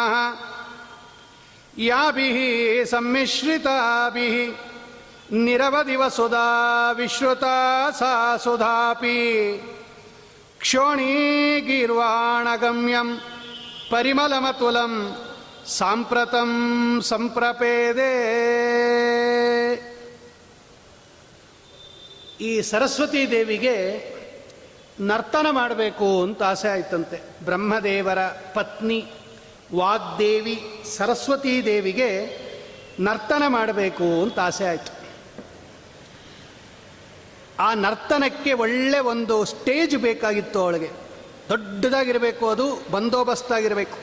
ಯಾಭಿ 1.79 2.85
ಸಮ್ಮಿಶ್ರಿತಾಭಿ. 2.85 4.59
ನಿರವಧಿವ 5.31 6.07
ಸುಧಾ 6.07 6.91
ವಿಶ್ರುತ 6.91 7.43
ಸಾ 7.99 8.37
ಸುಧಾಪಿ. 8.37 9.61
ಕ್ಷೋಣೀಗೀರ್ವಾಣಗಮ್ಯಂ 10.59 13.21
ಪರಿಮಲಮತುಲಂ 13.91 15.25
ಸಾಂಪ್ರತಂ 15.67 17.01
ಸಂಪ್ರಪೇದೆ. 17.01 18.13
ಈ 22.41 22.61
ಸರಸ್ವತೀ 22.61 23.31
ದೇವಿಗೆ 23.31 24.09
ನರ್ತನ 24.99 25.47
ಮಾಡಬೇಕು 25.51 26.23
ಅಂತ 26.23 26.43
ಆಸೆ 26.43 26.67
ಆಯ್ತಂತೆ. 26.67 27.45
ಬ್ರಹ್ಮದೇವರ 27.45 28.27
ಪತ್ನಿ 28.27 29.11
ವಾಗ್ದೇವಿ 29.75 30.61
ಸರಸ್ವತೀ 30.97 31.61
ದೇವಿಗೆ 31.61 32.09
ನರ್ತನ 32.99 33.43
ಮಾಡಬೇಕು 33.47 34.21
ಅಂತ 34.23 34.39
ಆಸೆ 34.39 34.65
ಆಯಿತು. 34.65 34.99
ಆ 37.59 37.73
ನರ್ತನಕ್ಕೆ 37.73 38.53
ಒಳ್ಳೆ 38.53 38.99
ಒಂದು 38.99 39.45
ಸ್ಟೇಜ್ 39.45 39.97
ಬೇಕಾಗಿತ್ತು 39.97 40.59
ಅವಳಿಗೆ. 40.59 40.89
ದೊಡ್ಡದಾಗಿರಬೇಕು 41.49 42.49
ಅದು, 42.49 42.91
ಬಂದೋಬಸ್ತಾಗಿರಬೇಕು. 42.91 43.97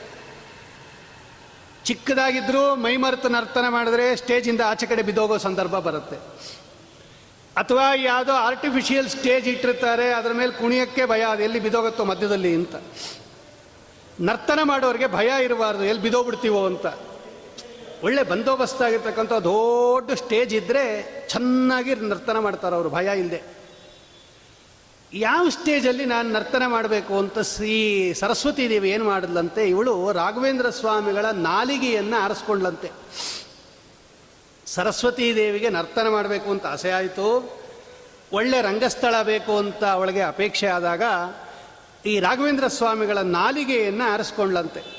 ಚಿಕ್ಕದಾಗಿದ್ದರೂ 1.85 2.75
ಮೈಮರೆತು 2.75 3.29
ನರ್ತನ 3.29 3.65
ಮಾಡಿದ್ರೆ 3.69 4.15
ಸ್ಟೇಜಿಂದ 4.15 4.61
ಆಚೆ 4.61 4.85
ಕಡೆ 4.85 5.01
ಬಿದ್ದೋಗೋ 5.01 5.37
ಸಂದರ್ಭ 5.37 5.75
ಬರುತ್ತೆ. 5.75 6.15
ಅಥವಾ 7.55 7.95
ಯಾವುದೋ 7.95 8.33
ಆರ್ಟಿಫಿಷಿಯಲ್ 8.33 9.09
ಸ್ಟೇಜ್ 9.09 9.47
ಇಟ್ಟಿರ್ತಾರೆ, 9.47 10.13
ಅದರ 10.13 10.31
ಮೇಲೆ 10.31 10.51
ಕುಣಿಯೋಕ್ಕೆ 10.51 11.05
ಭಯ, 11.05 11.21
ಅದು 11.21 11.43
ಎಲ್ಲಿ 11.43 11.59
ಬಿದ್ದೋಗುತ್ತೋ 11.59 12.05
ಮಧ್ಯದಲ್ಲಿ 12.05 12.55
ಅಂತ. 12.55 12.75
ನರ್ತನ 14.21 14.59
ಮಾಡೋರಿಗೆ 14.63 15.07
ಭಯ 15.07 15.31
ಇರಬಾರ್ದು. 15.43 15.83
ಎಲ್ಲಿ 15.83 16.01
ಬಿದೋಗ್ಬಿಡ್ತೀವೋ 16.01 16.65
ಅಂತ. 16.65 16.85
ಒಳ್ಳೆ 18.03 18.23
ಬಂದೋಬಸ್ತಾಗಿರ್ತಕ್ಕಂಥ 18.23 19.33
ದೊಡ್ಡ 19.33 20.11
ಸ್ಟೇಜ್ 20.11 20.53
ಇದ್ದರೆ 20.53 20.83
ಚೆನ್ನಾಗಿ 21.29 21.95
ನರ್ತನ 21.95 22.39
ಮಾಡ್ತಾರೆ 22.39 22.75
ಅವರು 22.75 22.89
ಭಯ 22.89 23.19
ಇಲ್ಲದೆ 23.19 23.43
ಯಾವ 25.13 25.49
ಸ್ಟೇಜಲ್ಲಿ 25.49 26.05
ನಾನು 26.05 26.29
ನರ್ತನ 26.29 26.63
ಮಾಡಬೇಕು 26.67 27.17
ಅಂತ 27.17 27.39
ಶ್ರೀ 27.39 28.13
ಸರಸ್ವತಿ 28.13 28.69
ದೇವಿ 28.69 28.89
ಏನು 28.89 29.05
ಮಾಡಿದ್ಲಂತೆ, 29.05 29.69
ಇವಳು 29.69 30.11
ರಾಘವೇಂದ್ರ 30.11 30.69
ಸ್ವಾಮಿಗಳ 30.69 31.25
ನಾಲಿಗೆಯನ್ನು 31.25 32.17
ಆರಿಸ್ಕೊಂಡ್ಲಂತೆ. 32.17 32.91
ಸರಸ್ವತಿ 34.65 35.35
ದೇವಿಗೆ 35.35 35.69
ನರ್ತನ 35.69 36.07
ಮಾಡಬೇಕು 36.09 36.51
ಅಂತ 36.51 36.65
ಆಸೆ 36.65 36.91
ಆಯಿತು. 36.91 37.57
ಒಳ್ಳೆ 38.33 38.61
ರಂಗಸ್ಥಳ 38.61 39.21
ಬೇಕು 39.23 39.57
ಅಂತ 39.57 39.83
ಅವಳಿಗೆ 39.83 40.21
ಅಪೇಕ್ಷೆ 40.21 40.67
ಆದಾಗ 40.67 41.01
ಈ 42.05 42.19
ರಾಘವೇಂದ್ರ 42.19 42.67
ಸ್ವಾಮಿಗಳ 42.67 43.17
ನಾಲಿಗೆಯನ್ನು 43.17 44.11
ಆರಿಸ್ಕೊಂಡ್ಲಂತೆ 44.11 44.97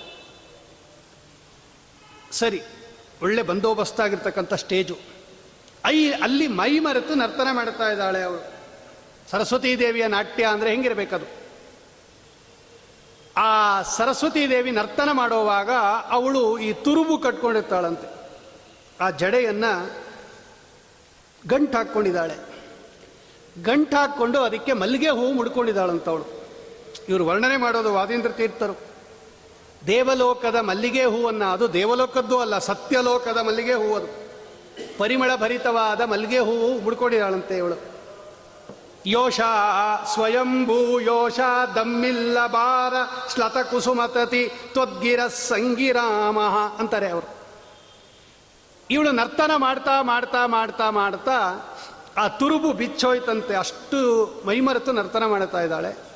ಸರಿ, 2.32 2.62
ಒಳ್ಳೆ 3.22 3.42
ಬಂದೋಬಸ್ತಾಗಿರ್ತಕ್ಕಂಥ 3.42 4.54
ಸ್ಟೇಜು. 4.54 4.98
ಐ, 5.86 6.12
ಅಲ್ಲಿ 6.12 6.46
ಮೈ 6.46 6.78
ಮರೆತು 6.78 7.14
ನರ್ತನ 7.14 7.48
ಮಾಡ್ತಾ 7.52 7.90
ಇದ್ದಾಳೆ 7.90 8.22
ಅವಳು. 8.22 8.52
ಸರಸ್ವತೀ 9.30 9.76
ದೇವಿಯ 9.76 10.06
ನಾಟ್ಯ 10.06 10.44
ಅಂದರೆ 10.44 10.70
ಹೆಂಗಿರಬೇಕದು? 10.70 11.26
ಆ 13.36 13.82
ಸರಸ್ವತೀ 13.82 14.48
ದೇವಿ 14.48 14.70
ನರ್ತನ 14.70 15.12
ಮಾಡುವಾಗ 15.12 15.70
ಅವಳು 16.10 16.58
ಈ 16.58 16.72
ತುರುಬು 16.72 17.18
ಕಟ್ಕೊಂಡಿರ್ತಾಳಂತೆ. 17.18 18.08
ಆ 19.00 19.10
ಜಡೆಯನ್ನು 19.10 19.90
ಗಂಟು 21.48 21.78
ಹಾಕ್ಕೊಂಡಿದ್ದಾಳೆ. 21.78 22.36
ಗಂಟು 23.64 23.96
ಹಾಕ್ಕೊಂಡು 23.96 24.40
ಅದಕ್ಕೆ 24.40 24.72
ಮಲ್ಲಿಗೆ 24.72 25.08
ಹೂವು 25.08 25.32
ಮುಡ್ಕೊಂಡಿದ್ದಾಳಂತ 25.32 26.08
ಅವಳು. 26.08 26.37
ಇವರು 27.08 27.26
ವರ್ಣನೆ 27.26 27.56
ಮಾಡೋದು 27.56 27.94
ವಾದೀಂದ್ರ 27.94 28.30
ತೀರ್ಥರು. 28.30 28.76
ದೇವಲೋಕದ 29.86 30.56
ಮಲ್ಲಿಗೆ 30.60 31.04
ಹೂವನ್ನು 31.04 31.52
ಅದು 31.52 31.72
ದೇವಲೋಕದ್ದು 31.72 32.40
ಅಲ್ಲ, 32.40 32.58
ಸತ್ಯಲೋಕದ 32.58 33.38
ಮಲ್ಲಿಗೆ 33.38 33.74
ಹೂವು 33.74 33.96
ಅದು. 33.96 34.28
ಪರಿಮಳ 34.98 35.30
ಭರಿತವಾದ 35.36 36.00
ಮಲ್ಲಿಗೆ 36.00 36.38
ಹೂವು 36.38 36.80
ಮುಡ್ಕೊಂಡಿದ್ದಾಳಂತೆ 36.80 37.56
ಇವಳು. 37.56 37.98
ಯೋಷ 39.06 39.40
ಸ್ವಯಂಭೂ 40.12 41.00
ಯೋಷ 41.00 41.40
ದಮ್ಮಿಲ್ಲ 41.74 42.46
ಬಾರ 42.46 42.94
ಶ್ಲತ 43.34 43.56
ಕುಸುಮತತಿ 43.56 44.48
ತ್ವದ್ಗಿರ 44.48 45.26
ಸಂಗಿರಾಮ 45.26 46.40
ಅಂತಾರೆ 46.78 47.10
ಅವರು. 47.10 47.38
ಇವಳು 48.90 49.12
ನರ್ತನ 49.12 49.50
ಮಾಡ್ತಾ 49.56 50.02
ಮಾಡ್ತಾ 50.02 50.46
ಮಾಡ್ತಾ 50.46 50.90
ಮಾಡ್ತಾ 50.90 51.38
ಆ 52.16 52.28
ತುರುಬು 52.28 52.72
ಬಿಚ್ಚೋಯ್ತಂತೆ, 52.72 53.54
ಅಷ್ಟು 53.54 53.98
ಮೈಮರೆತು 54.46 54.92
ನರ್ತನ 54.92 55.26
ಮಾಡ್ತಾ 55.26 55.60
ಇದ್ದಾಳೆ. 55.60 56.07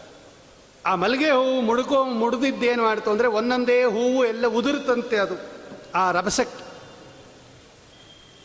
ಆ 0.87 0.95
ಮಲ್ಲಿಗೆ 0.95 1.31
ಹೂವು 1.31 1.61
ಮುಡುಕೋ 1.61 2.05
ಮುಡಿದಿದ್ದೇನು 2.05 2.83
ಮಾಡ್ತು 2.83 3.11
ಅಂದರೆ 3.11 3.29
ಒಂದೊಂದೇ 3.29 3.85
ಹೂವು 3.85 4.25
ಎಲ್ಲ 4.25 4.47
ಉದುರುತ್ತಂತೆ 4.47 5.17
ಅದು, 5.17 5.37
ಆ 5.95 6.11
ರಭಸಕ್ಕೆ. 6.11 6.63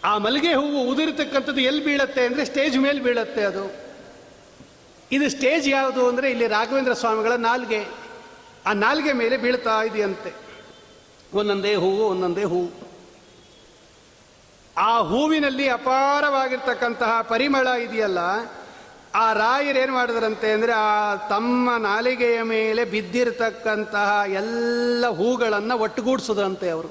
ಆ 0.04 0.18
ಮಲ್ಲಿಗೆ 0.18 0.54
ಹೂವು 0.54 0.82
ಉದುರ್ತಕ್ಕಂಥದ್ದು 0.82 1.62
ಎಲ್ಲಿ 1.62 1.86
ಬೀಳತ್ತೆ 1.86 2.26
ಅಂದರೆ 2.26 2.46
ಸ್ಟೇಜ್ 2.46 2.78
ಮೇಲೆ 2.78 3.00
ಬೀಳತ್ತೆ 3.00 3.44
ಅದು. 3.44 3.64
ಇದು 5.12 5.30
ಸ್ಟೇಜ್ 5.30 5.70
ಯಾವುದು 5.70 6.10
ಅಂದರೆ 6.10 6.32
ಇಲ್ಲಿ 6.32 6.48
ರಾಘವೇಂದ್ರ 6.48 6.94
ಸ್ವಾಮಿಗಳ 6.94 7.36
ನಾಲ್ಗೆ. 7.36 7.82
ಆ 8.66 8.74
ನಾಲ್ಗೆ 8.74 9.14
ಮೇಲೆ 9.14 9.38
ಬೀಳ್ತಾ 9.38 9.84
ಇದೆಯಂತೆ. 9.84 10.34
ಒಂದೊಂದೇ 11.34 11.74
ಹೂವು 11.76 12.04
ಒಂದೊಂದೇ 12.08 12.44
ಹೂವು. 12.44 12.70
ಆ 14.78 15.00
ಹೂವಿನಲ್ಲಿ 15.02 15.68
ಅಪಾರವಾಗಿರ್ತಕ್ಕಂತಹ 15.70 17.22
ಪರಿಮಳ 17.22 17.68
ಇದೆಯಲ್ಲ 17.68 18.20
ಆ 19.18 19.34
ರಾಯರೇನು 19.34 19.94
ಮಾಡಿದ್ರಂತೆ 19.94 20.52
ಅಂದರೆ 20.52 20.72
ಆ 20.72 21.16
ತಮ್ಮ 21.16 21.78
ನಾಲಿಗೆಯ 21.78 22.42
ಮೇಲೆ 22.42 22.86
ಬಿದ್ದಿರತಕ್ಕಂತಹ 22.86 24.24
ಎಲ್ಲ 24.34 25.06
ಹೂಗಳನ್ನು 25.08 25.78
ಒಟ್ಟುಗೂಡಿಸಿದ್ರಂತೆ 25.78 26.70
ಅವರು. 26.70 26.90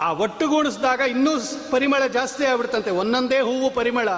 ಆ 0.00 0.12
ಒಟ್ಟುಗೂಡಿಸಿದಾಗ 0.12 1.00
ಇನ್ನೂ 1.00 1.30
ಪರಿಮಳ 1.70 2.06
ಜಾಸ್ತಿ 2.06 2.44
ಆಗ್ಬಿಡ್ತಂತೆ. 2.44 2.90
ಒಂದೊಂದೇ 2.90 3.40
ಹೂವು 3.40 3.70
ಪರಿಮಳ, 3.70 4.08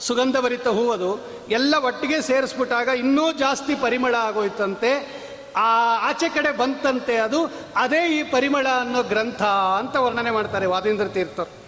ಸುಗಂಧಭರಿತ 0.00 0.68
ಹೂವದು 0.68 1.10
ಎಲ್ಲ 1.48 1.74
ಒಟ್ಟಿಗೆ 1.74 2.20
ಸೇರಿಸ್ಬಿಟ್ಟಾಗ 2.20 2.88
ಇನ್ನೂ 2.88 3.32
ಜಾಸ್ತಿ 3.32 3.74
ಪರಿಮಳ 3.74 4.14
ಆಗೋಯ್ತಂತೆ. 4.14 5.22
ಆ 5.56 5.70
ಆಚೆ 6.08 6.28
ಕಡೆ 6.28 6.56
ಬಂತಂತೆ 6.56 7.16
ಅದು. 7.16 7.40
ಅದೇ 7.76 8.20
ಈ 8.20 8.22
ಪರಿಮಳ 8.22 8.66
ಅನ್ನೋ 8.80 9.02
ಗ್ರಂಥ 9.02 9.42
ಅಂತ 9.78 9.96
ವರ್ಣನೆ 9.96 10.30
ಮಾಡ್ತಾರೆ 10.30 10.66
ವಾದೇಂದ್ರ 10.66 11.06
ತೀರ್ಥರು. 11.06 11.61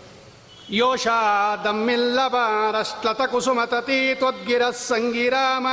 ಯೋಷ 0.71 1.07
ದಮ್ಮಿಲ್ಲ 1.65 2.29
ಬಾರಶ್ಲತ 2.29 3.23
ಕುಸುಮತತಿ 3.23 4.15
ತ್ವದ್ಗಿರ 4.15 4.71
ಸಂಗಿರಾಮ 4.71 5.67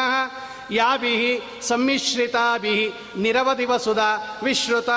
ಯಾಭಿ 0.71 1.41
ಸಮ್ಮಿಶ್ರಿತಾಭಿ 1.61 2.93
ನಿರವಧಿವ 3.17 3.77
ಸುಧಾ 3.77 4.39
ವಿಶ್ರುತ 4.43 4.89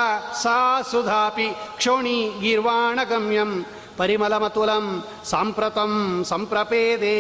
ಸಾ 0.42 0.82
ಸುಧಾಪಿ 0.82 1.48
ಕ್ಷೋಣಿ 1.76 2.32
ಗೀರ್ವಾಣಗಮ್ಯಂ 2.40 3.66
ಪರಿಮಲಮತುಲಂ 3.96 5.04
ಸಾಂಪ್ರತಂ 5.24 6.24
ಸಂಪ್ರಪೇದೆ. 6.24 7.16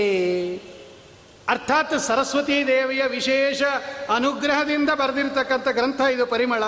ಅರ್ಥಾತ್ 1.48 2.00
ಸರಸ್ವತೀ 2.00 2.66
ದೇವಿಯ 2.66 3.02
ವಿಶೇಷ 3.02 3.62
ಅನುಗ್ರಹದಿಂದ 4.14 4.90
ಬರೆದಿರ್ತಕ್ಕಂಥ 4.90 5.68
ಗ್ರಂಥ 5.68 6.00
ಇದು 6.00 6.26
ಪರಿಮಳ. 6.26 6.64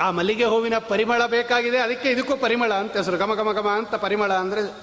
ಆ 0.00 0.10
ಮಲ್ಲಿಗೆ 0.10 0.44
ಹೂವಿನ 0.44 0.78
ಪರಿಮಳ 0.78 1.26
ಬೇಕಾಗಿದೆ. 1.26 1.78
ಅದಕ್ಕೆ 1.78 2.10
ಇದಕ್ಕೂ 2.10 2.36
ಪರಿಮಳ 2.36 2.74
ಅಂತ 2.74 2.96
ಹೆಸರು. 2.96 3.16
ಗಮ 3.16 3.34
ಗಮ 3.34 3.52
ಗಮ 3.52 3.68
ಅಂತ 3.68 3.94
ಪರಿಮಳ 3.94 4.32
ಅಂದರೆ 4.32 4.74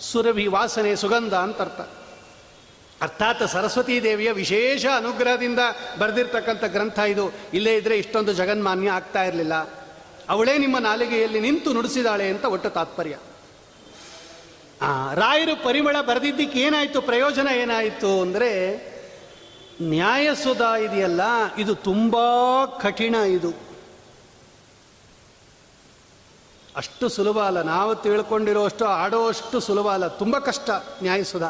ಸುರಭಿ 0.00 0.46
ವಾಸನೆ 0.46 0.96
ಸುಗಂಧ 0.96 1.34
ಅಂತ 1.34 1.60
ಅರ್ಥ. 1.60 1.80
ಅರ್ಥಾತ್ 3.02 3.48
ಸರಸ್ವತೀ 3.48 4.02
ದೇವಿಯ 4.02 4.32
ವಿಶೇಷ 4.32 4.86
ಅನುಗ್ರಹದಿಂದ 4.96 5.58
ಬರೆದಿರ್ತಕ್ಕಂಥ 5.98 6.64
ಗ್ರಂಥ 6.64 6.98
ಇದು. 6.98 7.32
ಇಲ್ಲೇ 7.54 7.76
ಇದ್ರೆ 7.76 7.98
ಇಷ್ಟೊಂದು 7.98 8.32
ಜಗನ್ಮಾನ್ಯ 8.32 8.90
ಆಗ್ತಾ 8.90 9.24
ಇರಲಿಲ್ಲ. 9.24 9.52
ಅವಳೇ 10.28 10.58
ನಿಮ್ಮ 10.58 10.78
ನಾಲಿಗೆಯಲ್ಲಿ 10.78 11.40
ನಿಂತು 11.40 11.72
ನುಡಿಸಿದಾಳೆ 11.72 12.28
ಅಂತ 12.28 12.44
ಒಟ್ಟು 12.44 12.70
ತಾತ್ಪರ್ಯ. 12.70 13.16
ಆ, 14.82 15.14
ರಾಯರು 15.14 15.64
ಪರಿಮಳ 15.64 16.00
ಬರೆದಿದ್ದಕ್ಕೆ 16.00 16.60
ಏನಾಯಿತು? 16.60 17.00
ಪ್ರಯೋಜನ 17.00 17.48
ಏನಾಯಿತು 17.48 18.20
ಅಂದರೆ 18.20 18.76
ನ್ಯಾಯಸುದ 19.82 20.60
ಇದೆಯಲ್ಲ 20.60 21.20
ಇದು 21.58 21.74
ತುಂಬ 21.74 22.16
ಕಠಿಣ 22.64 23.14
ಇದು. 23.14 23.65
ಅಷ್ಟು 26.76 27.08
ಸುಲಭ 27.08 27.38
ಅಲ್ಲ. 27.38 27.62
ನಾವು 27.62 27.94
ತಿಳ್ಕೊಂಡಿರೋಷ್ಟು 27.94 28.84
ಆಡೋಷ್ಟು 28.84 29.60
ಸುಲಭ 29.60 29.88
ಅಲ್ಲ. 29.88 30.06
ತುಂಬ 30.06 30.38
ಕಷ್ಟ 30.38 30.70
ನ್ಯಾಯಸುಧ 31.02 31.42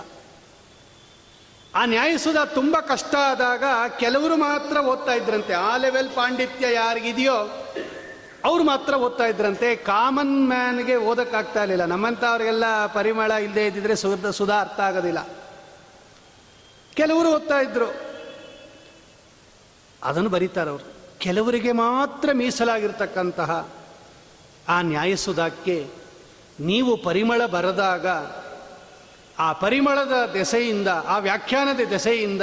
ಆ 1.75 1.85
ನ್ಯಾಯಸುಧ 1.85 2.37
ತುಂಬ 2.37 2.77
ಕಷ್ಟ 2.81 3.15
ಆದಾಗ 3.15 3.63
ಕೆಲವರು 3.99 4.37
ಮಾತ್ರ 4.37 4.77
ಓದ್ತಾ 4.77 5.13
ಇದ್ರಂತೆ. 5.13 5.55
ಆ 5.55 5.77
ಲೆವೆಲ್ 5.77 6.11
ಪಾಂಡಿತ್ಯ 6.11 6.75
ಯಾರಿಗಿದೆಯೋ 6.75 7.67
ಅವ್ರು 8.45 8.65
ಮಾತ್ರ 8.65 8.95
ಓದ್ತಾ 8.95 9.25
ಇದ್ರಂತೆ. 9.25 9.77
ಕಾಮನ್ 9.77 10.49
ಮ್ಯಾನ್ಗೆ 10.49 10.97
ಓದಕ್ಕಾಗ್ತಾ 10.97 11.63
ಇರಲಿಲ್ಲ. 11.63 11.85
ನಮ್ಮಂಥವ್ರಿಗೆಲ್ಲ 11.85 12.87
ಪರಿಮಳ 12.87 13.31
ಇಲ್ಲದೆ 13.31 13.67
ಇದ್ದಿದ್ರೆ 13.67 13.97
ಸುಧ 13.97 14.27
ಸುಧಾ 14.27 14.61
ಅರ್ಥ 14.61 14.81
ಆಗೋದಿಲ್ಲ. 14.81 15.29
ಕೆಲವರು 16.95 17.29
ಓದ್ತಾ 17.29 17.61
ಇದ್ರು. 17.61 17.95
ಅದನ್ನು 20.03 20.31
ಬರೀತಾರೆ 20.31 20.71
ಅವರು. 20.71 21.19
ಕೆಲವರಿಗೆ 21.19 21.73
ಮಾತ್ರ 21.73 22.29
ಮೀಸಲಾಗಿರ್ತಕ್ಕಂತಹ 22.33 23.69
ಆ 24.69 24.83
ನ್ಯಾಯಸುಧಾಕ್ಕೆ 24.83 25.91
ನೀವು 26.61 26.97
ಪರಿಮಳ 26.97 27.47
ಬರೆದಾಗ 27.47 28.07
ಆ 29.39 29.53
ಪರಿಮಳದ 29.53 30.31
ದೆಸೆಯಿಂದ, 30.35 30.89
ಆ 30.89 31.19
ವ್ಯಾಖ್ಯಾನದ 31.19 31.81
ದೆಸೆಯಿಂದ 31.91 32.43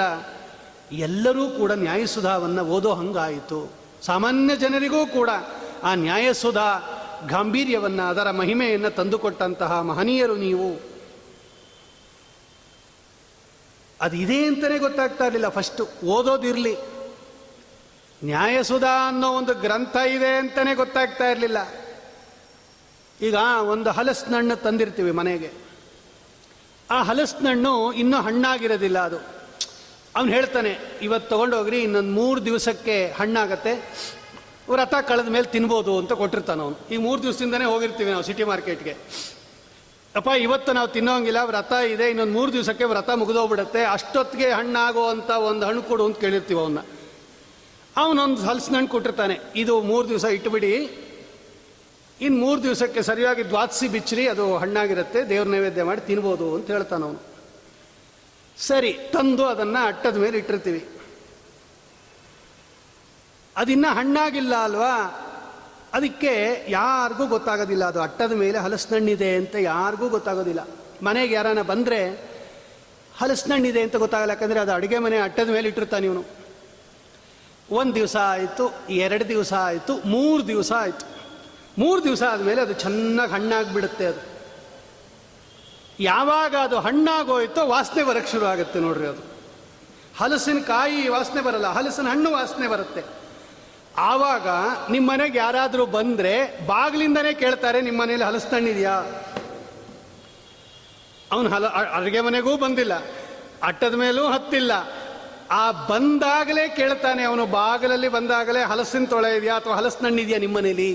ಎಲ್ಲರೂ 0.91 1.49
ಕೂಡ 1.49 1.71
ನ್ಯಾಯಸುಧಾವನ್ನು 1.71 2.65
ಓದೋ 2.65 2.93
ಹಂಗಾಯಿತು. 2.93 3.73
ಸಾಮಾನ್ಯ 4.01 4.55
ಜನರಿಗೂ 4.55 5.05
ಕೂಡ 5.05 5.29
ಆ 5.83 5.95
ನ್ಯಾಯಸುಧ 5.95 6.57
ಗಾಂಭೀರ್ಯವನ್ನು, 7.29 8.09
ಅದರ 8.09 8.31
ಮಹಿಮೆಯನ್ನು 8.31 8.89
ತಂದುಕೊಟ್ಟಂತಹ 8.89 9.81
ಮಹನೀಯರು 9.81 10.35
ನೀವು. 10.35 10.93
ಅದು 14.01 14.15
ಇದೆ 14.15 14.45
ಅಂತಲೇ 14.45 14.77
ಗೊತ್ತಾಗ್ತಾ 14.77 15.25
ಇರಲಿಲ್ಲ. 15.25 15.49
ಫಸ್ಟು 15.49 15.87
ಓದೋದಿರಲಿ 16.05 16.75
ನ್ಯಾಯಸುಧಾ 18.23 19.07
ಅನ್ನೋ 19.07 19.31
ಒಂದು 19.31 19.53
ಗ್ರಂಥ 19.53 19.95
ಇದೆ 19.95 20.37
ಅಂತಲೇ 20.37 20.75
ಗೊತ್ತಾಗ್ತಾ 20.75 21.27
ಇರಲಿಲ್ಲ. 21.27 21.82
ಈಗ 23.21 23.35
ಒಂದು 23.61 23.91
ಹಲಸಿನಣ್ಣು 23.91 24.55
ತಂದಿರ್ತೀವಿ 24.55 25.11
ಮನೆಗೆ. 25.11 25.51
ಆ 26.91 27.03
ಹಲಸಿನಣ್ಣು 27.03 27.93
ಇನ್ನೂ 27.93 28.21
ಹಣ್ಣಾಗಿರೋದಿಲ್ಲ 28.21 28.99
ಅದು. 28.99 29.17
ಅವನು 30.15 30.31
ಹೇಳ್ತಾನೆ 30.31 30.77
ಇವತ್ತು 31.01 31.29
ತೊಗೊಂಡೋಗ್ರಿ, 31.29 31.79
ಇನ್ನೊಂದು 31.81 32.09
ಮೂರು 32.09 32.45
ದಿವಸಕ್ಕೆ 32.45 33.11
ಹಣ್ಣಾಗತ್ತೆ. 33.11 34.03
ವ್ರತ 34.69 34.93
ಕಳೆದ 35.07 35.27
ಮೇಲೆ 35.27 35.45
ತಿನ್ಬೋದು 35.45 35.99
ಅಂತ 35.99 36.13
ಕೊಟ್ಟಿರ್ತಾನೆ 36.13 36.61
ಅವನು. 36.61 36.87
ಈ 36.91 36.97
ಮೂರು 36.97 37.23
ದಿವಸದಿಂದನೇ 37.23 37.65
ಹೋಗಿರ್ತೀವಿ 37.65 38.11
ನಾವು 38.11 38.23
ಸಿಟಿ 38.23 38.43
ಮಾರ್ಕೆಟ್ಗೆ. 38.43 38.97
ಅಪ್ಪ, 40.15 40.27
ಇವತ್ತು 40.27 40.73
ನಾವು 40.73 40.87
ತಿನ್ನೋಂಗಿಲ್ಲ, 40.87 41.37
ವ್ರತ 41.43 41.71
ಇದೆ, 41.71 42.09
ಇನ್ನೊಂದು 42.09 42.33
ಮೂರು 42.33 42.53
ದಿವಸಕ್ಕೆ 42.53 42.83
ವ್ರತ 42.83 43.09
ಮುಗಿದೋಗ್ಬಿಡುತ್ತೆ. 43.09 43.83
ಅಷ್ಟೊತ್ತಿಗೆ 43.83 44.51
ಹಣ್ಣಾಗೋ 44.51 45.09
ಅಂತ 45.09 45.29
ಒಂದು 45.29 45.65
ಹಣ್ಣು 45.65 45.83
ಕೊಡು 45.83 46.05
ಅಂತ 46.05 46.19
ಕೇಳಿರ್ತೀವಿ 46.19 46.59
ಅವನ್ನ 46.59 46.79
ಅವನೊಂದು 47.97 48.41
ಹಲಸಿನ 48.41 48.75
ಹಣ್ಣು 48.75 48.89
ಕೊಟ್ಟಿರ್ತಾನೆ. 48.89 49.39
ಇದು 49.55 49.81
ಮೂರು 49.81 50.09
ದಿವಸ 50.09 50.23
ಇಟ್ಬಿಡಿ 50.23 50.87
ಇನ್ನು 52.21 52.45
ಮೂರು 52.45 52.63
ದಿವಸಕ್ಕೆ 52.63 53.01
ಸರಿಯಾಗಿ 53.01 53.43
ದ್ವಾದಸಿ 53.43 53.87
ಬಿಚ್ಚಿರಿ 53.87 54.27
ಅದು 54.27 54.57
ಹಣ್ಣಾಗಿರುತ್ತೆ, 54.57 55.29
ದೇವ್ರ 55.29 55.47
ನೈವೇದ್ಯ 55.47 55.83
ಮಾಡಿ 55.83 56.01
ತಿನ್ಬೋದು 56.01 56.55
ಅಂತ 56.55 56.71
ಹೇಳ್ತಾನೆ 56.71 57.03
ಅವನು. 57.03 57.21
ಸರಿ, 58.57 58.93
ತಂದು 58.93 59.45
ಅದನ್ನು 59.45 59.85
ಅಟ್ಟದ 59.85 60.17
ಮೇಲೆ 60.17 60.37
ಇಟ್ಟಿರ್ತೀವಿ. 60.37 60.87
ಅದಿನ್ನ 63.57 63.85
ಹಣ್ಣಾಗಿಲ್ಲ 63.89 64.55
ಅಲ್ವಾ? 64.55 65.19
ಅದಕ್ಕೆ 65.93 66.65
ಯಾರಿಗೂ 66.69 67.27
ಗೊತ್ತಾಗೋದಿಲ್ಲ, 67.27 67.85
ಅದು 67.85 68.01
ಅಟ್ಟದ 68.01 68.31
ಮೇಲೆ 68.31 68.57
ಹಲಸಿನಣ್ಣಿದೆ 68.57 69.35
ಅಂತ 69.35 69.55
ಯಾರಿಗೂ 69.55 70.09
ಗೊತ್ತಾಗೋದಿಲ್ಲ. 70.09 70.67
ಮನೆಗೆ 71.03 71.33
ಯಾರಾನ 71.33 71.61
ಬಂದರೆ 71.61 72.11
ಹಲಸಿನಣ್ಣಿದೆ 73.17 73.81
ಅಂತ 73.81 73.95
ಗೊತ್ತಾಗಲ್ಲ, 73.95 74.31
ಯಾಕಂದರೆ 74.31 74.59
ಅದು 74.59 74.71
ಅಡುಗೆ 74.71 74.97
ಮನೆ 74.97 75.17
ಅಟ್ಟದ 75.17 75.49
ಮೇಲೆ 75.49 75.67
ಇಟ್ಟಿರ್ತಾನೆ 75.67 76.05
ಇವನು. 76.05 76.25
ಒಂದು 77.71 77.95
ದಿವಸ 77.95 78.15
ಆಯಿತು, 78.15 78.73
ಎರಡು 78.89 79.27
ದಿವಸ 79.27 79.53
ಆಯಿತು, 79.53 79.97
ಮೂರು 79.97 80.47
ದಿವಸ 80.47 80.71
ಆಯಿತು. 80.71 81.12
ಮೂರು 81.77 82.03
ದಿವಸ 82.03 82.23
ಆದಮೇಲೆ 82.23 82.61
ಅದು 82.61 82.73
ಚೆನ್ನಾಗಿ 82.73 83.31
ಹಣ್ಣಾಗಿಬಿಡುತ್ತೆ 83.31 84.05
ಅದು. 84.05 84.21
ಯಾವಾಗ 85.99 86.55
ಅದು 86.55 86.79
ಹಣ್ಣಾಗೋಯ್ತೋ 86.79 87.67
ವಾಸನೆ 87.67 88.03
ಬರಕ್ಕೆ 88.03 88.31
ಶುರು 88.31 88.45
ಆಗುತ್ತೆ 88.45 88.79
ನೋಡ್ರಿ 88.79 89.07
ಅದು. 89.07 89.23
ಹಲಸಿನ 90.19 90.59
ಕಾಯಿ 90.59 91.07
ವಾಸನೆ 91.07 91.41
ಬರಲ್ಲ, 91.41 91.67
ಹಲಸಿನ 91.67 92.07
ಹಣ್ಣು 92.07 92.31
ವಾಸನೆ 92.31 92.67
ಬರುತ್ತೆ. 92.67 93.03
ಆವಾಗ 93.97 94.47
ನಿಮ್ಮ 94.91 95.11
ಮನೆಗೆ 95.11 95.37
ಯಾರಾದರೂ 95.37 95.85
ಬಂದರೆ 95.85 96.33
ಬಾಗಿಲಿಂದನೇ 96.67 97.33
ಕೇಳ್ತಾರೆ 97.33 97.81
ನಿಮ್ಮ 97.81 98.01
ಮನೇಲಿ 98.01 98.23
ಹಲಸಿನ 98.23 98.55
ಹಣ್ಣಿದೆಯಾ? 98.55 98.95
ಅವನು 101.31 101.49
ಹಲ 101.49 101.65
ಅಡುಗೆ 101.67 102.21
ಮನೆಗೂ 102.21 102.57
ಬಂದಿಲ್ಲ, 102.57 102.93
ಅಟ್ಟದ 103.63 103.93
ಮೇಲೂ 103.93 104.27
ಹತ್ತಿಲ್ಲ. 104.27 104.71
ಆ 105.51 105.71
ಬಂದಾಗಲೇ 105.71 106.67
ಕೇಳ್ತಾನೆ 106.67 107.23
ಅವನು, 107.23 107.45
ಬಾಗಿಲಲ್ಲಿ 107.45 108.07
ಬಂದಾಗಲೇ 108.07 108.61
ಹಲಸಿನ 108.63 109.05
ತೊಳೆ 109.05 109.37
ಇದೆಯಾ 109.37 109.55
ಅಥವಾ 109.55 109.75
ಹಲಸಿನ 109.75 110.05
ಹಣ್ಣಿದೆಯಾ 110.05 110.39
ನಿಮ್ಮ 110.39 110.57
ಮನೇಲಿ? 110.57 110.91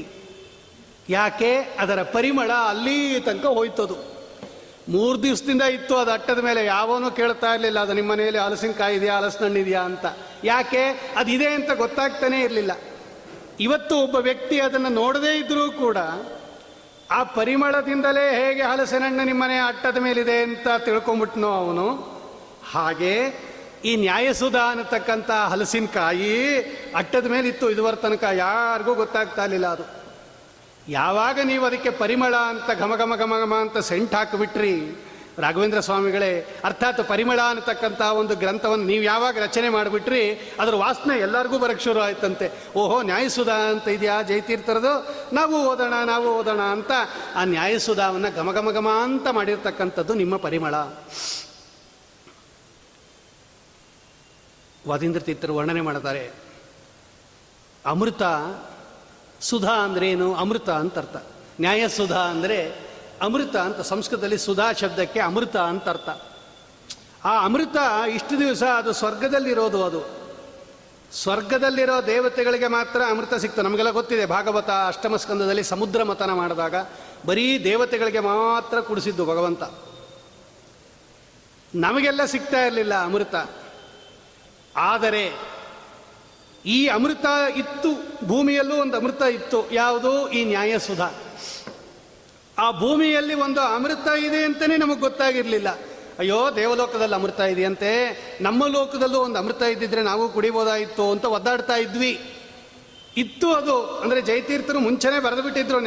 ಯಾಕೆ? 1.08 1.56
ಅದರ 1.58 2.02
ಪರಿಮಳ 2.02 2.52
ಅಲ್ಲಿ 2.52 3.20
ತನಕ 3.20 3.46
ಹೋಯ್ತದು. 3.46 4.18
ಮೂರು 4.88 5.22
ದಿವಸದಿಂದ 5.22 5.62
ಇತ್ತು 5.62 5.96
ಅದು 5.96 6.10
ಅಟ್ಟದ 6.10 6.38
ಮೇಲೆ. 6.38 6.64
ಯಾವನೂ 6.64 7.10
ಕೇಳ್ತಾ 7.10 7.54
ಇರಲಿಲ್ಲ. 7.54 7.80
ಅದು 7.80 7.92
ನಿಮ್ಮ 7.92 8.12
ಮನೆಯಲ್ಲಿ 8.12 8.40
ಹಲಸಿನಕಾಯಿ 8.40 8.96
ಇದೆಯಾ 8.96 9.16
ಹಲಸಿನ 9.16 9.44
ಹಣ್ಣು 9.44 9.58
ಇದೆಯಾ 9.58 9.80
ಅಂತ. 9.80 10.06
ಯಾಕೆ? 10.44 11.12
ಅದಿದೆ 11.16 11.48
ಅಂತ 11.48 11.70
ಗೊತ್ತಾಗ್ತಾನೇ 11.70 12.40
ಇರಲಿಲ್ಲ. 12.40 12.78
ಇವತ್ತು 13.60 13.96
ಒಬ್ಬ 13.96 14.16
ವ್ಯಕ್ತಿ 14.16 14.60
ಅದನ್ನು 14.60 14.88
ನೋಡದೇ 14.88 15.38
ಇದ್ದರೂ 15.38 15.70
ಕೂಡ 15.70 15.96
ಆ 17.10 17.22
ಪರಿಮಳದಿಂದಲೇ 17.24 18.44
ಹೇಗೆ 18.44 18.62
ಹಲಸಿನ 18.62 19.02
ಹಣ್ಣು 19.04 19.24
ನಿಮ್ಮನೆ 19.24 19.58
ಅಟ್ಟದ 19.58 19.96
ಮೇಲಿದೆ 19.96 20.42
ಅಂತ 20.42 20.68
ತಿಳ್ಕೊಂಬಿಟ್ನೋ 20.84 21.48
ಅವನು. 21.48 22.18
ಹಾಗೆ 22.72 23.48
ಈ 23.84 23.96
ನ್ಯಾಯಸುಧ 23.96 24.56
ಅನ್ನತಕ್ಕಂಥ 24.56 25.30
ಹಲಸಿನಕಾಯಿ 25.30 26.58
ಅಟ್ಟದ 26.96 27.26
ಮೇಲೆ 27.26 27.48
ಇತ್ತು 27.48 27.70
ಇದುವರ 27.70 27.94
ತನಕ 27.94 28.24
ಯಾರಿಗೂ 28.32 28.94
ಗೊತ್ತಾಗ್ತಾ 28.94 29.42
ಇರಲಿಲ್ಲ 29.42 29.66
ಅದು. 29.66 29.97
ಯಾವಾಗ 30.88 31.38
ನೀವು 31.44 31.64
ಅದಕ್ಕೆ 31.64 31.90
ಪರಿಮಳ 31.90 32.34
ಅಂತ 32.48 32.78
ಘಮ 32.78 32.92
ಘಮ 32.96 33.14
ಘಮ 33.16 33.34
ಘಮ 33.40 33.54
ಅಂತ 33.54 33.78
ಸೆಂಟ್ 33.78 34.14
ಹಾಕಿಬಿಟ್ರಿ, 34.14 34.72
ರಾಘವೇಂದ್ರ 35.38 35.80
ಸ್ವಾಮಿಗಳೇ, 35.80 36.30
ಅರ್ಥಾತ್ 36.64 37.00
ಪರಿಮಳ 37.08 37.40
ಅನ್ನತಕ್ಕಂಥ 37.48 38.00
ಒಂದು 38.00 38.34
ಗ್ರಂಥವನ್ನು 38.36 38.84
ನೀವು 38.84 39.04
ಯಾವಾಗ 39.04 39.38
ರಚನೆ 39.38 39.68
ಮಾಡಿಬಿಟ್ರಿ, 39.68 40.22
ಅದರ 40.60 40.74
ವಾಸನೆ 40.74 41.18
ಎಲ್ಲರಿಗೂ 41.18 41.58
ಬರಕ್ಕೆ 41.58 41.84
ಶುರು 41.84 42.00
ಆಯ್ತಂತೆ. 42.00 42.46
ಓಹೋ, 42.76 43.02
ನ್ಯಾಯಸುಧ 43.02 43.48
ಅಂತ 43.48 43.88
ಇದೆಯಾ 43.88 44.16
ಜೈತೀರ್ಥರದು? 44.22 44.92
ನಾವು 45.34 45.54
ಓದೋಣ 45.68 45.94
ನಾವು 46.04 46.28
ಓದೋಣ 46.38 46.60
ಅಂತ 46.60 46.92
ಆ 47.34 47.44
ನ್ಯಾಯಸುಧಾವನ್ನು 47.44 48.30
ಘಮ 48.36 48.52
ಘಮ 48.52 48.70
ಘಮ 48.70 48.88
ಅಂತ 48.88 49.28
ಮಾಡಿರ್ತಕ್ಕಂಥದ್ದು 49.28 50.14
ನಿಮ್ಮ 50.14 50.36
ಪರಿಮಳ. 50.36 50.74
ವಾದೀಂದ್ರ 54.88 55.20
ತೀರ್ಥರು 55.20 55.56
ವರ್ಣನೆ 55.56 55.80
ಮಾಡ್ತಾರೆ, 55.80 56.24
ಅಮೃತ 57.86 58.22
ಸುಧಾ 59.40 59.72
ಅಂದ್ರೇನು 59.72 60.34
ಅಮೃತ 60.34 60.70
ಅಂತ 60.70 60.98
ಅರ್ಥ. 60.98 61.16
ನ್ಯಾಯಸುಧಾ 61.60 62.18
ಅಂದರೆ 62.18 62.88
ಅಮೃತ 63.22 63.56
ಅಂತ, 63.56 63.80
ಸಂಸ್ಕೃತದಲ್ಲಿ 63.80 64.38
ಸುಧಾ 64.38 64.72
ಶಬ್ದಕ್ಕೆ 64.72 65.20
ಅಮೃತ 65.20 65.56
ಅಂತ 65.56 65.88
ಅರ್ಥ. 65.88 66.08
ಆ 67.24 67.44
ಅಮೃತ 67.44 67.76
ಇಷ್ಟು 68.14 68.38
ದಿವಸ 68.38 68.62
ಅದು 68.62 68.92
ಸ್ವರ್ಗದಲ್ಲಿರೋದು 68.92 69.84
ಅದು. 69.84 70.18
ಸ್ವರ್ಗದಲ್ಲಿರೋ 71.12 72.06
ದೇವತೆಗಳಿಗೆ 72.06 72.66
ಮಾತ್ರ 72.66 73.02
ಅಮೃತ 73.10 73.34
ಸಿಕ್ತು. 73.34 73.62
ನಮಗೆಲ್ಲ 73.62 73.90
ಗೊತ್ತಿದೆ, 73.90 74.26
ಭಾಗವತ 74.26 74.70
ಅಷ್ಟಮ 74.86 75.16
ಸ್ಕಂದದಲ್ಲಿ 75.16 75.62
ಸಮುದ್ರ 75.62 76.02
ಮತನ 76.02 76.32
ಮಾಡಿದಾಗ 76.32 76.74
ಬರೀ 77.26 77.64
ದೇವತೆಗಳಿಗೆ 77.64 78.20
ಮಾತ್ರ 78.20 78.80
ಕುಡಿಸಿದ್ದು 78.80 79.24
ಭಗವಂತ. 79.24 79.62
ನಮಗೆಲ್ಲ 81.74 82.24
ಸಿಗ್ತಾ 82.24 82.66
ಇರಲಿಲ್ಲ 82.66 83.04
ಅಮೃತ. 83.04 83.34
ಆದರೆ 84.76 85.32
ಈ 86.66 86.86
ಅಮೃತ 86.86 87.26
ಇತ್ತು, 87.56 87.90
ಭೂಮಿಯಲ್ಲೂ 88.26 88.76
ಒಂದು 88.76 88.96
ಅಮೃತ 88.96 89.22
ಇತ್ತು. 89.22 89.70
ಯಾವುದು 89.70 90.30
ಈ 90.30 90.44
ನ್ಯಾಯಸುಧ 90.44 91.00
ಆ 92.58 92.70
ಭೂಮಿಯಲ್ಲಿ 92.70 93.34
ಒಂದು 93.34 93.60
ಅಮೃತ 93.60 94.08
ಇದೆ 94.24 94.44
ಅಂತಲೇ 94.44 94.76
ನಮಗೆ 94.76 95.00
ಗೊತ್ತಾಗಿರಲಿಲ್ಲ. 95.00 95.68
ಅಯ್ಯೋ, 96.18 96.56
ದೇವಲೋಕದಲ್ಲಿ 96.56 97.14
ಅಮೃತ 97.14 97.40
ಇದೆಯಂತೆ. 97.40 98.18
ನಮ್ಮ 98.40 98.66
ಲೋಕದಲ್ಲೂ 98.66 99.18
ಒಂದು 99.18 99.38
ಅಮೃತ 99.38 99.62
ಇದ್ದಿದ್ರೆ 99.62 100.02
ನಾವು 100.02 100.28
ಕುಡಿಬೋದಾಯಿತು 100.28 101.10
ಅಂತ 101.10 101.24
ಒದ್ದಾಡ್ತಾ 101.24 101.76
ಇದ್ವಿ. 101.76 102.34
ಇತ್ತು 103.16 103.54
ಅದು. 103.54 103.98
ಅಂದರೆ 103.98 104.20
ಜಯತೀರ್ಥರು 104.20 104.80
ಮುಂಚೆನೇ 104.80 105.20
ಬರೆದು 105.20 105.42
ಬಿಟ್ಟಿದ್ರು 105.42 105.78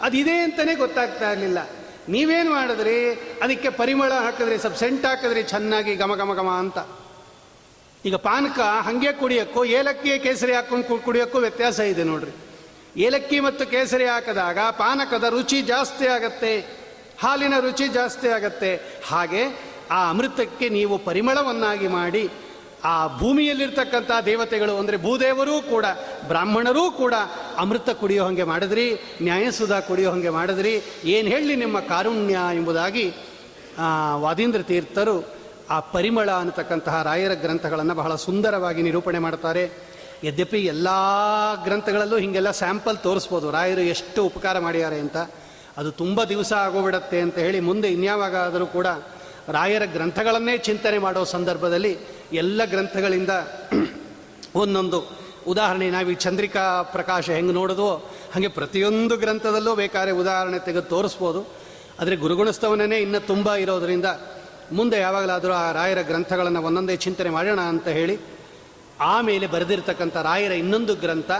ಅದು 0.00 0.16
ಇದೆ 0.16 0.38
ಅಂತಲೇ 0.38 0.74
ಗೊತ್ತಾಗ್ತಾ 0.74 1.30
ಇರಲಿಲ್ಲ. 1.30 1.58
ನೀವೇನು 2.08 2.50
ಮಾಡಿದ್ರಿ? 2.50 3.12
ಅದಕ್ಕೆ 3.42 3.70
ಪರಿಮಳ 3.70 4.12
ಹಾಕಿದ್ರಿ 4.12 4.58
ಸ್ವಲ್ಪ 4.58 4.76
ಸೆಂಟ್ 4.76 5.06
ಹಾಕಿದ್ರಿ, 5.06 5.42
ಚೆನ್ನಾಗಿ 5.42 5.96
ಘಮ 5.96 6.14
ಘಮ 6.14 6.34
ಘಮ 6.34 6.48
ಅಂತ. 6.48 6.78
ಈಗ 8.06 8.16
ಪಾನಕ 8.16 8.58
ಹಾಗೆ 8.86 9.12
ಕುಡಿಯೋಕ್ಕೂ, 9.20 9.64
ಏಲಕ್ಕಿ, 9.64 10.18
ಕೇಸರಿ 10.18 10.52
ಹಾಕೊಂಡು 10.52 10.98
ಕುಡಿಯೋಕ್ಕೂ 11.06 11.38
ವ್ಯತ್ಯಾಸ 11.38 11.78
ಇದೆ 11.92 12.04
ನೋಡ್ರಿ. 12.04 12.32
ಏಲಕ್ಕಿ 12.96 13.40
ಮತ್ತು 13.40 13.66
ಕೇಸರಿ 13.70 14.04
ಹಾಕಿದಾಗ 14.04 14.58
ಪಾನಕದ 14.82 15.24
ರುಚಿ 15.28 15.62
ಜಾಸ್ತಿ 15.62 16.06
ಆಗತ್ತೆ, 16.06 16.52
ಹಾಲಿನ 17.22 17.54
ರುಚಿ 17.60 17.88
ಜಾಸ್ತಿ 17.88 18.28
ಆಗತ್ತೆ. 18.28 18.70
ಹಾಗೆ 19.10 19.42
ಆ 19.90 20.10
ಅಮೃತಕ್ಕೆ 20.10 20.68
ನೀವು 20.68 20.98
ಪರಿಮಳವನ್ನಾಗಿ 20.98 21.88
ಮಾಡಿ, 21.88 22.24
ಆ 22.84 22.94
ಭೂಮಿಯಲ್ಲಿರ್ತಕ್ಕಂಥ 23.20 24.10
ದೇವತೆಗಳು 24.26 24.76
ಅಂದರೆ 24.76 24.96
ಭೂದೇವರೂ 24.96 25.62
ಕೂಡ, 25.62 25.86
ಬ್ರಾಹ್ಮಣರೂ 26.28 26.90
ಕೂಡ 26.90 27.14
ಅಮೃತ 27.58 27.90
ಕುಡಿಯೋ 27.90 28.24
ಹಾಗೆ 28.24 28.44
ಮಾಡಿದ್ರಿ, 28.44 28.86
ನ್ಯಾಯಸುಧ 29.22 29.72
ಕುಡಿಯೋ 29.72 30.10
ಹಾಗೆ 30.10 30.30
ಮಾಡಿದ್ರಿ. 30.30 30.74
ಏನು 31.04 31.28
ಹೇಳಿ 31.28 31.56
ನಿಮ್ಮ 31.56 31.80
ಕಾರುಣ್ಯ 31.80 32.38
ಎಂಬುದಾಗಿ 32.54 33.06
ವಾದೀಂದ್ರ 34.24 34.62
ತೀರ್ಥರು 34.62 35.37
ಆ 35.70 35.80
ಪರಿಮಳ 35.80 36.30
ಅನ್ನತಕ್ಕಂತಹ 36.30 37.02
ರಾಯರ 37.02 37.34
ಗ್ರಂಥಗಳನ್ನು 37.34 37.94
ಬಹಳ 37.94 38.14
ಸುಂದರವಾಗಿ 38.14 38.82
ನಿರೂಪಣೆ 38.82 39.18
ಮಾಡ್ತಾರೆ 39.18 39.70
ಯದ್ಯಪಿ 40.24 40.58
ಎಲ್ಲ 40.58 40.88
ಗ್ರಂಥಗಳಲ್ಲೂ 41.64 42.18
ಹೀಗೆಲ್ಲ 42.18 42.50
ಸ್ಯಾಂಪಲ್ 42.50 42.98
ತೋರಿಸ್ಬೋದು. 42.98 43.50
ರಾಯರು 43.50 43.80
ಎಷ್ಟು 43.80 44.24
ಉಪಕಾರ 44.24 44.58
ಮಾಡಿದ್ದಾರೆ 44.58 44.98
ಅಂತ. 44.98 45.16
ಅದು 45.76 45.90
ತುಂಬ 45.90 46.24
ದಿವಸ 46.24 46.52
ಆಗೋಗ್ಬಿಡತ್ತೆ 46.52 47.20
ಅಂತ 47.20 47.38
ಹೇಳಿ 47.38 47.60
ಮುಂದೆ 47.60 47.88
ಇನ್ಯಾವಾಗಾದರೂ 47.88 48.66
ಕೂಡ 48.66 48.86
ರಾಯರ 49.48 49.84
ಗ್ರಂಥಗಳನ್ನೇ 49.84 50.58
ಚಿಂತನೆ 50.58 50.98
ಮಾಡೋ 50.98 51.24
ಸಂದರ್ಭದಲ್ಲಿ 51.24 51.98
ಎಲ್ಲ 52.32 52.64
ಗ್ರಂಥಗಳಿಂದ 52.64 53.30
ಒಂದೊಂದು 54.54 55.04
ಉದಾಹರಣೆ. 55.46 55.90
ನಾವು 55.90 56.10
ಈ 56.10 56.14
ಚಂದ್ರಿಕಾ 56.14 56.82
ಪ್ರಕಾಶ 56.82 57.30
ಹೆಂಗೆ 57.30 57.52
ನೋಡಿದ್ವೋ 57.52 57.94
ಹಾಗೆ 58.34 58.48
ಪ್ರತಿಯೊಂದು 58.48 59.16
ಗ್ರಂಥದಲ್ಲೂ 59.16 59.74
ಬೇಕಾದ್ರೆ 59.74 60.10
ಉದಾಹರಣೆ 60.12 60.58
ತೆಗೆದು 60.58 60.82
ತೋರಿಸ್ಬೋದು. 60.82 61.40
ಆದರೆ 62.00 62.16
ಗುರುಗುಣಸ್ತವನೇ 62.16 62.96
ಇನ್ನೂ 62.96 63.20
ತುಂಬ 63.20 63.54
ಇರೋದರಿಂದ 63.54 64.04
ಮುಂದೆ 64.72 65.00
ಯಾವಾಗಲಾದರೂ 65.00 65.52
ಆ 65.52 65.72
ರಾಯರ 65.72 66.02
ಗ್ರಂಥಗಳನ್ನು 66.02 66.62
ಒಂದೊಂದೇ 66.62 66.96
ಚಿಂತನೆ 66.96 67.30
ಮಾಡೋಣ 67.30 67.60
ಅಂತ 67.60 67.88
ಹೇಳಿ 67.88 68.18
ಆಮೇಲೆ 69.00 69.46
ಬರೆದಿರ್ತಕ್ಕಂಥ 69.46 70.16
ರಾಯರ 70.16 70.52
ಇನ್ನೊಂದು 70.52 70.94
ಗ್ರಂಥ, 70.94 71.30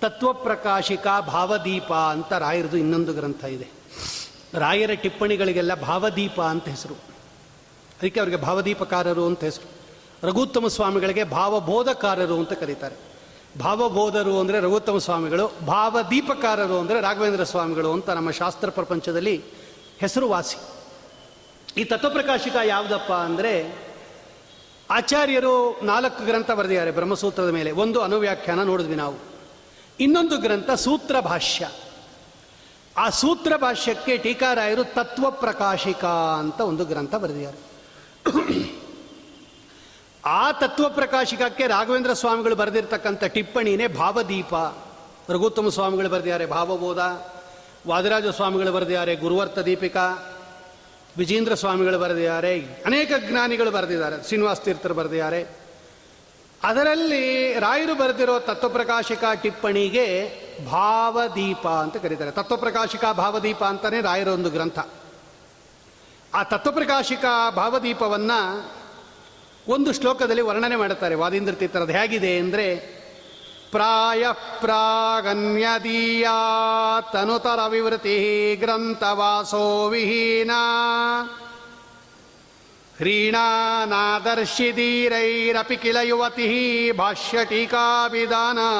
ತತ್ವಪ್ರಕಾಶಿಕಾ 0.00 1.20
ಭಾವದೀಪ 1.20 1.92
ಅಂತ 1.92 2.32
ರಾಯರದು 2.32 2.76
ಇನ್ನೊಂದು 2.76 3.12
ಗ್ರಂಥ 3.12 3.44
ಇದೆ. 3.44 3.68
ರಾಯರ 4.54 4.90
ಟಿಪ್ಪಣಿಗಳಿಗೆಲ್ಲ 4.92 5.74
ಭಾವದೀಪ 5.74 6.40
ಅಂತ 6.40 6.68
ಹೆಸರು. 6.68 6.94
ಅದಕ್ಕೆ 8.00 8.20
ಅವರಿಗೆ 8.20 8.36
ಭಾವದೀಪಕಾರರು 8.36 9.26
ಅಂತ 9.26 9.44
ಹೆಸರು. 9.44 9.68
ರಘುತ್ತಮ 10.26 10.66
ಸ್ವಾಮಿಗಳಿಗೆ 10.66 11.24
ಭಾವಬೋಧಕಾರರು 11.24 12.34
ಅಂತ 12.34 12.52
ಕರೀತಾರೆ. 12.52 12.96
ಭಾವಬೋಧರು 13.60 14.40
ಅಂದರೆ 14.40 14.60
ರಘುತ್ತಮ 14.60 14.98
ಸ್ವಾಮಿಗಳು, 14.98 15.52
ಭಾವದೀಪಕಾರರು 15.66 16.78
ಅಂದರೆ 16.78 17.00
ರಾಘವೇಂದ್ರ 17.00 17.44
ಸ್ವಾಮಿಗಳು 17.44 17.92
ಅಂತ 17.92 18.10
ನಮ್ಮ 18.10 18.30
ಶಾಸ್ತ್ರ 18.30 18.70
ಪ್ರಪಂಚದಲ್ಲಿ 18.70 19.44
ಹೆಸರುವಾಸಿ. 19.98 20.81
ಈ 21.76 21.84
ತತ್ವಪ್ರಕಾಶಿಕ 21.84 22.56
ಯಾವುದಪ್ಪ 22.64 23.12
ಅಂದರೆ 23.12 23.82
ಆಚಾರ್ಯರು 24.90 25.80
ನಾಲ್ಕು 25.82 26.24
ಗ್ರಂಥ 26.24 26.50
ಬರೆದಿದ್ದಾರೆ 26.50 26.90
ಬ್ರಹ್ಮಸೂತ್ರದ 26.90 27.48
ಮೇಲೆ. 27.48 27.70
ಒಂದು 27.70 28.00
ಅನುವ್ಯಾಖ್ಯಾನ 28.00 28.62
ನೋಡಿದ್ವಿ 28.62 28.94
ನಾವು. 28.94 29.14
ಇನ್ನೊಂದು 30.00 30.36
ಗ್ರಂಥ 30.36 30.70
ಸೂತ್ರ 30.70 31.20
ಭಾಷ್ಯ. 31.20 31.68
ಆ 32.96 33.08
ಸೂತ್ರ 33.08 33.56
ಭಾಷ್ಯಕ್ಕೆ 33.56 34.16
ಟೀಕಾರಾಯರು 34.16 34.84
ತತ್ವಪ್ರಕಾಶಿಕ 34.84 36.04
ಅಂತ 36.38 36.60
ಒಂದು 36.60 36.84
ಗ್ರಂಥ 36.84 37.14
ಬರೆದಿದ್ದಾರೆ. 37.14 37.58
ಆ 40.24 40.52
ತತ್ವ 40.52 40.88
ಪ್ರಕಾಶಿಕಕ್ಕೆ 40.88 41.66
ರಾಘವೇಂದ್ರ 41.66 42.12
ಸ್ವಾಮಿಗಳು 42.12 42.56
ಬರೆದಿರ್ತಕ್ಕಂಥ 42.56 43.24
ಟಿಪ್ಪಣಿನೇ 43.24 43.86
ಭಾವದೀಪ. 43.86 44.54
ರಘುತ್ತಮ 45.28 45.68
ಸ್ವಾಮಿಗಳು 45.68 46.08
ಬರೆದಿದ್ದಾರೆ, 46.08 46.46
ಭಾವಬೋಧ. 46.46 46.98
ವಾದಿರಾಜ 47.86 48.26
ಸ್ವಾಮಿಗಳು 48.26 48.72
ಬರೆದಿದ್ದಾರೆ, 48.72 49.16
ಗುರುವರ್ತ 49.16 49.58
ದೀಪಿಕಾ. 49.58 50.31
ವಿಜೇಂದ್ರ 51.18 51.54
ಸ್ವಾಮಿಗಳು 51.54 51.98
ಬರೆದಿದ್ದಾರೆ, 51.98 52.60
ಅನೇಕ 52.86 53.10
ಜ್ಞಾನಿಗಳು 53.28 53.70
ಬರೆದಿದ್ದಾರೆ, 53.70 54.26
ಶ್ರೀನಿವಾಸ 54.26 54.60
ತೀರ್ಥರು 54.60 54.94
ಬರೆದಿದ್ದಾರೆ. 54.94 55.62
ಅದರಲ್ಲಿ 56.62 57.54
ರಾಯರು 57.58 57.94
ಬರೆದಿರೋ 57.94 58.38
ತತ್ವಪ್ರಕಾಶಿಕ 58.38 59.24
ಟಿಪ್ಪಣಿಗೆ 59.42 60.32
ಭಾವದೀಪ 60.66 61.68
ಅಂತ 61.68 61.96
ಕರೀತಾರೆ. 61.96 62.30
ತತ್ವಪ್ರಕಾಶಿಕ 62.30 63.04
ಭಾವದೀಪ 63.04 63.64
ಅಂತಲೇ 63.64 64.00
ರಾಯರ 64.00 64.28
ಒಂದು 64.28 64.50
ಗ್ರಂಥ. 64.50 64.78
ಆ 66.34 66.42
ತತ್ವಪ್ರಕಾಶಿಕ 66.42 67.24
ಭಾವದೀಪವನ್ನು 67.56 68.72
ಒಂದು 69.68 69.92
ಶ್ಲೋಕದಲ್ಲಿ 69.92 70.40
ವರ್ಣನೆ 70.40 70.76
ಮಾಡುತ್ತಾರೆ. 70.76 71.14
ವಾದೀಂದ್ರ 71.14 71.54
ತೀರ್ಥರದು 71.54 71.92
ಹೇಗಿದೆ 71.92 72.38
ಅಂದರೆ 72.38 73.01
प्रायः 73.72 74.32
प्रागन्यदीया 74.32 76.30
तनुतरविवृतिः 77.00 78.60
ग्रन्थवासो 78.60 79.88
विहीना। 79.88 80.62
ह्रीणानादर्शिधीरैरपि 82.98 85.76
किल 85.76 85.96
युवतिः 85.96 86.96
भाष्यटीकाभिदाना। 86.96 88.70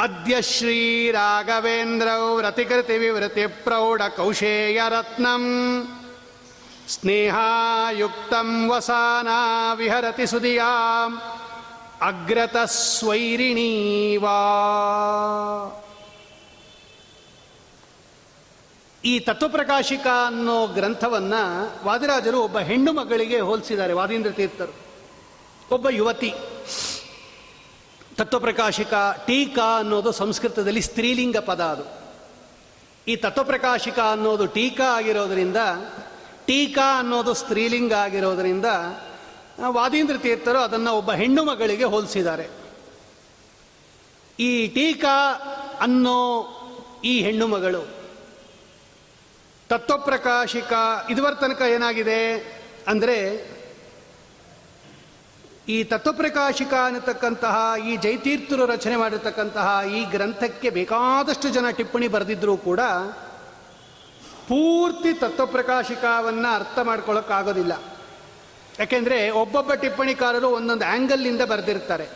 अद्य 0.00 0.42
श्रीराघवेन्द्रौ 0.42 2.40
रतिकृतिविवृति 2.40 3.46
स्नेहायुक्तं 6.88 8.68
वसाना 8.68 9.72
विहरति 9.72 10.26
सुधियाम्। 10.26 11.18
ಅಗ್ರತ 12.02 12.56
ಸ್ವೈರಿಣೀವಾ 12.56 14.34
ಈ 19.04 19.20
ತತ್ವಪ್ರಕಾಶಿಕ 19.20 20.06
ಅನ್ನೋ 20.26 20.66
ಗ್ರಂಥವನ್ನ 20.66 21.34
ವಾದಿರಾಜರು 21.84 22.40
ಒಬ್ಬ 22.40 22.58
ಹೆಣ್ಣು 22.58 22.92
ಮಗಳಿಗೆ 22.92 23.40
ಹೋಲಿಸಿದ್ದಾರೆ, 23.40 23.92
ವಾದೀಂದ್ರ 23.92 24.30
ತೀರ್ಥರು. 24.30 24.76
ಒಬ್ಬ 25.74 25.88
ಯುವತಿ. 25.88 26.34
ತತ್ವಪ್ರಕಾಶಿಕ 28.16 28.94
ಟೀಕಾ 29.26 29.78
ಅನ್ನೋದು 29.78 30.12
ಸಂಸ್ಕೃತದಲ್ಲಿ 30.12 30.82
ಸ್ತ್ರೀಲಿಂಗ 30.82 31.36
ಪದ 31.36 31.60
ಅದು. 31.60 31.82
ಈ 33.08 33.16
ತತ್ವಪ್ರಕಾಶಿಕ 33.16 33.98
ಅನ್ನೋದು 33.98 34.46
ಟೀಕಾ 34.46 34.96
ಆಗಿರೋದರಿಂದ, 34.96 35.56
ಟೀಕಾ 36.46 36.98
ಅನ್ನೋದು 36.98 37.34
ಸ್ತ್ರೀಲಿಂಗ 37.34 37.92
ಆಗಿರೋದ್ರಿಂದ 37.92 38.66
ವಾದೀಂದ್ರ 39.66 40.16
ತೀರ್ಥರು 40.16 40.58
ಅದನ್ನು 40.58 40.96
ಒಬ್ಬ 40.96 41.12
ಹೆಣ್ಣು 41.12 41.44
ಮಗಳಿಗೆ 41.44 41.84
ಹೋಲಿಸಿದ್ದಾರೆ. 41.84 42.50
ಈ 44.38 44.68
ಟೀಕಾ 44.68 45.16
ಅನ್ನೋ 45.80 46.18
ಈ 47.04 47.22
ಹೆಣ್ಣು 47.22 47.46
ಮಗಳು 47.46 47.86
ತತ್ವಪ್ರಕಾಶಿಕ 49.70 50.72
ಇದುವರ 51.10 51.32
ತನಕ 51.32 51.62
ಏನಾಗಿದೆ 51.62 52.20
ಅಂದರೆ 52.86 53.16
ಈ 55.68 55.84
ತತ್ವಪ್ರಕಾಶಿಕ 55.84 56.74
ಅನ್ನತಕ್ಕಂತಹ 56.74 57.74
ಈ 57.78 57.96
ಜೈತೀರ್ಥರು 57.96 58.66
ರಚನೆ 58.66 58.96
ಮಾಡಿರ್ತಕ್ಕಂತಹ 58.96 59.80
ಈ 59.86 60.04
ಗ್ರಂಥಕ್ಕೆ 60.04 60.70
ಬೇಕಾದಷ್ಟು 60.70 61.48
ಜನ 61.48 61.70
ಟಿಪ್ಪಣಿ 61.70 62.08
ಬರೆದಿದ್ರೂ 62.08 62.56
ಕೂಡ 62.56 62.80
ಪೂರ್ತಿ 64.48 65.12
ತತ್ವಪ್ರಕಾಶಿಕವನ್ನು 65.12 66.54
ಅರ್ಥ 66.54 66.78
ಮಾಡ್ಕೊಳ್ಳೋಕ್ಕಾಗೋದಿಲ್ಲ 66.82 67.97
ಯಾಕೆಂದರೆ 68.78 69.30
ಒಬ್ಬೊಬ್ಬ 69.30 69.74
ಟಿಪ್ಪಣಿಕಾರರು 69.74 70.48
ಒಂದೊಂದು 70.48 70.84
ಆ್ಯಂಗಲ್ನಿಂದ 70.84 71.42
ಬರೆದಿರ್ತಾರೆ. 71.42 72.08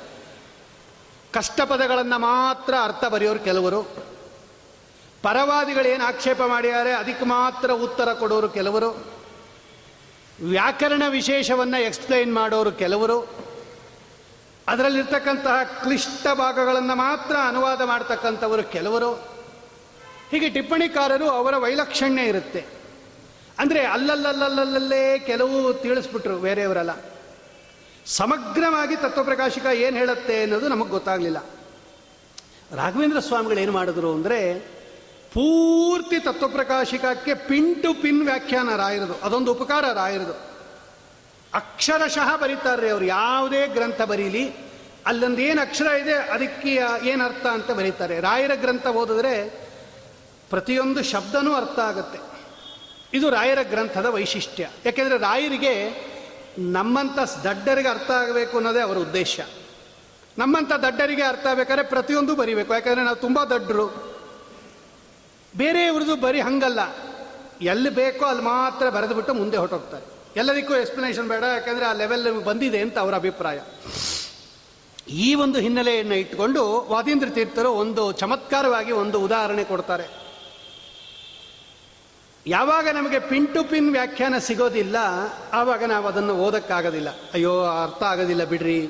ಕಷ್ಟಪದಗಳನ್ನು 1.32 2.18
ಮಾತ್ರ 2.18 2.74
ಅರ್ಥ 2.82 3.04
ಬರೆಯೋರು 3.04 3.38
ಕೆಲವರು. 3.38 3.82
ಪರವಾದಿಗಳೇನು 5.22 6.04
ಆಕ್ಷೇಪ 6.04 6.42
ಮಾಡಿದ್ದಾರೆ 6.42 6.92
ಅದಕ್ಕೆ 6.92 7.24
ಮಾತ್ರ 7.24 7.70
ಉತ್ತರ 7.70 8.12
ಕೊಡೋರು 8.12 8.48
ಕೆಲವರು. 8.48 9.06
ವ್ಯಾಕರಣ 10.48 11.02
ವಿಶೇಷವನ್ನು 11.08 11.82
ಎಕ್ಸ್ಪ್ಲೈನ್ 11.82 12.34
ಮಾಡೋರು 12.34 12.72
ಕೆಲವರು. 12.72 13.28
ಅದರಲ್ಲಿರ್ತಕ್ಕಂತಹ 14.68 15.62
ಕ್ಲಿಷ್ಟ 15.62 16.26
ಭಾಗಗಳನ್ನು 16.26 16.94
ಮಾತ್ರ 16.94 17.36
ಅನುವಾದ 17.48 17.82
ಮಾಡ್ತಕ್ಕಂಥವರು 17.82 18.62
ಕೆಲವರು. 18.62 19.12
ಹೀಗೆ 20.30 20.48
ಟಿಪ್ಪಣಿಕಾರರು 20.48 21.28
ಅವರ 21.28 21.56
ವೈಲಕ್ಷಣ್ಯ 21.56 22.22
ಇರುತ್ತೆ. 22.22 22.81
ಅಂದರೆ 23.60 23.80
ಅಲ್ಲಲ್ಲಲ್ಲಲ್ಲಲ್ಲೇ 23.94 25.02
ಕೆಲವು 25.30 25.56
ತಿಳಿಸ್ಬಿಟ್ರು 25.84 26.36
ಬೇರೆಯವರೆಲ್ಲ. 26.46 26.92
ಸಮಗ್ರವಾಗಿ 28.18 28.96
ತತ್ವಪ್ರಕಾಶಿಕ 28.96 29.66
ಏನು 29.84 29.96
ಹೇಳುತ್ತೆ 29.96 30.36
ಅನ್ನೋದು 30.42 30.68
ನಮಗೆ 30.68 30.90
ಗೊತ್ತಾಗಲಿಲ್ಲ. 30.90 31.40
ರಾಘವೇಂದ್ರ 32.80 33.20
ಸ್ವಾಮಿಗಳು 33.28 33.60
ಏನು 33.64 33.72
ಮಾಡಿದ್ರು 33.72 34.10
ಅಂದರೆ 34.16 34.40
ಪೂರ್ತಿ 35.34 36.18
ತತ್ವಪ್ರಕಾಶಿಕಕ್ಕೆ 36.18 37.34
ಪಿನ್ 37.48 37.70
ಟು 37.82 37.90
ಪಿನ್ 38.02 38.22
ವ್ಯಾಖ್ಯಾನ 38.28 38.70
ರಾಯಿರೋದು, 38.76 39.14
ಅದೊಂದು 39.26 39.52
ಉಪಕಾರ 39.52 39.84
ರಾಯಿರೋದು. 39.92 40.34
ಅಕ್ಷರಶಃ 41.52 42.28
ಬರೀತಾರೆ 42.42 42.90
ಅವರು, 42.90 43.04
ಯಾವುದೇ 43.04 43.62
ಗ್ರಂಥ 43.76 44.00
ಬರೀಲಿ 44.12 44.44
ಅಲ್ಲೊಂದು 45.06 45.40
ಏನು 45.42 45.60
ಅಕ್ಷರ 45.60 45.88
ಇದೆ 46.02 46.16
ಅದಕ್ಕೆ 46.34 46.72
ಏನು 47.10 47.22
ಅರ್ಥ 47.24 47.44
ಅಂತ 47.46 47.70
ಬರೀತಾರೆ. 47.78 48.20
ರಾಯರ 48.20 48.54
ಗ್ರಂಥ 48.54 48.86
ಓದಿದ್ರೆ 49.00 49.34
ಪ್ರತಿಯೊಂದು 50.50 51.02
ಶಬ್ದನೂ 51.12 51.52
ಅರ್ಥ 51.54 51.78
ಆಗುತ್ತೆ. 51.90 52.18
ಇದು 53.14 53.30
ರಾಯರ 53.30 53.58
ಗ್ರಂಥದ 53.62 54.06
ವೈಶಿಷ್ಟ್ಯ. 54.06 54.68
ಯಾಕೆಂದರೆ 54.84 55.18
ರಾಯರಿಗೆ 55.18 55.90
ನಮ್ಮಂಥ 56.58 57.18
ದಡ್ಡರಿಗೆ 57.44 57.88
ಅರ್ಥ 57.88 58.10
ಆಗಬೇಕು 58.10 58.56
ಅನ್ನೋದೇ 58.56 58.80
ಅವರ 58.80 58.96
ಉದ್ದೇಶ. 58.96 59.40
ನಮ್ಮಂಥ 60.38 60.72
ದಡ್ಡರಿಗೆ 60.72 61.22
ಅರ್ಥ 61.22 61.46
ಆಗಬೇಕಾದ್ರೆ 61.46 61.86
ಪ್ರತಿಯೊಂದು 61.86 62.34
ಬರಿಬೇಕು. 62.34 62.72
ಯಾಕಂದರೆ 62.72 63.04
ನಾವು 63.04 63.16
ತುಂಬ 63.16 63.44
ದಡ್ಡರು. 63.44 63.86
ಬೇರೆಯವ್ರದ್ದು 65.56 66.16
ಬರೀ 66.16 66.40
ಹಂಗಲ್ಲ. 66.40 66.80
ಎಲ್ಲಿ 67.62 67.90
ಬೇಕೋ 67.90 68.24
ಅಲ್ಲಿ 68.24 68.42
ಮಾತ್ರ 68.42 68.90
ಬರೆದುಬಿಟ್ಟು 68.90 69.34
ಮುಂದೆ 69.34 69.56
ಹೊರಟೋಗ್ತಾರೆ. 69.56 70.04
ಎಲ್ಲದಕ್ಕೂ 70.36 70.74
ಎಕ್ಸ್ಪ್ಲನೇಷನ್ 70.74 71.28
ಬೇಡ. 71.28 71.42
ಯಾಕಂದರೆ 71.42 71.84
ಆ 71.84 71.92
ಲೆವೆಲ್ 71.92 72.44
ಬಂದಿದೆ 72.44 72.80
ಅಂತ 72.80 72.98
ಅವರ 72.98 73.14
ಅಭಿಪ್ರಾಯ. 73.14 73.60
ಈ 75.10 75.34
ಒಂದು 75.34 75.58
ಹಿನ್ನೆಲೆಯನ್ನು 75.58 76.14
ಇಟ್ಟುಕೊಂಡು 76.14 76.86
ವಾದೀಂದ್ರ 76.90 77.28
ತೀರ್ಥರು 77.28 77.72
ಒಂದು 77.72 78.12
ಚಮತ್ಕಾರವಾಗಿ 78.12 78.92
ಒಂದು 78.92 79.20
ಉದಾಹರಣೆ 79.20 79.64
ಕೊಡ್ತಾರೆ. 79.64 80.21
ಯಾವಾಗ 82.46 82.88
ನಮಗೆ 82.88 83.18
ಪಿನ್ 83.18 83.54
ಟು 83.54 83.64
ಪಿನ್ 83.64 83.92
ವ್ಯಾಖ್ಯಾನ 83.92 84.38
ಸಿಗೋದಿಲ್ಲ, 84.38 84.96
ಆವಾಗ 85.52 85.84
ನಾವು 85.84 86.06
ಅದನ್ನು 86.06 86.34
ಓದಕ್ಕಾಗೋದಿಲ್ಲ. 86.34 87.08
ಅಯ್ಯೋ, 87.34 87.62
ಅರ್ಥ 87.64 88.02
ಆಗೋದಿಲ್ಲ 88.02 88.44
ಬಿಡ್ರಿ. 88.44 88.88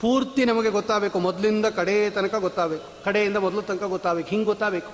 ಪೂರ್ತಿ 0.00 0.44
ನಮಗೆ 0.44 0.68
ಗೊತ್ತಾಗಬೇಕು. 0.68 1.18
ಮೊದಲಿಂದ 1.18 1.66
ಕಡೆ 1.66 2.10
ತನಕ 2.10 2.34
ಗೊತ್ತಾಗಬೇಕು. 2.34 3.04
ಕಡೆಯಿಂದ 3.04 3.36
ಮೊದಲು 3.36 3.62
ತನಕ 3.62 3.82
ಗೊತ್ತಾಗಬೇಕು. 3.82 4.28
ಹಿಂಗೆ 4.28 4.44
ಗೊತ್ತಾಗಬೇಕು. 4.44 4.92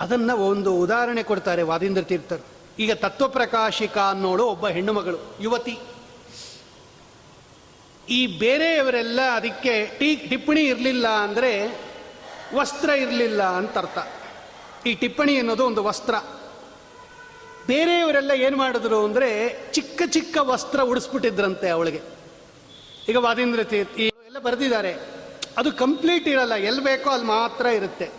ಅದನ್ನು 0.00 0.36
ಒಂದು 0.36 0.74
ಉದಾಹರಣೆ 0.74 1.22
ಕೊಡ್ತಾರೆ 1.22 1.62
ವಾದೀಂದ್ರ 1.62 2.02
ತೀರ್ಥರು. 2.02 2.44
ಈಗ 2.78 2.92
ತತ್ವಪ್ರಕಾಶಿಕ 2.92 3.98
ಅನ್ನೋಳು 3.98 4.46
ಒಬ್ಬ 4.46 4.68
ಹೆಣ್ಣು 4.68 4.92
ಮಗಳು, 4.92 5.18
ಯುವತಿ. 5.40 5.78
ಈ 8.08 8.26
ಬೇರೆಯವರೆಲ್ಲ 8.26 9.20
ಅದಕ್ಕೆ 9.34 9.86
ಟೀ 9.98 10.16
ಟಿಪ್ಪಣಿ 10.16 10.60
ಇರಲಿಲ್ಲ 10.60 11.08
ಅಂದರೆ 11.08 11.80
ವಸ್ತ್ರ 12.54 12.90
ಇರಲಿಲ್ಲ 12.90 13.42
ಅಂತ 13.42 13.78
ಅರ್ಥ. 13.78 13.98
ಈ 14.86 14.94
ಟಿಪ್ಪಣಿ 14.94 15.38
ಅನ್ನೋದು 15.38 15.66
ಒಂದು 15.66 15.84
ವಸ್ತ್ರ. 15.84 16.14
ಬೇರೆಯವರೆಲ್ಲ 17.66 18.30
ಏನು 18.30 18.56
ಮಾಡಿದ್ರು 18.56 19.04
ಅಂದರೆ 19.04 19.30
ಚಿಕ್ಕ 19.72 20.02
ಚಿಕ್ಕ 20.06 20.36
ವಸ್ತ್ರ 20.40 20.80
ಉಡಿಸ್ಬಿಟ್ಟಿದ್ರಂತೆ 20.80 21.68
ಅವಳಿಗೆ. 21.68 22.00
ಈಗ 23.08 23.16
ವಾದೇಂದ್ರ 23.16 23.62
ತೀರ್ಥ 23.62 23.98
ಎಲ್ಲ 24.00 24.38
ಬರೆದಿದ್ದಾರೆ. 24.38 24.92
ಅದು 25.58 25.72
ಕಂಪ್ಲೀಟ್ 25.72 26.28
ಇರಲ್ಲ 26.28 26.54
ಎಲ್ಲಿ 26.54 26.82
ಬೇಕೋ 26.82 27.10
ಅಲ್ಲಿ 27.10 27.26
ಮಾತ್ರ 27.26 27.66
ಇರುತ್ತೆ. 27.66 28.10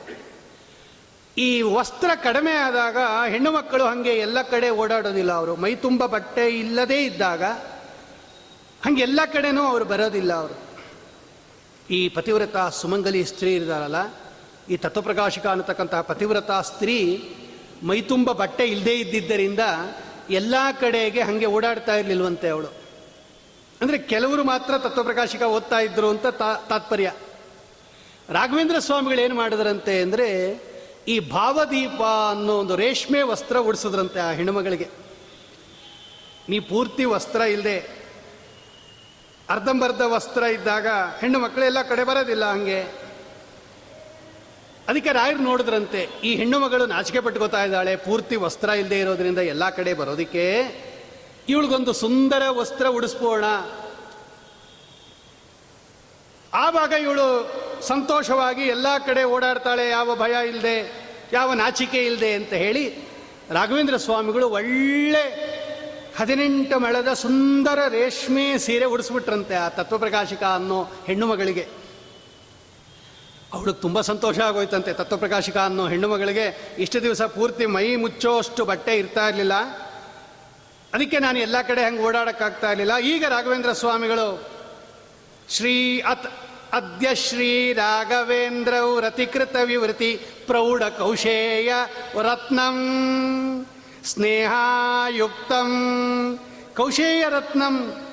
ಈ 1.38 1.62
ವಸ್ತ್ರ 1.62 2.10
ಕಡಿಮೆ 2.24 2.52
ಆದಾಗ 2.52 2.98
ಹೆಣ್ಣು 3.30 3.52
ಮಕ್ಕಳು 3.52 3.84
ಹಾಗೆ 3.84 4.14
ಎಲ್ಲ 4.18 4.42
ಕಡೆ 4.42 4.70
ಓಡಾಡೋದಿಲ್ಲ 4.70 5.32
ಅವರು. 5.32 5.56
ಮೈ 5.56 5.76
ತುಂಬ 5.76 6.06
ಬಟ್ಟೆ 6.06 6.50
ಇಲ್ಲದೇ 6.50 7.04
ಇದ್ದಾಗ 7.06 7.44
ಹಂಗೆ 8.86 9.02
ಎಲ್ಲ 9.02 9.20
ಕಡೆನೂ 9.34 9.64
ಅವರು 9.64 9.86
ಬರೋದಿಲ್ಲ 9.86 10.34
ಅವರು. 10.34 10.56
ಈ 11.90 12.10
ಪತಿವ್ರತ 12.10 12.58
ಸುಮಂಗಲಿ 12.58 13.26
ಸ್ತ್ರೀ 13.26 13.56
ಇದ್ದಾರಲ್ಲ 13.56 14.27
ಈ 14.70 14.78
ತತ್ವಪ್ರಕಾಶಿಕ 14.78 15.48
ಅನ್ನತಕ್ಕಂತಹ 15.48 16.02
ಪತಿವ್ರತ 16.02 16.52
ಸ್ತ್ರೀ 16.52 16.98
ಮೈತುಂಬ 17.84 18.32
ಬಟ್ಟೆ 18.32 18.66
ಇಲ್ಲದೇ 18.68 18.94
ಇದ್ದಿದ್ದರಿಂದ 18.94 19.60
ಎಲ್ಲ 20.30 20.56
ಕಡೆಗೆ 20.80 21.22
ಹಾಗೆ 21.22 21.46
ಓಡಾಡ್ತಾ 21.46 21.96
ಇರಲಿಲ್ವಂತೆ 21.96 22.50
ಅವಳು. 22.50 22.68
ಅಂದರೆ 23.82 23.98
ಕೆಲವರು 23.98 24.44
ಮಾತ್ರ 24.44 24.78
ತತ್ವಪ್ರಕಾಶಿಕ 24.78 25.42
ಓದ್ತಾ 25.42 25.80
ಇದ್ರು 25.80 26.10
ಅಂತ 26.10 26.28
ತಾತ್ಪರ್ಯ. 26.70 27.12
ರಾಘವೇಂದ್ರ 28.30 28.80
ಸ್ವಾಮಿಗಳು 28.80 29.22
ಏನು 29.22 29.36
ಮಾಡಿದ್ರಂತೆ 29.36 30.02
ಅಂದರೆ 30.02 30.30
ಈ 31.08 31.20
ಭಾವದೀಪ 31.20 32.02
ಅನ್ನೋ 32.30 32.54
ಒಂದು 32.54 32.76
ರೇಷ್ಮೆ 32.76 33.22
ವಸ್ತ್ರ 33.22 33.58
ಉಡಿಸಿದ್ರಂತೆ 33.58 34.20
ಆ 34.20 34.32
ಹೆಣ್ಣುಮಗಳಿಗೆ. 34.32 34.88
ನೀ 36.50 36.60
ಪೂರ್ತಿ 36.60 37.06
ವಸ್ತ್ರ 37.06 37.42
ಇಲ್ಲದೆ 37.42 37.78
ಅರ್ಧಂಬರ್ಧ 39.50 40.02
ವಸ್ತ್ರ 40.02 40.44
ಇದ್ದಾಗ 40.44 40.88
ಹೆಣ್ಣು 41.22 41.40
ಮಕ್ಕಳೆಲ್ಲ 41.40 41.82
ಕಡೆ 41.82 42.04
ಬರೋದಿಲ್ಲ 42.04 42.52
ಹಂಗೆ. 42.52 43.07
ಅದಕ್ಕೆ 44.88 45.12
ರಾಯರು 45.12 45.40
ನೋಡಿದ್ರಂತೆ, 45.40 46.10
ಈ 46.24 46.36
ಹೆಣ್ಣು 46.36 46.60
ಮಗಳು 46.60 46.86
ನಾಚಿಕೆ 46.86 47.20
ಪಟ್ಕೋತಾ 47.20 47.64
ಇದ್ದಾಳೆ, 47.64 47.96
ಪೂರ್ತಿ 47.96 48.36
ವಸ್ತ್ರ 48.36 48.70
ಇಲ್ಲದೆ 48.70 49.00
ಇರೋದ್ರಿಂದ 49.00 49.38
ಎಲ್ಲ 49.38 49.70
ಕಡೆ 49.70 49.94
ಬರೋದಕ್ಕೆ 49.94 50.46
ಇವಳಿಗೊಂದು 51.50 51.94
ಸುಂದರ 51.94 52.44
ವಸ್ತ್ರ 52.50 52.88
ಉಡಿಸ್ಬೋಣ. 52.88 53.44
ಆವಾಗ 56.54 56.92
ಇವಳು 56.92 57.28
ಸಂತೋಷವಾಗಿ 57.82 58.64
ಎಲ್ಲ 58.64 58.88
ಕಡೆ 59.06 59.24
ಓಡಾಡ್ತಾಳೆ, 59.24 59.90
ಯಾವ 59.90 60.16
ಭಯ 60.16 60.48
ಇಲ್ಲದೆ 60.48 60.78
ಯಾವ 61.34 61.54
ನಾಚಿಕೆ 61.54 62.06
ಇಲ್ಲದೆ 62.06 62.34
ಅಂತ 62.34 62.54
ಹೇಳಿ 62.54 62.84
ರಾಘವೇಂದ್ರ 63.52 63.98
ಸ್ವಾಮಿಗಳು 63.98 64.50
ಒಳ್ಳೆ 64.50 65.24
ಹದಿನೆಂಟು 66.18 66.80
ಮಳೆದ 66.80 67.14
ಸುಂದರ 67.14 67.80
ರೇಷ್ಮೆ 67.90 68.58
ಸೀರೆ 68.58 68.86
ಉಡಿಸ್ಬಿಟ್ರಂತೆ 68.86 69.56
ಆ 69.56 69.70
ತತ್ವಪ್ರಕಾಶಿಕ 69.70 70.44
ಅನ್ನೋ 70.44 70.84
ಹೆಣ್ಣು 71.08 71.28
ಮಗಳಿಗೆ. 71.28 71.66
ಅವಳಿಗೆ 73.54 73.82
ತುಂಬ 73.82 74.02
ಸಂತೋಷ 74.02 74.40
ಆಗೋಯ್ತಂತೆ. 74.40 74.94
ತತ್ವಪ್ರಕಾಶಿಕ 74.94 75.58
ಅನ್ನೋ 75.58 75.88
ಹೆಣ್ಣು 75.88 76.08
ಮಗಳಿಗೆ 76.08 76.76
ಇಷ್ಟು 76.78 77.02
ದಿವಸ 77.02 77.22
ಪೂರ್ತಿ 77.22 77.66
ಮೈ 77.66 77.96
ಮುಚ್ಚೋಷ್ಟು 77.96 78.66
ಬಟ್ಟೆ 78.66 78.96
ಇರ್ತಾ 78.96 79.28
ಇರಲಿಲ್ಲ. 79.28 79.54
ಅದಕ್ಕೆ 80.94 81.20
ನಾನು 81.20 81.40
ಎಲ್ಲ 81.40 81.62
ಕಡೆ 81.62 81.86
ಹಂಗೆ 81.86 82.04
ಓಡಾಡೋಕ್ಕಾಗ್ತಾ 82.04 82.72
ಇರಲಿಲ್ಲ. 82.72 82.98
ಈಗ 82.98 83.26
ರಾಘವೇಂದ್ರ 83.30 83.72
ಸ್ವಾಮಿಗಳು 83.72 84.48
ಶ್ರೀ 85.50 86.00
ಅತ್ 86.00 86.28
ಅದ್ಯ 86.74 87.16
ಶ್ರೀ 87.16 87.74
ರಾಘವೇಂದ್ರ 87.74 88.74
ರತಿಕೃತ 89.00 89.56
ವಿವೃತಿ 89.64 90.16
ಪ್ರೌಢ 90.46 90.84
ಕೌಶೇಯ 90.84 91.74
ರತ್ನಂ 92.22 92.78
ಸ್ನೇಹಾಯುಕ್ತಂ. 94.06 95.72
ಕೌಶೇಯ 96.78 97.26
ರತ್ನಂ 97.30 98.08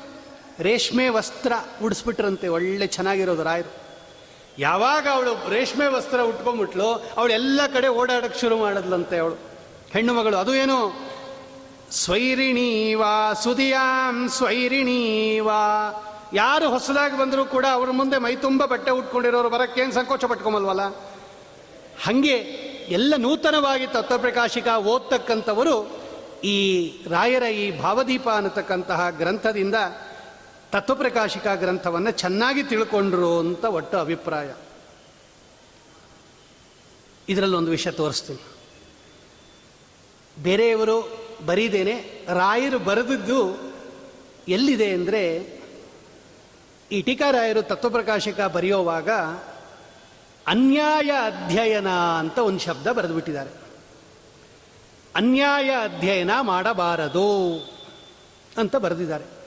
ರೇಷ್ಮೆ 0.61 1.09
ವಸ್ತ್ರ 1.09 1.53
ಉಡಿಸ್ಬಿಟ್ರಂತೆ, 1.83 2.49
ಒಳ್ಳೆ 2.49 2.87
ಚೆನ್ನಾಗಿರೋದು 2.87 3.43
ರಾಯರು. 3.43 3.84
ಯಾವಾಗ 4.59 5.09
ಅವಳು 5.13 5.51
ರೇಷ್ಮೆ 5.51 5.87
ವಸ್ತ್ರ 5.87 6.21
ಉಟ್ಕೊಂಡ್ಬಿಟ್ಲು, 6.21 7.15
ಅವಳು 7.17 7.33
ಎಲ್ಲ 7.33 7.61
ಕಡೆ 7.73 7.89
ಓಡಾಡಕ್ಕೆ 7.89 8.41
ಶುರು 8.41 8.57
ಮಾಡಿದ್ಲಂತೆ 8.57 9.19
ಅವಳು. 9.19 9.35
ಹೆಣ್ಣು 9.91 10.15
ಮಗಳು, 10.15 10.37
ಅದು 10.37 10.55
ಏನು? 10.55 11.05
ಸ್ವೈರಿಣೀವಾ 11.91 13.33
ಸುದಿಯಾಂ 13.33 14.29
ಸ್ವೈರಿಣೀವಾ 14.29 15.61
ಯಾರು 16.33 16.71
ಹೊಸದಾಗಿ 16.71 17.19
ಬಂದರೂ 17.19 17.45
ಕೂಡ 17.45 17.67
ಅವ್ರ 17.73 17.91
ಮುಂದೆ 17.91 18.19
ಮೈ 18.19 18.37
ತುಂಬ 18.37 18.65
ಬಟ್ಟೆ 18.65 18.91
ಉಟ್ಕೊಂಡಿರೋರು 18.91 19.49
ಬರೋಕ್ಕೇನು 19.49 19.93
ಸಂಕೋಚ 19.93 20.25
ಪಟ್ಕೊಂಬಲ್ವಲ್ಲ? 20.25 20.81
ಹಾಗೆ 22.05 22.37
ಎಲ್ಲ 22.89 23.15
ನೂತನವಾಗಿ 23.17 23.87
ತತ್ವಪ್ರಕಾಶಿಕ 23.87 24.67
ಓದ್ತಕ್ಕಂಥವರು 24.67 26.05
ಈ 26.45 26.57
ರಾಯರ 27.11 27.43
ಈ 27.43 27.81
ಭಾವದೀಪ 27.81 28.29
ಅನ್ನತಕ್ಕಂತಹ 28.29 29.11
ಗ್ರಂಥದಿಂದ 29.11 29.75
ತತ್ವಪ್ರಕಾಶಿಕ 30.75 31.47
ಗ್ರಂಥವನ್ನು 31.55 32.11
ಚೆನ್ನಾಗಿ 32.11 32.63
ತಿಳ್ಕೊಂಡ್ರು 32.63 33.39
ಅಂತ 33.39 33.65
ಒಟ್ಟು 33.65 33.99
ಅಭಿಪ್ರಾಯ. 33.99 34.55
ಇದರಲ್ಲಿ 37.29 37.57
ಒಂದು 37.57 37.71
ವಿಷಯ 37.71 37.91
ತೋರಿಸ್ತೀನಿ. 37.91 38.43
ಬೇರೆಯವರು 40.43 41.19
ಬರೀದೇನೆ 41.47 42.27
ರಾಯರು 42.29 42.79
ಬರೆದಿದ್ದು 42.79 43.57
ಎಲ್ಲಿದೆ 44.49 44.93
ಅಂದರೆ 44.93 45.23
ಈ 46.93 47.03
ಟೀಕಾರಾಯರು 47.03 47.63
ತತ್ವಪ್ರಕಾಶಿಕ 47.63 48.41
ಬರೆಯೋವಾಗ 48.41 49.11
ಅನ್ಯಾಯ 50.47 51.11
ಅಧ್ಯಯನ 51.11 51.89
ಅಂತ 51.89 52.39
ಒಂದು 52.39 52.61
ಶಬ್ದ 52.61 52.87
ಬರೆದುಬಿಟ್ಟಿದ್ದಾರೆ. 52.87 53.51
ಅನ್ಯಾಯ 55.17 55.71
ಅಧ್ಯಯನ 55.71 56.31
ಮಾಡಬಾರದು 56.41 57.59
ಅಂತ 58.57 58.77
ಬರೆದಿದ್ದಾರೆ. 58.77 59.44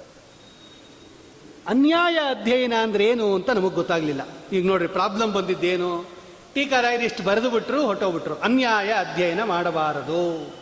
ಅನ್ಯಾಯ 1.67 2.19
ಅಧ್ಯಯನ 2.29 2.73
ಅಂದ್ರೆ 2.81 3.05
ಏನು 3.05 3.35
ಅಂತ 3.35 3.49
ನಮಗೆ 3.49 3.75
ಗೊತ್ತಾಗ್ಲಿಲ್ಲ. 3.75 4.21
ಈಗ 4.51 4.67
ನೋಡ್ರಿ 4.67 4.87
ಪ್ರಾಬ್ಲಮ್ 4.87 5.33
ಬಂದಿದ್ದೇನು? 5.33 6.17
ಟೀಕಾರಾಯರು 6.53 7.03
ಇಷ್ಟು 7.03 7.23
ಬರೆದು 7.23 7.49
ಬಿಟ್ರು 7.49 7.85
ಹೊಟ್ಟೋಗ್ಬಿಟ್ರು 7.85 8.35
ಅನ್ಯಾಯ 8.35 8.91
ಅಧ್ಯಯನ 8.91 9.43
ಮಾಡಬಾರದು. 9.43 10.53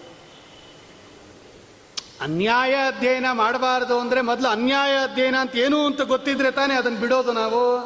ಅನ್ಯಾಯ 2.21 2.73
ಅಧ್ಯಯನ 2.73 3.25
ಮಾಡಬಾರದು 3.31 3.99
ಅಂದರೆ 3.99 4.21
ಮೊದಲು 4.21 4.47
ಅನ್ಯಾಯ 4.47 4.91
ಅಧ್ಯಯನ 4.91 5.35
ಅಂತ 5.35 5.55
ಏನು 5.55 5.85
ಅಂತ 5.85 6.01
ಗೊತ್ತಿದ್ರೆ 6.01 6.51
ತಾನೇ 6.51 6.73
ಅದನ್ನು 6.73 6.99
ಬಿಡೋದು 6.99 7.33
ನಾವು. 7.33 7.77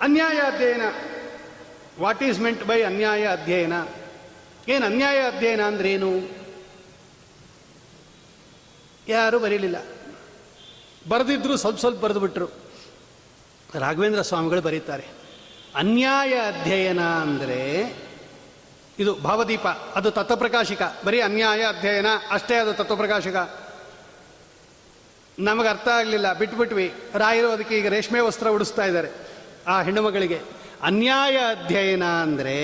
ಅನ್ಯಾಯ 0.00 0.36
ಅಧ್ಯಯನ. 0.36 0.82
ವಾಟ್ 2.00 2.22
ಈಸ್ 2.22 2.40
ಮೆಂಟ್ 2.40 2.64
ಬೈ 2.64 2.82
ಅನ್ಯಾಯ 2.82 3.26
ಅಧ್ಯಯನ? 3.26 3.72
ಏನು 4.68 4.86
ಅನ್ಯಾಯ 4.86 5.18
ಅಧ್ಯಯನ 5.18 5.62
ಅಂದ್ರೇನು 5.62 6.30
ಯಾರು 9.08 9.38
ಬರೀಲಿಲ್ಲ. 9.38 9.99
ಬರೆದಿದ್ರು 11.08 11.56
ಸ್ವಲ್ಪ 11.56 11.78
ಸ್ವಲ್ಪ 11.78 12.04
ಬರೆದುಬಿಟ್ರು. 12.04 12.46
ರಾಘವೇಂದ್ರ 13.78 14.22
ಸ್ವಾಮಿಗಳು 14.22 14.60
ಬರೀತಾರೆ, 14.60 15.08
ಅನ್ಯಾಯ 15.74 16.32
ಅಧ್ಯಯನ 16.34 17.00
ಅಂದರೆ 17.00 17.60
ಇದು 18.98 19.14
ಭಾವದೀಪ, 19.14 19.66
ಅದು 19.66 20.10
ತತ್ವಪ್ರಕಾಶಿಕ, 20.10 20.82
ಬರೀ 21.06 21.20
ಅನ್ಯಾಯ 21.20 21.62
ಅಧ್ಯಯನ, 21.64 22.06
ಅಷ್ಟೇ 22.30 22.54
ಅದು 22.54 22.74
ತತ್ವಪ್ರಕಾಶಿಕ. 22.74 23.36
ನಮಗೆ 25.38 25.68
ಅರ್ಥ 25.68 25.88
ಆಗಲಿಲ್ಲ, 25.88 26.32
ಬಿಟ್ಬಿಟ್ವಿ, 26.32 26.92
ರಾಯರು 27.14 27.50
ಅದಕ್ಕೆ 27.50 27.78
ಈಗ 27.78 27.88
ರೇಷ್ಮೆ 27.88 28.20
ವಸ್ತ್ರ 28.20 28.48
ಉಡಿಸ್ತಾ 28.48 28.84
ಇದ್ದಾರೆ 28.84 29.10
ಆ 29.66 29.82
ಹೆಣ್ಣುಮಗಳಿಗೆ 29.82 30.40
ಅನ್ಯಾಯ 30.82 31.36
ಅಧ್ಯಯನ 31.36 32.04
ಅಂದರೆ 32.04 32.56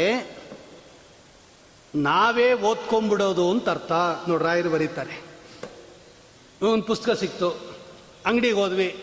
ನಾವೇ 1.95 2.53
ಓದ್ಕೊಂಬಿಡೋದು 2.53 3.51
ಅಂತ 3.51 3.69
ಅರ್ಥ. 3.69 3.93
ನೋಡಿ 4.29 4.45
ರಾಯರು 4.45 4.71
ಬರೀತಾರೆ. 4.71 5.23
ಒಂದು 6.63 6.85
ಪುಸ್ತಕ 6.85 7.11
ಸಿಕ್ತು. 7.11 7.66
ಅಂಗಡಿಗೆ 8.27 8.55
ಹೋದ್ವಿ. 8.55 9.03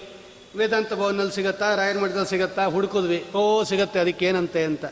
ವೇದಾಂತ 0.56 0.94
ಭವನಲ್ಲಿ 0.94 1.36
ಸಿಗತ್ತಾ, 1.36 1.76
ರಾಯರ 1.76 1.98
ಮಠದಲ್ಲಿ 1.98 2.30
ಸಿಗತ್ತಾ, 2.30 2.66
ಹುಡುಕಿದ್ವಿ. 2.66 3.26
ಓ, 3.36 3.64
ಸಿಗತ್ತೆ 3.64 4.00
ಅದಕ್ಕೆ 4.00 4.26
ಏನಂತೆ 4.26 4.64
ಅಂತ. 4.64 4.86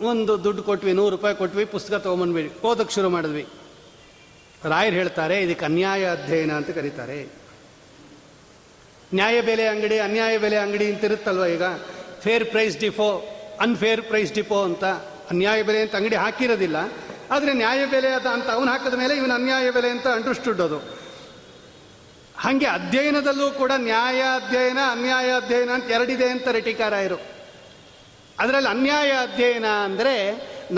ಒಂದು 0.00 0.44
ದುಡ್ಡು 0.44 0.62
ಕೊಟ್ವಿ, 0.62 0.92
ನೂರು 0.92 1.16
ರೂಪಾಯಿ 1.16 1.36
ಕೊಟ್ವಿ, 1.36 1.64
ಪುಸ್ತಕ 1.64 1.94
ತೊಗೊಂಬಂದ್ವಿ. 1.94 2.52
ಓದಕ್ಕೆ 2.64 2.94
ಶುರು 2.94 3.08
ಮಾಡಿದ್ವಿ. 3.08 3.46
ರಾಯರು 4.64 4.94
ಹೇಳ್ತಾರೆ, 4.94 5.40
ಇದಕ್ಕೆ 5.40 5.64
ಅನ್ಯಾಯ 5.64 6.10
ಅಧ್ಯಯನ 6.10 6.52
ಅಂತ 6.52 6.70
ಕರೀತಾರೆ. 6.70 7.28
ನ್ಯಾಯ 9.14 9.40
ಬೆಲೆ 9.40 9.66
ಅಂಗಡಿ, 9.66 9.98
ಅನ್ಯಾಯ 9.98 10.38
ಬೆಲೆ 10.38 10.56
ಅಂಗಡಿ 10.56 10.92
ಅಂತ 10.92 11.04
ಇರುತ್ತಲ್ವ 11.04 11.46
ಈಗ? 11.46 11.62
Fair 12.20 12.44
price 12.44 12.78
depot 12.78 13.32
unfair 13.60 14.02
price 14.02 14.34
depot 14.34 14.64
ಅಂತ. 14.64 14.84
ಅನ್ಯಾಯ 15.30 15.62
ಬೆಲೆ 15.62 15.80
ಅಂತ 15.80 15.96
ಅಂಗಡಿ 15.96 16.16
ಹಾಕಿರೋದಿಲ್ಲ. 16.16 16.76
ಆದರೆ 17.30 17.52
ನ್ಯಾಯ 17.52 17.86
ಬೆಲೆ 17.86 18.08
ಅದ 18.08 18.26
ಅಂತ 18.26 18.50
ಅವನು 18.50 18.70
ಹಾಕಿದ 18.70 18.94
ಮೇಲೆ 18.94 19.14
ಇವನು 19.14 19.34
ಅನ್ಯಾಯ 19.34 19.70
ಬೆಲೆ 19.70 19.90
ಅಂತ 19.90 20.06
ಅಂಡರ್ಸ್ಟುಡ್ 20.06 20.60
ಅದು. 20.60 20.95
ಹಾಗೆ 22.42 22.66
ಅಧ್ಯಯನದಲ್ಲೂ 22.78 23.50
ಕೂಡ 23.50 23.72
ನ್ಯಾಯ 23.76 24.20
ಅಧ್ಯಯನ 24.38 24.80
ಅನ್ಯಾಯ 24.94 25.28
ಅಧ್ಯಯನ 25.40 25.70
ಅಂತ 25.76 25.88
ಎರಡಿದೆ 25.96 26.26
ಅಂತ 26.30 26.48
ಟೀಕಾರಾಯರು 26.66 27.18
ಅದರಲ್ಲಿ 28.38 28.70
ಅನ್ಯಾಯ 28.70 29.10
ಅಧ್ಯಯನ 29.26 29.68
ಅಂದರೆ 29.84 30.14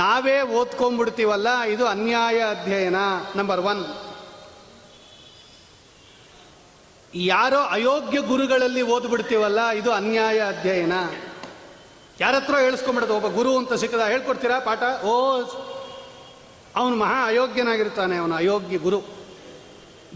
ನಾವೇ 0.01 0.37
ಓದ್ಕೊಂಡ್ಬಿಡ್ತೀವಲ್ಲ, 0.59 1.49
ಇದು 1.75 1.85
ಅನ್ಯಾಯ 1.87 2.39
ಅಧ್ಯಯನ 2.55 2.99
ನಂಬರ್ 3.37 3.61
ಒನ್ 3.71 3.81
ಯಾರೋ 7.15 7.61
ಅಯೋಗ್ಯ 7.77 8.19
ಗುರುಗಳಲ್ಲಿ 8.31 8.83
ಓದ್ಬಿಡ್ತೀವಲ್ಲ, 8.95 9.61
ಇದು 9.81 9.91
ಅನ್ಯಾಯ 9.93 10.39
ಅಧ್ಯಯನ 10.53 10.95
ಯಾರ 12.21 12.35
ಹತ್ರ 12.35 12.55
ಹೇಳಿಸ್ಕೊಂಬಿಡೋದು 12.67 13.17
ಒಬ್ಬ 13.17 13.29
ಗುರು 13.39 13.51
ಅಂತ 13.59 13.73
ಸಿಕ್ಕದ, 13.83 14.05
ಹೇಳ್ಕೊಡ್ತೀರಾ 14.13 14.57
ಪಾಠ? 14.69 14.83
ಓ, 15.11 15.13
ಅವನು 16.77 16.95
ಮಹಾ 16.97 17.21
ಅಯೋಗ್ಯನಾಗಿರ್ತಾನೆ, 17.27 18.17
ಅವನು 18.23 18.35
ಅಯೋಗ್ಯ 18.35 18.79
ಗುರು. 18.87 19.01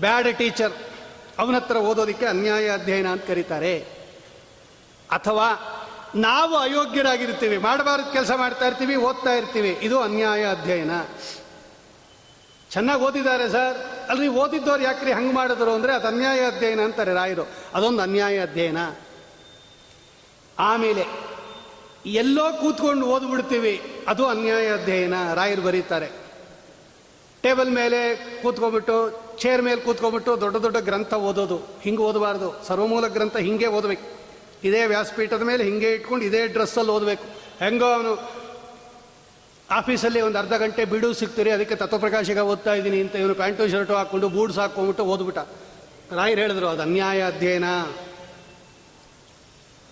ಬ್ಯಾಡ್ 0.00 0.30
ಟೀಚರ್. 0.40 0.74
ಅವನ 1.38 1.54
ಹತ್ರ 1.54 1.76
ಓದೋದಕ್ಕೆ 1.76 2.26
ಅನ್ಯಾಯ 2.26 2.70
ಅಧ್ಯಯನ 2.70 3.08
ಅಂತ 3.08 3.26
ಕರೀತಾರೆ. 3.26 3.78
ಅಥವಾ 5.10 5.78
ನಾವು 6.14 6.56
ಅಯೋಗ್ಯರಾಗಿರ್ತೀವಿ, 6.56 7.58
ಮಾಡಬಾರ್ದು 7.58 8.12
ಕೆಲಸ 8.12 8.30
ಮಾಡ್ತಾ 8.36 8.66
ಇರ್ತೀವಿ, 8.66 8.96
ಓದ್ತಾ 8.96 9.30
ಇರ್ತೀವಿ, 9.30 9.70
ಇದು 9.70 10.00
ಅನ್ಯಾಯ 10.00 10.46
ಅಧ್ಯಯನ. 10.46 10.90
ಚೆನ್ನಾಗಿ 12.70 13.02
ಓದಿದ್ದಾರೆ 13.02 13.48
ಸರ್. 13.48 13.76
ಅಲ್ರಿ 14.10 14.28
ಓದಿದ್ದವ್ರು 14.28 14.82
ಯಾಕ್ರಿ 14.82 15.12
ಹಂಗೆ 15.12 15.34
ಮಾಡಿದ್ರು 15.34 15.74
ಅಂದರೆ 15.74 15.94
ಅದು 15.94 16.06
ಅನ್ಯಾಯ 16.06 16.46
ಅಧ್ಯಯನ 16.46 16.80
ಅಂತಾರೆ 16.80 17.14
ರಾಯರು. 17.14 17.48
ಅದೊಂದು 17.74 18.02
ಅನ್ಯಾಯ 18.02 18.40
ಅಧ್ಯಯನ. 18.40 18.78
ಆಮೇಲೆ, 20.58 21.06
ಎಲ್ಲೋ 22.06 22.52
ಕೂತ್ಕೊಂಡು 22.52 23.06
ಓದ್ಬಿಡ್ತೀವಿ, 23.06 24.04
ಅದು 24.08 24.26
ಅನ್ಯಾಯ 24.26 24.72
ಅಧ್ಯಯನ, 24.72 25.14
ರಾಯರು 25.34 25.62
ಬರೀತಾರೆ. 25.62 26.08
ಟೇಬಲ್ 27.42 27.70
ಮೇಲೆ 27.70 28.14
ಕೂತ್ಕೊಂಡ್ಬಿಟ್ಟು 28.42 29.22
ಚೇರ್ 29.42 29.62
ಮೇಲೆ 29.62 29.80
ಕೂತ್ಕೊಂಡ್ಬಿಟ್ಟು 29.80 30.32
ದೊಡ್ಡ 30.40 30.56
ದೊಡ್ಡ 30.56 30.78
ಗ್ರಂಥ 30.88 31.14
ಓದೋದು, 31.28 31.56
ಹಿಂಗೆ 31.82 32.02
ಓದಬಾರ್ದು. 32.02 32.48
ಸರ್ವಮೂಲ 32.68 33.06
ಗ್ರಂಥ 33.06 33.36
ಹಿಂಗೆ 33.36 33.68
ಓದಬೇಕು. 33.76 34.06
ಇದೇ 34.64 34.86
ವ್ಯಾಸಪೀಠದ 34.86 35.42
ಮೇಲೆ 35.42 35.62
ಹಿಂಗೆ 35.64 35.88
ಇಟ್ಕೊಂಡು 35.92 36.24
ಇದೇ 36.24 36.46
ಡ್ರೆಸ್ಸಲ್ಲಿ 36.46 36.92
ಓದಬೇಕು. 36.92 37.24
ಹೆಂಗೋ 37.64 37.86
ಅವನು 37.86 38.12
ಆಫೀಸಲ್ಲಿ 39.70 40.20
ಒಂದು 40.20 40.38
ಅರ್ಧ 40.38 40.54
ಗಂಟೆ 40.54 40.84
ಬಿಡು 40.84 41.08
ಸಿಗ್ತೀರಿ 41.14 41.50
ಅದಕ್ಕೆ 41.50 41.74
ತತ್ವಪ್ರಕಾಶಿಗ 41.74 42.38
ಓದ್ತಾ 42.38 42.72
ಇದ್ದೀನಿ 42.74 43.00
ಅಂತ 43.00 43.14
ಇವನು 43.16 43.34
ಪ್ಯಾಂಟು, 43.34 43.68
ಶರ್ಟು 43.68 43.94
ಹಾಕ್ಕೊಂಡು 43.94 44.28
ಬೂಡ್ಸ್ 44.28 44.58
ಹಾಕ್ಕೊಂಡ್ಬಿಟ್ಟು 44.58 45.04
ಓದ್ಬಿಟ್ಟ. 45.04 45.40
ರಾಯರು 46.12 46.40
ಹೇಳಿದ್ರು, 46.40 46.66
ಅದು 46.68 46.82
ಅನ್ಯಾಯ 46.82 47.22
ಅಧ್ಯಯನ. 47.22 47.68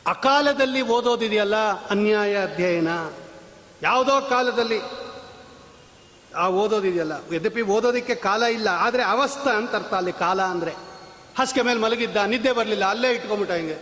ಅಕಾಲದಲ್ಲಿ 0.06 0.82
ಓದೋದಿದೆಯಲ್ಲ 0.82 1.56
ಅನ್ಯಾಯ 1.90 2.32
ಅಧ್ಯಯನ. 2.42 2.90
ಯಾವುದೋ 3.82 4.14
ಕಾಲದಲ್ಲಿ 4.28 4.78
ಆ 6.36 6.48
ಓದೋದಿದೆಯಲ್ಲ 6.48 7.12
ಯದ್ಯಪಿ 7.32 7.62
ಓದೋದಕ್ಕೆ 7.62 8.14
ಕಾಲ 8.14 8.42
ಇಲ್ಲ, 8.42 8.68
ಆದರೆ 8.68 9.02
ಅವಸ್ಥ 9.02 9.48
ಅಂತ 9.48 9.74
ಅರ್ಥ 9.74 9.94
ಅಲ್ಲಿ, 9.94 10.12
ಕಾಲ 10.12 10.42
ಅಂದರೆ. 10.42 10.70
ಹಸ್ಕೆ 11.38 11.62
ಮೇಲೆ 11.62 11.80
ಮಲಗಿದ್ದ, 11.80 12.16
ನಿದ್ದೆ 12.16 12.52
ಬರಲಿಲ್ಲ, 12.52 12.84
ಅಲ್ಲೇ 12.84 13.12
ಇಟ್ಕೊಂಬಿಟ್ಟ 13.12 13.52
ಹಿಂಗೆ. 13.52 13.78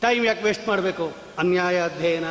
ಟೈಮ್ 0.00 0.26
ಯಾಕೆ 0.26 0.42
ವೇಸ್ಟ್ 0.42 0.68
ಮಾಡಬೇಕು? 0.68 1.12
ಅನ್ಯಾಯ 1.38 1.80
ಅಧ್ಯಯನ. 1.80 2.24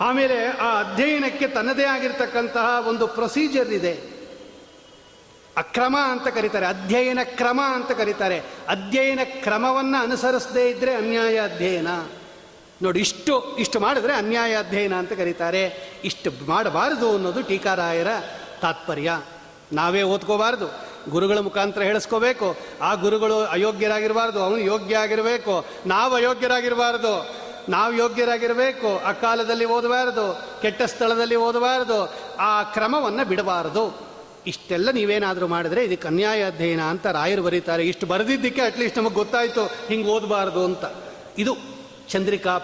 ಆಮೇಲೆ 0.00 0.46
ಆ 0.46 0.80
ಅಧ್ಯಯನಕ್ಕೆ 0.80 1.48
ತನ್ನದೇ 1.48 1.84
ಆಗಿರ್ತಕ್ಕಂತಹ 1.84 2.88
ಒಂದು 2.88 3.06
ಪ್ರೊಸೀಜರ್ 3.06 3.68
ಇದೆ. 3.68 4.16
ಅಕ್ರಮ 5.56 5.96
ಅಂತ 6.00 6.28
ಕರೀತಾರೆ, 6.28 6.66
ಅಧ್ಯಯನ 6.66 7.18
ಕ್ರಮ 7.24 7.60
ಅಂತ 7.74 7.92
ಕರೀತಾರೆ. 7.92 8.38
ಅಧ್ಯಯನ 8.68 9.20
ಕ್ರಮವನ್ನು 9.24 10.02
ಅನುಸರಿಸದೇ 10.02 10.68
ಇದ್ದರೆ 10.68 10.94
ಅನ್ಯಾಯ 10.94 11.40
ಅಧ್ಯಯನ. 11.40 11.88
ನೋಡಿ, 12.82 13.00
ಇಷ್ಟು 13.00 13.56
ಇಷ್ಟು 13.56 13.80
ಮಾಡಿದ್ರೆ 13.80 14.12
ಅನ್ಯಾಯ 14.12 14.56
ಅಧ್ಯಯನ 14.56 14.94
ಅಂತ 14.94 15.12
ಕರೀತಾರೆ. 15.12 15.92
ಇಷ್ಟು 16.04 16.46
ಮಾಡಬಾರದು 16.46 17.10
ಅನ್ನೋದು 17.10 17.42
ಟೀಕಾರಾಯರ 17.42 18.06
ತಾತ್ಪರ್ಯ. 18.60 19.22
ನಾವೇ 19.72 20.02
ಓದ್ಕೋಬಾರ್ದು. 20.02 20.86
ಗುರುಗಳ 21.10 21.38
ಮುಖಾಂತರ 21.38 21.82
ಹೇಳಿಸ್ಕೋಬೇಕು. 21.82 22.56
ಆ 22.82 22.94
ಗುರುಗಳು 22.94 23.38
ಅಯೋಗ್ಯರಾಗಿರಬಾರ್ದು, 23.38 24.42
ಅವನು 24.42 24.58
ಯೋಗ್ಯ 24.58 24.96
ಆಗಿರಬೇಕು 24.96 25.66
ನಾವು 25.86 26.14
ಅಯೋಗ್ಯರಾಗಿರಬಾರ್ದು, 26.14 27.34
ನಾವು 27.68 27.92
ಯೋಗ್ಯರಾಗಿರಬೇಕು. 27.94 28.98
ಆ 29.04 29.12
ಕಾಲದಲ್ಲಿ 29.12 29.64
ಓದಬಾರದು, 29.64 30.42
ಕೆಟ್ಟ 30.62 30.82
ಸ್ಥಳದಲ್ಲಿ 30.82 31.36
ಓದಬಾರದು, 31.36 32.14
ಆ 32.38 32.62
ಕ್ರಮವನ್ನು 32.62 33.24
ಬಿಡಬಾರದು. 33.24 34.06
ಇಷ್ಟೆಲ್ಲ 34.46 34.90
ನೀವೇನಾದರೂ 34.90 35.46
ಮಾಡಿದ್ರೆ 35.46 35.84
ಇದಕ್ಕೆ 35.84 36.08
ಅನ್ಯಾಯ 36.08 36.44
ಅಧ್ಯಯನ 36.44 36.80
ಅಂತ 36.80 37.06
ರಾಯರು 37.06 37.42
ಬರೀತಾರೆ. 37.42 37.84
ಇಷ್ಟು 37.84 38.06
ಬರೆದಿದ್ದಕ್ಕೆ 38.06 38.60
ಅಟ್ಲೀಸ್ಟ್ 38.60 38.98
ನಮಗೆ 38.98 39.14
ಗೊತ್ತಾಯಿತು, 39.14 39.64
ಹಿಂಗೆ 39.64 40.08
ಓದಬಾರ್ದು 40.08 40.64
ಅಂತ. 40.64 40.84
ಇದು 41.38 41.75
ಚಂದ್ರಿಕಾ 42.08 42.58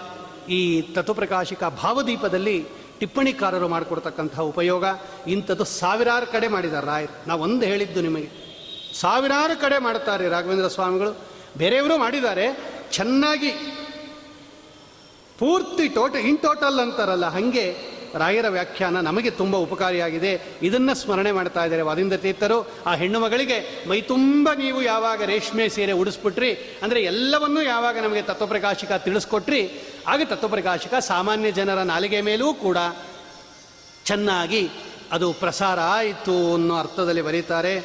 ಈ 0.49 0.81
ತತ್ವಪ್ರಕಾಶಿಕ 0.81 1.63
ಭಾವದೀಪದಲ್ಲಿ 1.63 2.65
ಟಿಪ್ಪಣಿಕಾರರು 2.99 3.67
ಮಾಡಿಕೊಡ್ತಕ್ಕಂತಹ 3.67 4.41
ಉಪಯೋಗ. 4.41 4.85
ಇಂಥದ್ದು 5.27 5.63
ಸಾವಿರಾರು 5.63 6.27
ಕಡೆ 6.27 6.47
ಮಾಡಿದ್ದಾರೆ 6.47 6.87
ರಾಯರು. 6.87 7.27
ನಾವು 7.27 7.41
ಒಂದು 7.41 7.65
ಹೇಳಿದ್ದು 7.65 8.01
ನಿಮಗೆ. 8.01 8.29
ಸಾವಿರಾರು 8.93 9.61
ಕಡೆ 9.61 9.77
ಮಾಡ್ತಾರೆ 9.77 10.29
ರಾಘವೇಂದ್ರ 10.29 10.67
ಸ್ವಾಮಿಗಳು. 10.67 11.17
ಬೇರೆಯವರು 11.57 11.97
ಮಾಡಿದ್ದಾರೆ. 11.97 12.45
ಚೆನ್ನಾಗಿ, 12.91 13.51
ಪೂರ್ತಿ 15.39 15.87
ಟೋಟ 15.87 16.15
ಇನ್ 16.15 16.37
ಟೋಟಲ್ 16.37 16.79
ಅಂತಾರಲ್ಲ, 16.79 17.25
ಹಾಗೆ 17.25 17.92
ರಾಯರ 18.21 18.47
ವ್ಯಾಖ್ಯಾನ 18.49 19.01
ನಮಗೆ 19.09 19.31
ತುಂಬ 19.41 19.55
ಉಪಕಾರಿಯಾಗಿದೆ. 19.65 20.33
ಇದನ್ನು 20.67 20.93
ಸ್ಮರಣೆ 21.01 21.31
ಮಾಡ್ತಾ 21.37 21.63
ಇದ್ದಾರೆ 21.65 21.83
ವಾದಿಂದ 21.89 22.15
ತೀರ್ಥರು. 22.25 22.57
ಆ 22.85 22.93
ಹೆಣ್ಣು 23.01 23.19
ಮಗಳಿಗೆ 23.19 23.57
ಮೈ 23.89 23.99
ತುಂಬ 24.13 24.49
ನೀವು 24.57 24.81
ಯಾವಾಗ 24.81 25.21
ರೇಷ್ಮೆ 25.33 25.67
ಸೀರೆ 25.69 25.95
ಉಡಿಸ್ಬಿಟ್ರಿ, 26.01 26.51
ಅಂದರೆ 26.83 27.01
ಎಲ್ಲವನ್ನೂ 27.11 27.61
ಯಾವಾಗ 27.61 27.97
ನಮಗೆ 28.05 28.23
ತತ್ವಪ್ರಕಾಶಿಕ 28.29 28.91
ತಿಳಿಸ್ಕೊಟ್ರಿ, 29.07 29.61
ಆಗ 30.07 30.21
ತತ್ವಪ್ರಕಾಶಿಕ 30.33 30.93
ಸಾಮಾನ್ಯ 31.11 31.51
ಜನರ 31.59 31.81
ನಾಲಿಗೆ 31.93 32.21
ಮೇಲೂ 32.29 32.47
ಕೂಡ 32.53 32.77
ಚೆನ್ನಾಗಿ 34.05 34.63
ಅದು 35.11 35.27
ಪ್ರಸಾರ 35.33 35.79
ಆಯಿತು 35.97 36.37
ಅನ್ನೋ 36.53 36.75
ಅರ್ಥದಲ್ಲಿ 36.83 37.21
ಬರೀತಾರೆ. 37.21 37.75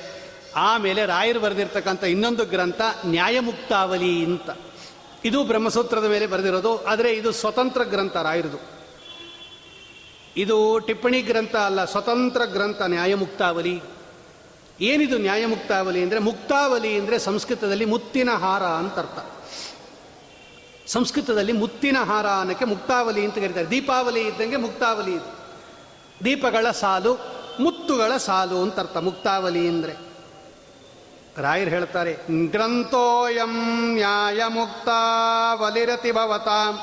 ಆಮೇಲೆ 0.68 1.02
ರಾಯರು 1.06 1.40
ಬರೆದಿರ್ತಕ್ಕಂಥ 1.40 2.04
ಇನ್ನೊಂದು 2.04 2.44
ಗ್ರಂಥ, 2.44 2.80
ನ್ಯಾಯಮುಕ್ತಾವಲಿ 3.06 4.12
ಅಂತ. 4.24 4.50
ಇದು 5.28 5.38
ಬ್ರಹ್ಮಸೂತ್ರದ 5.44 6.06
ಮೇಲೆ 6.12 6.26
ಬರೆದಿರೋದು, 6.32 6.72
ಆದರೆ 6.92 7.10
ಇದು 7.20 7.30
ಸ್ವತಂತ್ರ 7.32 7.82
ಗ್ರಂಥ 7.92 8.16
ರಾಯರದು. 8.26 8.58
ಇದು 10.36 10.78
ಟಿಪ್ಪಣಿ 10.78 11.22
ಗ್ರಂಥ 11.22 11.56
ಅಲ್ಲ, 11.56 11.84
ಸ್ವತಂತ್ರ 11.84 12.44
ಗ್ರಂಥ, 12.44 12.82
ನ್ಯಾಯಮುಕ್ತಾವಲಿ. 12.82 13.82
ಏನಿದು 14.80 15.18
ನ್ಯಾಯಮುಕ್ತಾವಲಿ 15.18 16.02
ಅಂದರೆ, 16.02 16.18
ಮುಕ್ತಾವಲಿ 16.18 16.98
ಅಂದರೆ 16.98 17.18
ಸಂಸ್ಕೃತದಲ್ಲಿ 17.18 17.84
ಮುತ್ತಿನ 17.84 18.30
ಹಾರ 18.30 18.62
ಅಂತ 18.62 18.98
ಅರ್ಥ. 18.98 19.18
ಸಂಸ್ಕೃತದಲ್ಲಿ 20.86 21.52
ಮುತ್ತಿನ 21.52 21.96
ಹಾರ 22.04 22.26
ಅನ್ನಕ್ಕೆ 22.26 22.64
ಮುಕ್ತಾವಲಿ 22.64 23.24
ಅಂತ 23.24 23.34
ಕರೀತಾರೆ. 23.34 23.70
ದೀಪಾವಲಿ 23.70 24.20
ಇದ್ದಂಗೆ 24.20 24.56
ಮುಕ್ತಾವಲಿ 24.56 25.14
ಇದು. 25.14 25.38
ದೀಪಗಳ 26.24 26.70
ಸಾಲು, 26.70 27.18
ಮುತ್ತುಗಳ 27.60 28.16
ಸಾಲು 28.16 28.62
ಅಂತ 28.62 28.78
ಅರ್ಥ, 28.78 28.96
ಮುಕ್ತಾವಲಿ 28.96 29.68
ಅಂದರೆ. 29.68 30.08
ರಾಯರು 31.42 31.70
ಹೇಳ್ತಾರೆ, 31.70 32.18
ಗ್ರಂಥೋಯಂ 32.46 33.54
ನ್ಯಾಯ 33.94 34.44
ಮುಕ್ತಾವಲಿರತಿ 34.48 36.12
ಭವತಾಂ 36.12 36.78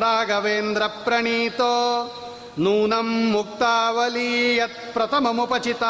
ರಾಘವೇಂದ್ರ 0.00 0.86
ಪ್ರಣೀತೋ 0.86 1.74
ನೂನಂ 2.58 3.30
ಮುಕ್ತಾವಲಿ 3.30 4.56
ಯತ್ 4.56 4.92
ಪ್ರಥಮಮುಪಚಿತ 4.92 5.82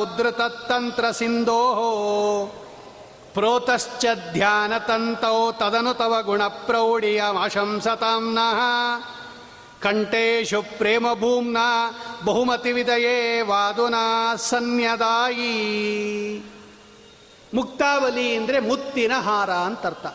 ಉದ್ಧತತ್ತಂತ್ರ 0.00 1.10
ಸಿಂಧೋ. 1.10 1.60
ಪ್ರೋತಶ್ಚ 3.34 4.06
ಧ್ಯಾನತಂತೌ 4.32 5.52
ತದನು 5.52 5.94
ತವ 5.94 6.22
ಗುಣಪ್ರೌಢಿಯಮಾಶಂಸತಾಂ 6.22 8.34
ನಃ. 8.34 8.60
ಕಂಠೇಶು 9.82 10.62
ಪ್ರೇಮ 10.62 11.12
ಭೂಮ್ನ 11.12 11.56
ಬಹುಮತಿ 12.24 12.72
ವಿದಯೇ 12.72 13.40
ವಾದುನಾ 13.40 14.36
ಸನ್ಯದಾಯಿ. 14.36 15.74
ಮುಕ್ತಾವಲಿ 17.54 18.36
ಅಂದರೆ 18.36 18.60
ಮುತ್ತಿನ 18.60 19.12
ಹಾರ 19.18 19.50
ಅಂತರ್ಥ. 19.50 20.06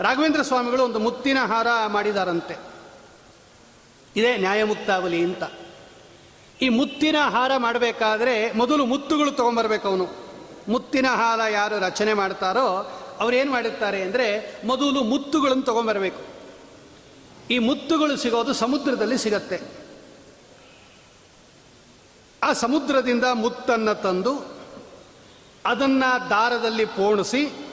ರಾಘವೇಂದ್ರ 0.00 0.42
ಸ್ವಾಮಿಗಳು 0.42 0.84
ಒಂದು 0.84 0.98
ಮುತ್ತಿನ 0.98 1.38
ಹಾರ 1.44 1.66
ಮಾಡಿದಾರಂತೆ. 1.86 2.73
ಇದೇ 4.16 4.36
ನ್ಯಾಯಮುಕ್ತಾವಲಿ 4.36 5.24
ಅಂತ. 5.24 5.42
ಈ 6.60 6.68
ಮುತ್ತಿನ 6.68 7.16
ಹಾರ 7.28 7.52
ಮಾಡಬೇಕಾದ್ರೆ 7.56 8.52
ಮೊದಲು 8.52 8.86
ಮುತ್ತುಗಳು 8.86 9.30
ತೊಗೊಂಬರ್ಬೇಕು 9.30 9.88
ಅವನು. 9.88 10.24
ಮುತ್ತಿನ 10.68 11.06
ಹಾರ 11.06 11.40
ಯಾರು 11.50 11.78
ರಚನೆ 11.78 12.14
ಮಾಡ್ತಾರೋ 12.14 12.92
ಅವ್ರು 13.20 13.36
ಏನು 13.36 13.52
ಮಾಡಿರ್ತಾರೆ 13.52 14.02
ಅಂದರೆ 14.02 14.56
ಮೊದಲು 14.66 15.02
ಮುತ್ತುಗಳನ್ನು 15.02 15.62
ತೊಗೊಂಬರಬೇಕು. 15.62 16.22
ಈ 17.50 17.58
ಮುತ್ತುಗಳು 17.58 18.16
ಸಿಗೋದು 18.16 18.52
ಸಮುದ್ರದಲ್ಲಿ 18.52 19.18
ಸಿಗತ್ತೆ. 19.18 19.60
ಆ 22.42 22.52
ಸಮುದ್ರದಿಂದ 22.52 23.24
ಮುತ್ತನ್ನು 23.34 24.02
ತಂದು 24.02 24.54
ಅದನ್ನು 25.66 26.30
ದಾರದಲ್ಲಿ 26.30 26.84
ಪೋಣಿಸಿ, 26.84 27.66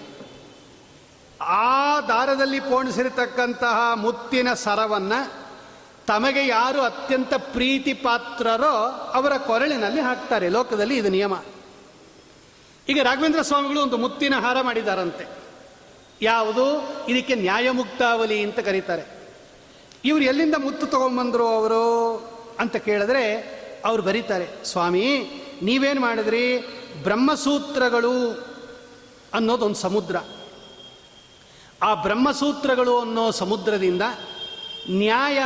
ಆ 1.42 2.00
ದಾರದಲ್ಲಿ 2.00 2.60
ಪೋಣಿಸಿರತಕ್ಕಂತಹ 2.60 3.92
ಮುತ್ತಿನ 3.96 4.54
ಸರವನ್ನು 4.54 5.41
ತಮಗೆ 6.08 6.47
ಯಾರು 6.47 6.82
ಅತ್ಯಂತ 6.82 7.34
ಪ್ರೀತಿ 7.34 7.93
ಪಾತ್ರರೋ 7.93 9.12
ಅವರ 9.14 9.38
ಕೊರಳಿನಲ್ಲಿ 9.38 10.02
ಹಾಕ್ತಾರೆ. 10.02 10.49
ಲೋಕದಲ್ಲಿ 10.49 10.97
ಇದು 10.97 11.10
ನಿಯಮ. 11.10 11.34
ಈಗ 12.89 13.02
ರಾಘವೇಂದ್ರ 13.02 13.41
ಸ್ವಾಮಿಗಳು 13.41 13.82
ಒಂದು 13.82 13.97
ಮುತ್ತಿನ 13.97 14.36
ಹಾರ 14.36 14.62
ಮಾಡಿದಾರಂತೆ. 14.62 15.26
ಯಾವುದು? 16.22 16.89
ಇದಕ್ಕೆ 17.10 17.36
ನ್ಯಾಯಮುಕ್ತಾವಲಿ 17.36 18.43
ಅಂತ 18.43 18.60
ಕರೀತಾರೆ. 18.60 19.22
ಇವರು 20.06 20.24
ಎಲ್ಲಿಂದ 20.24 20.56
ಮುತ್ತು 20.56 20.88
ತಗೊಂಬಂದ್ರು 20.88 21.47
ಅವರು 21.47 22.18
ಅಂತ 22.60 22.76
ಕೇಳಿದ್ರೆ 22.76 23.34
ಅವ್ರು 23.86 24.04
ಬರೀತಾರೆ, 24.04 24.66
ಸ್ವಾಮಿ, 24.66 25.32
ನೀವೇನು 25.62 26.02
ಮಾಡಿದ್ರಿ? 26.02 26.58
ಬ್ರಹ್ಮಸೂತ್ರಗಳು 27.04 28.32
ಅನ್ನೋದೊಂದು 29.34 29.76
ಸಮುದ್ರ. 29.76 30.16
ಆ 31.84 31.93
ಬ್ರಹ್ಮಸೂತ್ರಗಳು 31.93 32.99
ಅನ್ನೋ 32.99 33.32
ಸಮುದ್ರದಿಂದ 33.32 34.02
ನ್ಯಾಯ 34.89 35.39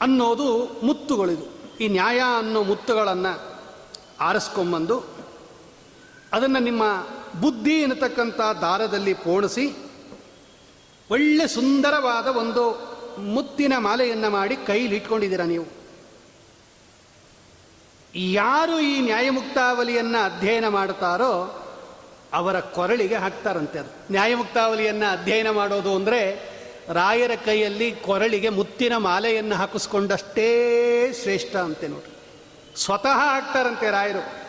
ಅನ್ನೋದು 0.00 0.80
ಮುತ್ತುಗಳಿದು. 0.82 1.76
ಈ 1.80 1.88
ನ್ಯಾಯ 1.88 2.20
ಅನ್ನೋ 2.38 2.62
ಮುತ್ತುಗಳನ್ನು 2.62 3.58
ಆರಿಸ್ಕೊಂಬಂದು 4.20 5.04
ಅದನ್ನು 6.32 6.58
ನಿಮ್ಮ 6.58 6.82
ಬುದ್ಧಿ 7.40 7.80
ಎನ್ನತಕ್ಕಂಥ 7.80 8.40
ದಾರದಲ್ಲಿ 8.60 9.14
ಪೋಣಿಸಿ 9.14 9.76
ಒಳ್ಳೆ 11.10 11.48
ಸುಂದರವಾದ 11.48 12.26
ಒಂದು 12.26 12.90
ಮುತ್ತಿನ 13.20 13.72
ಮಾಲೆಯನ್ನು 13.78 14.30
ಮಾಡಿ 14.30 14.56
ಕೈಲಿ 14.56 14.96
ಇಟ್ಕೊಂಡಿದ್ದೀರಾ 14.96 15.44
ನೀವು? 15.44 15.66
ಯಾರು 18.14 18.80
ಈ 18.80 19.00
ನ್ಯಾಯಮುಕ್ತಾವಲಿಯನ್ನು 19.00 20.24
ಅಧ್ಯಯನ 20.24 20.68
ಮಾಡ್ತಾರೋ 20.68 21.56
ಅವರ 22.32 22.60
ಕೊರಳಿಗೆ 22.60 23.14
ಹಾಕ್ತಾರಂತೆ 23.14 23.78
ಅದು. 23.78 24.12
ನ್ಯಾಯಮುಕ್ತಾವಲಿಯನ್ನು 24.12 25.12
ಅಧ್ಯಯನ 25.12 25.50
ಮಾಡೋದು 25.50 25.94
ಅಂದರೆ 25.94 26.50
ರಾಯರ 26.88 27.30
ಕೈಯಲ್ಲಿ 27.44 27.92
ಕೊರಳಿಗೆ 27.92 28.48
ಮುತ್ತಿನ 28.48 28.96
ಮಾಲೆಯನ್ನು 28.96 29.54
ಹಾಕಿಸ್ಕೊಂಡಷ್ಟೇ 29.54 31.12
ಶ್ರೇಷ್ಠ 31.22 31.56
ಅಂತೆ 31.56 31.88
ನೋಡಿ 31.88 32.10
ಸ್ವತಃ 32.76 33.08
ಹಾಕ್ತಾರಂತೆ 33.08 33.90
ರಾಯರು. 33.90 34.40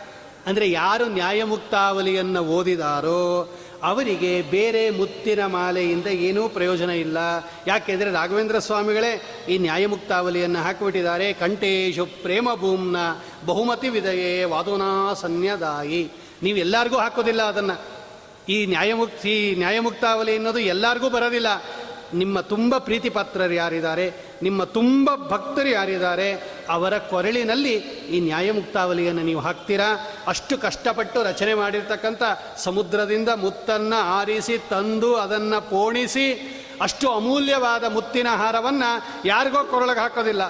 ಅಂದರೆ 0.46 0.70
ಯಾರು 0.70 1.06
ನ್ಯಾಯಮುಕ್ತಾವಲಿಯನ್ನು 1.06 2.40
ಓದಿದಾರೋ 2.40 3.52
ಅವರಿಗೆ 3.82 4.42
ಬೇರೆ 4.42 4.90
ಮುತ್ತಿನ 4.90 5.46
ಮಾಲೆಯಿಂದ 5.46 6.06
ಏನೂ 6.06 6.48
ಪ್ರಯೋಜನ 6.48 6.90
ಇಲ್ಲ. 6.90 7.18
ಯಾಕೆಂದರೆ 7.66 8.10
ರಾಘವೇಂದ್ರ 8.10 8.58
ಸ್ವಾಮಿಗಳೇ 8.58 9.22
ಈ 9.48 9.58
ನ್ಯಾಯಮುಕ್ತಾವಲಿಯನ್ನು 9.58 10.58
ಹಾಕಿಬಿಟ್ಟಿದ್ದಾರೆ. 10.58 11.32
ಕಂಠೇಶು 11.32 12.06
ಪ್ರೇಮ 12.06 12.48
ಭೂಮ್ನ 12.54 12.96
ಬಹುಮತಿ 13.46 13.88
ವಿದಯೇ 13.88 14.44
ವಾದೋನಾ 14.44 15.14
ಸನ್ಯದಾಯಿ. 15.14 16.10
ನೀವು 16.42 16.58
ಎಲ್ಲರಿಗೂ 16.58 16.96
ಹಾಕೋದಿಲ್ಲ 16.96 17.42
ಅದನ್ನು. 17.42 18.02
ಈ 18.48 18.66
ನ್ಯಾಯಮುಕ್ತಿ, 18.66 19.54
ನ್ಯಾಯಮುಕ್ತಾವಲಿ 19.58 20.36
ಅನ್ನೋದು 20.36 20.58
ಎಲ್ಲರಿಗೂ 20.58 21.10
ಬರೋದಿಲ್ಲ. 21.10 21.46
ನಿಮ್ಮ 22.12 22.40
ತುಂಬ 22.40 22.78
ಪ್ರೀತಿ 22.78 23.08
ಪಾತ್ರರು 23.08 23.54
ಯಾರಿದ್ದಾರೆ, 23.54 24.06
ನಿಮ್ಮ 24.42 24.64
ತುಂಬ 24.64 25.10
ಭಕ್ತರು 25.30 25.68
ಯಾರಿದ್ದಾರೆ, 25.68 26.28
ಅವರ 26.68 26.98
ಕೊರಳಿನಲ್ಲಿ 26.98 27.74
ಈ 28.10 28.20
ನ್ಯಾಯಮುಕ್ತಾವಲಿಯನ್ನು 28.20 29.22
ನೀವು 29.22 29.40
ಹಾಕ್ತೀರಾ? 29.40 30.06
ಅಷ್ಟು 30.28 30.58
ಕಷ್ಟಪಟ್ಟು 30.58 31.22
ರಚನೆ 31.22 31.54
ಮಾಡಿರ್ತಕ್ಕಂಥ 31.54 32.22
ಸಮುದ್ರದಿಂದ 32.56 33.28
ಮುತ್ತನ್ನು 33.28 34.00
ಆರಿಸಿ 34.18 34.58
ತಂದು 34.58 35.14
ಅದನ್ನು 35.14 35.70
ಪೋಣಿಸಿ 35.70 36.26
ಅಷ್ಟು 36.80 37.10
ಅಮೂಲ್ಯವಾದ 37.10 37.84
ಮುತ್ತಿನ 37.84 38.28
ಹಾರವನ್ನು 38.28 38.90
ಯಾರಿಗೋ 39.24 39.64
ಕೊರಳಿಗೆ 39.64 40.00
ಹಾಕೋದಿಲ್ಲ. 40.00 40.42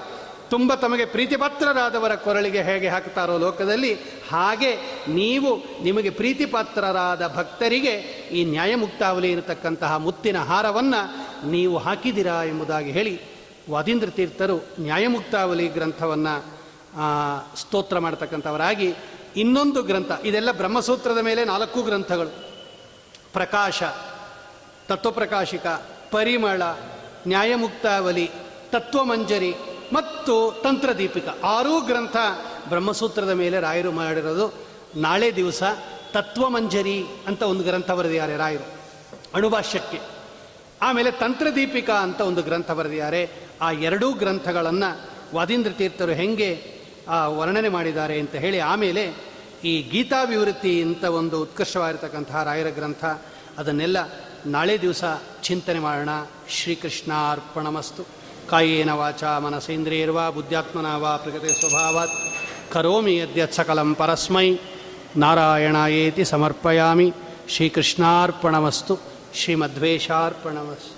ತುಂಬ 0.51 0.75
ತಮಗೆ 0.75 1.05
ಪ್ರೀತಿಪಾತ್ರರಾದವರ 1.05 2.15
ಕೊರಳಿಗೆ 2.15 2.63
ಹೇಗೆ 2.63 2.89
ಹಾಕ್ತಾರೋ 2.89 3.39
ಲೋಕದಲ್ಲಿ 3.39 3.95
ಹಾಗೆ 4.31 4.73
ನೀವು 5.09 5.83
ನಿಮಗೆ 5.85 6.11
ಪ್ರೀತಿಪಾತ್ರರಾದ 6.11 7.33
ಭಕ್ತರಿಗೆ 7.37 7.95
ಈ 8.39 8.45
ನ್ಯಾಯಮುಕ್ತಾವಲಿ 8.45 9.31
ಇರತಕ್ಕಂತಹ 9.33 9.97
ಮುತ್ತಿನ 9.97 10.39
ಹಾರವನ್ನು 10.39 11.22
ನೀವು 11.45 11.79
ಹಾಕಿದಿರಾ 11.79 12.45
ಎಂಬುದಾಗಿ 12.45 12.91
ಹೇಳಿ 12.91 13.21
ವಾದೀಂದ್ರ 13.71 14.11
ತೀರ್ಥರು 14.11 14.57
ನ್ಯಾಯಮುಕ್ತಾವಲಿ 14.81 15.69
ಗ್ರಂಥವನ್ನು 15.69 16.63
ಸ್ತೋತ್ರ 17.57 17.99
ಮಾಡ್ತಕ್ಕಂಥವರಾಗಿ 17.99 18.95
ಇನ್ನೊಂದು 19.37 19.83
ಗ್ರಂಥ, 19.83 20.11
ಇದೆಲ್ಲ 20.25 20.53
ಬ್ರಹ್ಮಸೂತ್ರದ 20.53 21.19
ಮೇಲೆ 21.19 21.45
ನಾಲ್ಕು 21.45 21.83
ಗ್ರಂಥಗಳು. 21.83 22.29
ಪ್ರಕಾಶ, 23.33 23.83
ತತ್ವಪ್ರಕಾಶಿಕ, 24.89 25.67
ಪರಿಮಳ, 26.11 26.63
ನ್ಯಾಯಮುಕ್ತಾವಲಿ, 27.27 28.31
ತತ್ವಮಂಜರಿ 28.71 29.55
ಮತ್ತು 29.93 30.61
ತಂತ್ರದೀಪಿಕ. 30.63 31.25
ಆರೂ 31.45 31.81
ಗ್ರಂಥ 31.81 32.17
ಬ್ರಹ್ಮಸೂತ್ರದ 32.69 33.31
ಮೇಲೆ 33.31 33.61
ರಾಯರು 33.61 33.93
ಮಾಡಿರೋದು. 33.93 34.55
ನಾಳೆ 34.97 35.37
ದಿವಸ 35.37 35.63
ತತ್ವಮಂಜರಿ 36.13 37.05
ಅಂತ 37.27 37.43
ಒಂದು 37.43 37.65
ಗ್ರಂಥ 37.65 37.91
ಬರೆದಿದ್ದಾರೆ 37.91 38.37
ರಾಯರು. 38.37 38.67
ಅಣುಭಾಷ್ಯಕ್ಕೆ. 39.35 40.12
ಆಮೇಲೆ 40.83 41.11
ತಂತ್ರದೀಪಿಕಾ 41.11 41.93
ಅಂತ 41.93 42.21
ಒಂದು 42.21 42.43
ಗ್ರಂಥ 42.43 42.71
ಬರೆದಿದ್ದಾರೆ. 42.71 43.31
ಆ 43.61 43.71
ಎರಡೂ 43.71 44.13
ಗ್ರಂಥಗಳನ್ನು 44.13 44.91
ವಾದೀಂದ್ರ 45.35 45.71
ತೀರ್ಥರು 45.71 46.13
ಹೆಂಗೆ 46.13 46.81
ವರ್ಣನೆ 47.27 47.69
ಮಾಡಿದ್ದಾರೆ 47.69 48.21
ಅಂತ 48.21 48.35
ಹೇಳಿ 48.35 48.59
ಆಮೇಲೆ 48.59 49.15
ಈ 49.65 49.83
ಗೀತಾಭಿವೃತ್ತಿ 49.83 50.83
ಅಂತ 50.83 51.05
ಒಂದು 51.05 51.43
ಉತ್ಕರ್ಷವಾಗಿರ್ತಕ್ಕಂತಹ 51.43 52.43
ರಾಯರ 52.43 52.69
ಗ್ರಂಥ, 52.69 53.05
ಅದನ್ನೆಲ್ಲ 53.59 53.97
ನಾಳೆ 54.47 54.81
ದಿವಸ 54.81 55.05
ಚಿಂತನೆ 55.43 55.79
ಮಾಡೋಣ. 55.79 56.09
ಶ್ರೀಕೃಷ್ಣಾರ್ಪಣಮಸ್ತು. 56.49 58.03
ಕಾಯೇನ 58.51 58.91
ವಾಚ 58.91 59.25
ಮನಸೇಂದ್ರಿಯರ್ವಾ 59.25 60.31
ಬುದ್ಧಾತ್ಮನ 60.31 60.87
ವಾ 60.97 61.17
ಸ್ವಭಾವತ್ 61.17 61.61
ಸ್ವಭಾವಾತ್. 61.61 62.73
ಕರೋಮಿ 62.73 63.17
ಯದ್ಯ 63.17 63.47
ಸಕಲಂ 63.53 63.95
ಪರಸ್ಮೈ. 63.95 64.59
ನಾರಾಯಣಾಯೇತಿ 65.17 66.25
ಸಮರ್ಪಯಾಮಿ. 66.25 67.13
ಶ್ರೀಕೃಷ್ಣಾರ್ಪಣಮಸ್ತು. 67.49 69.12
श्रीमद्वेषार्पणमस्तु। 69.35 70.92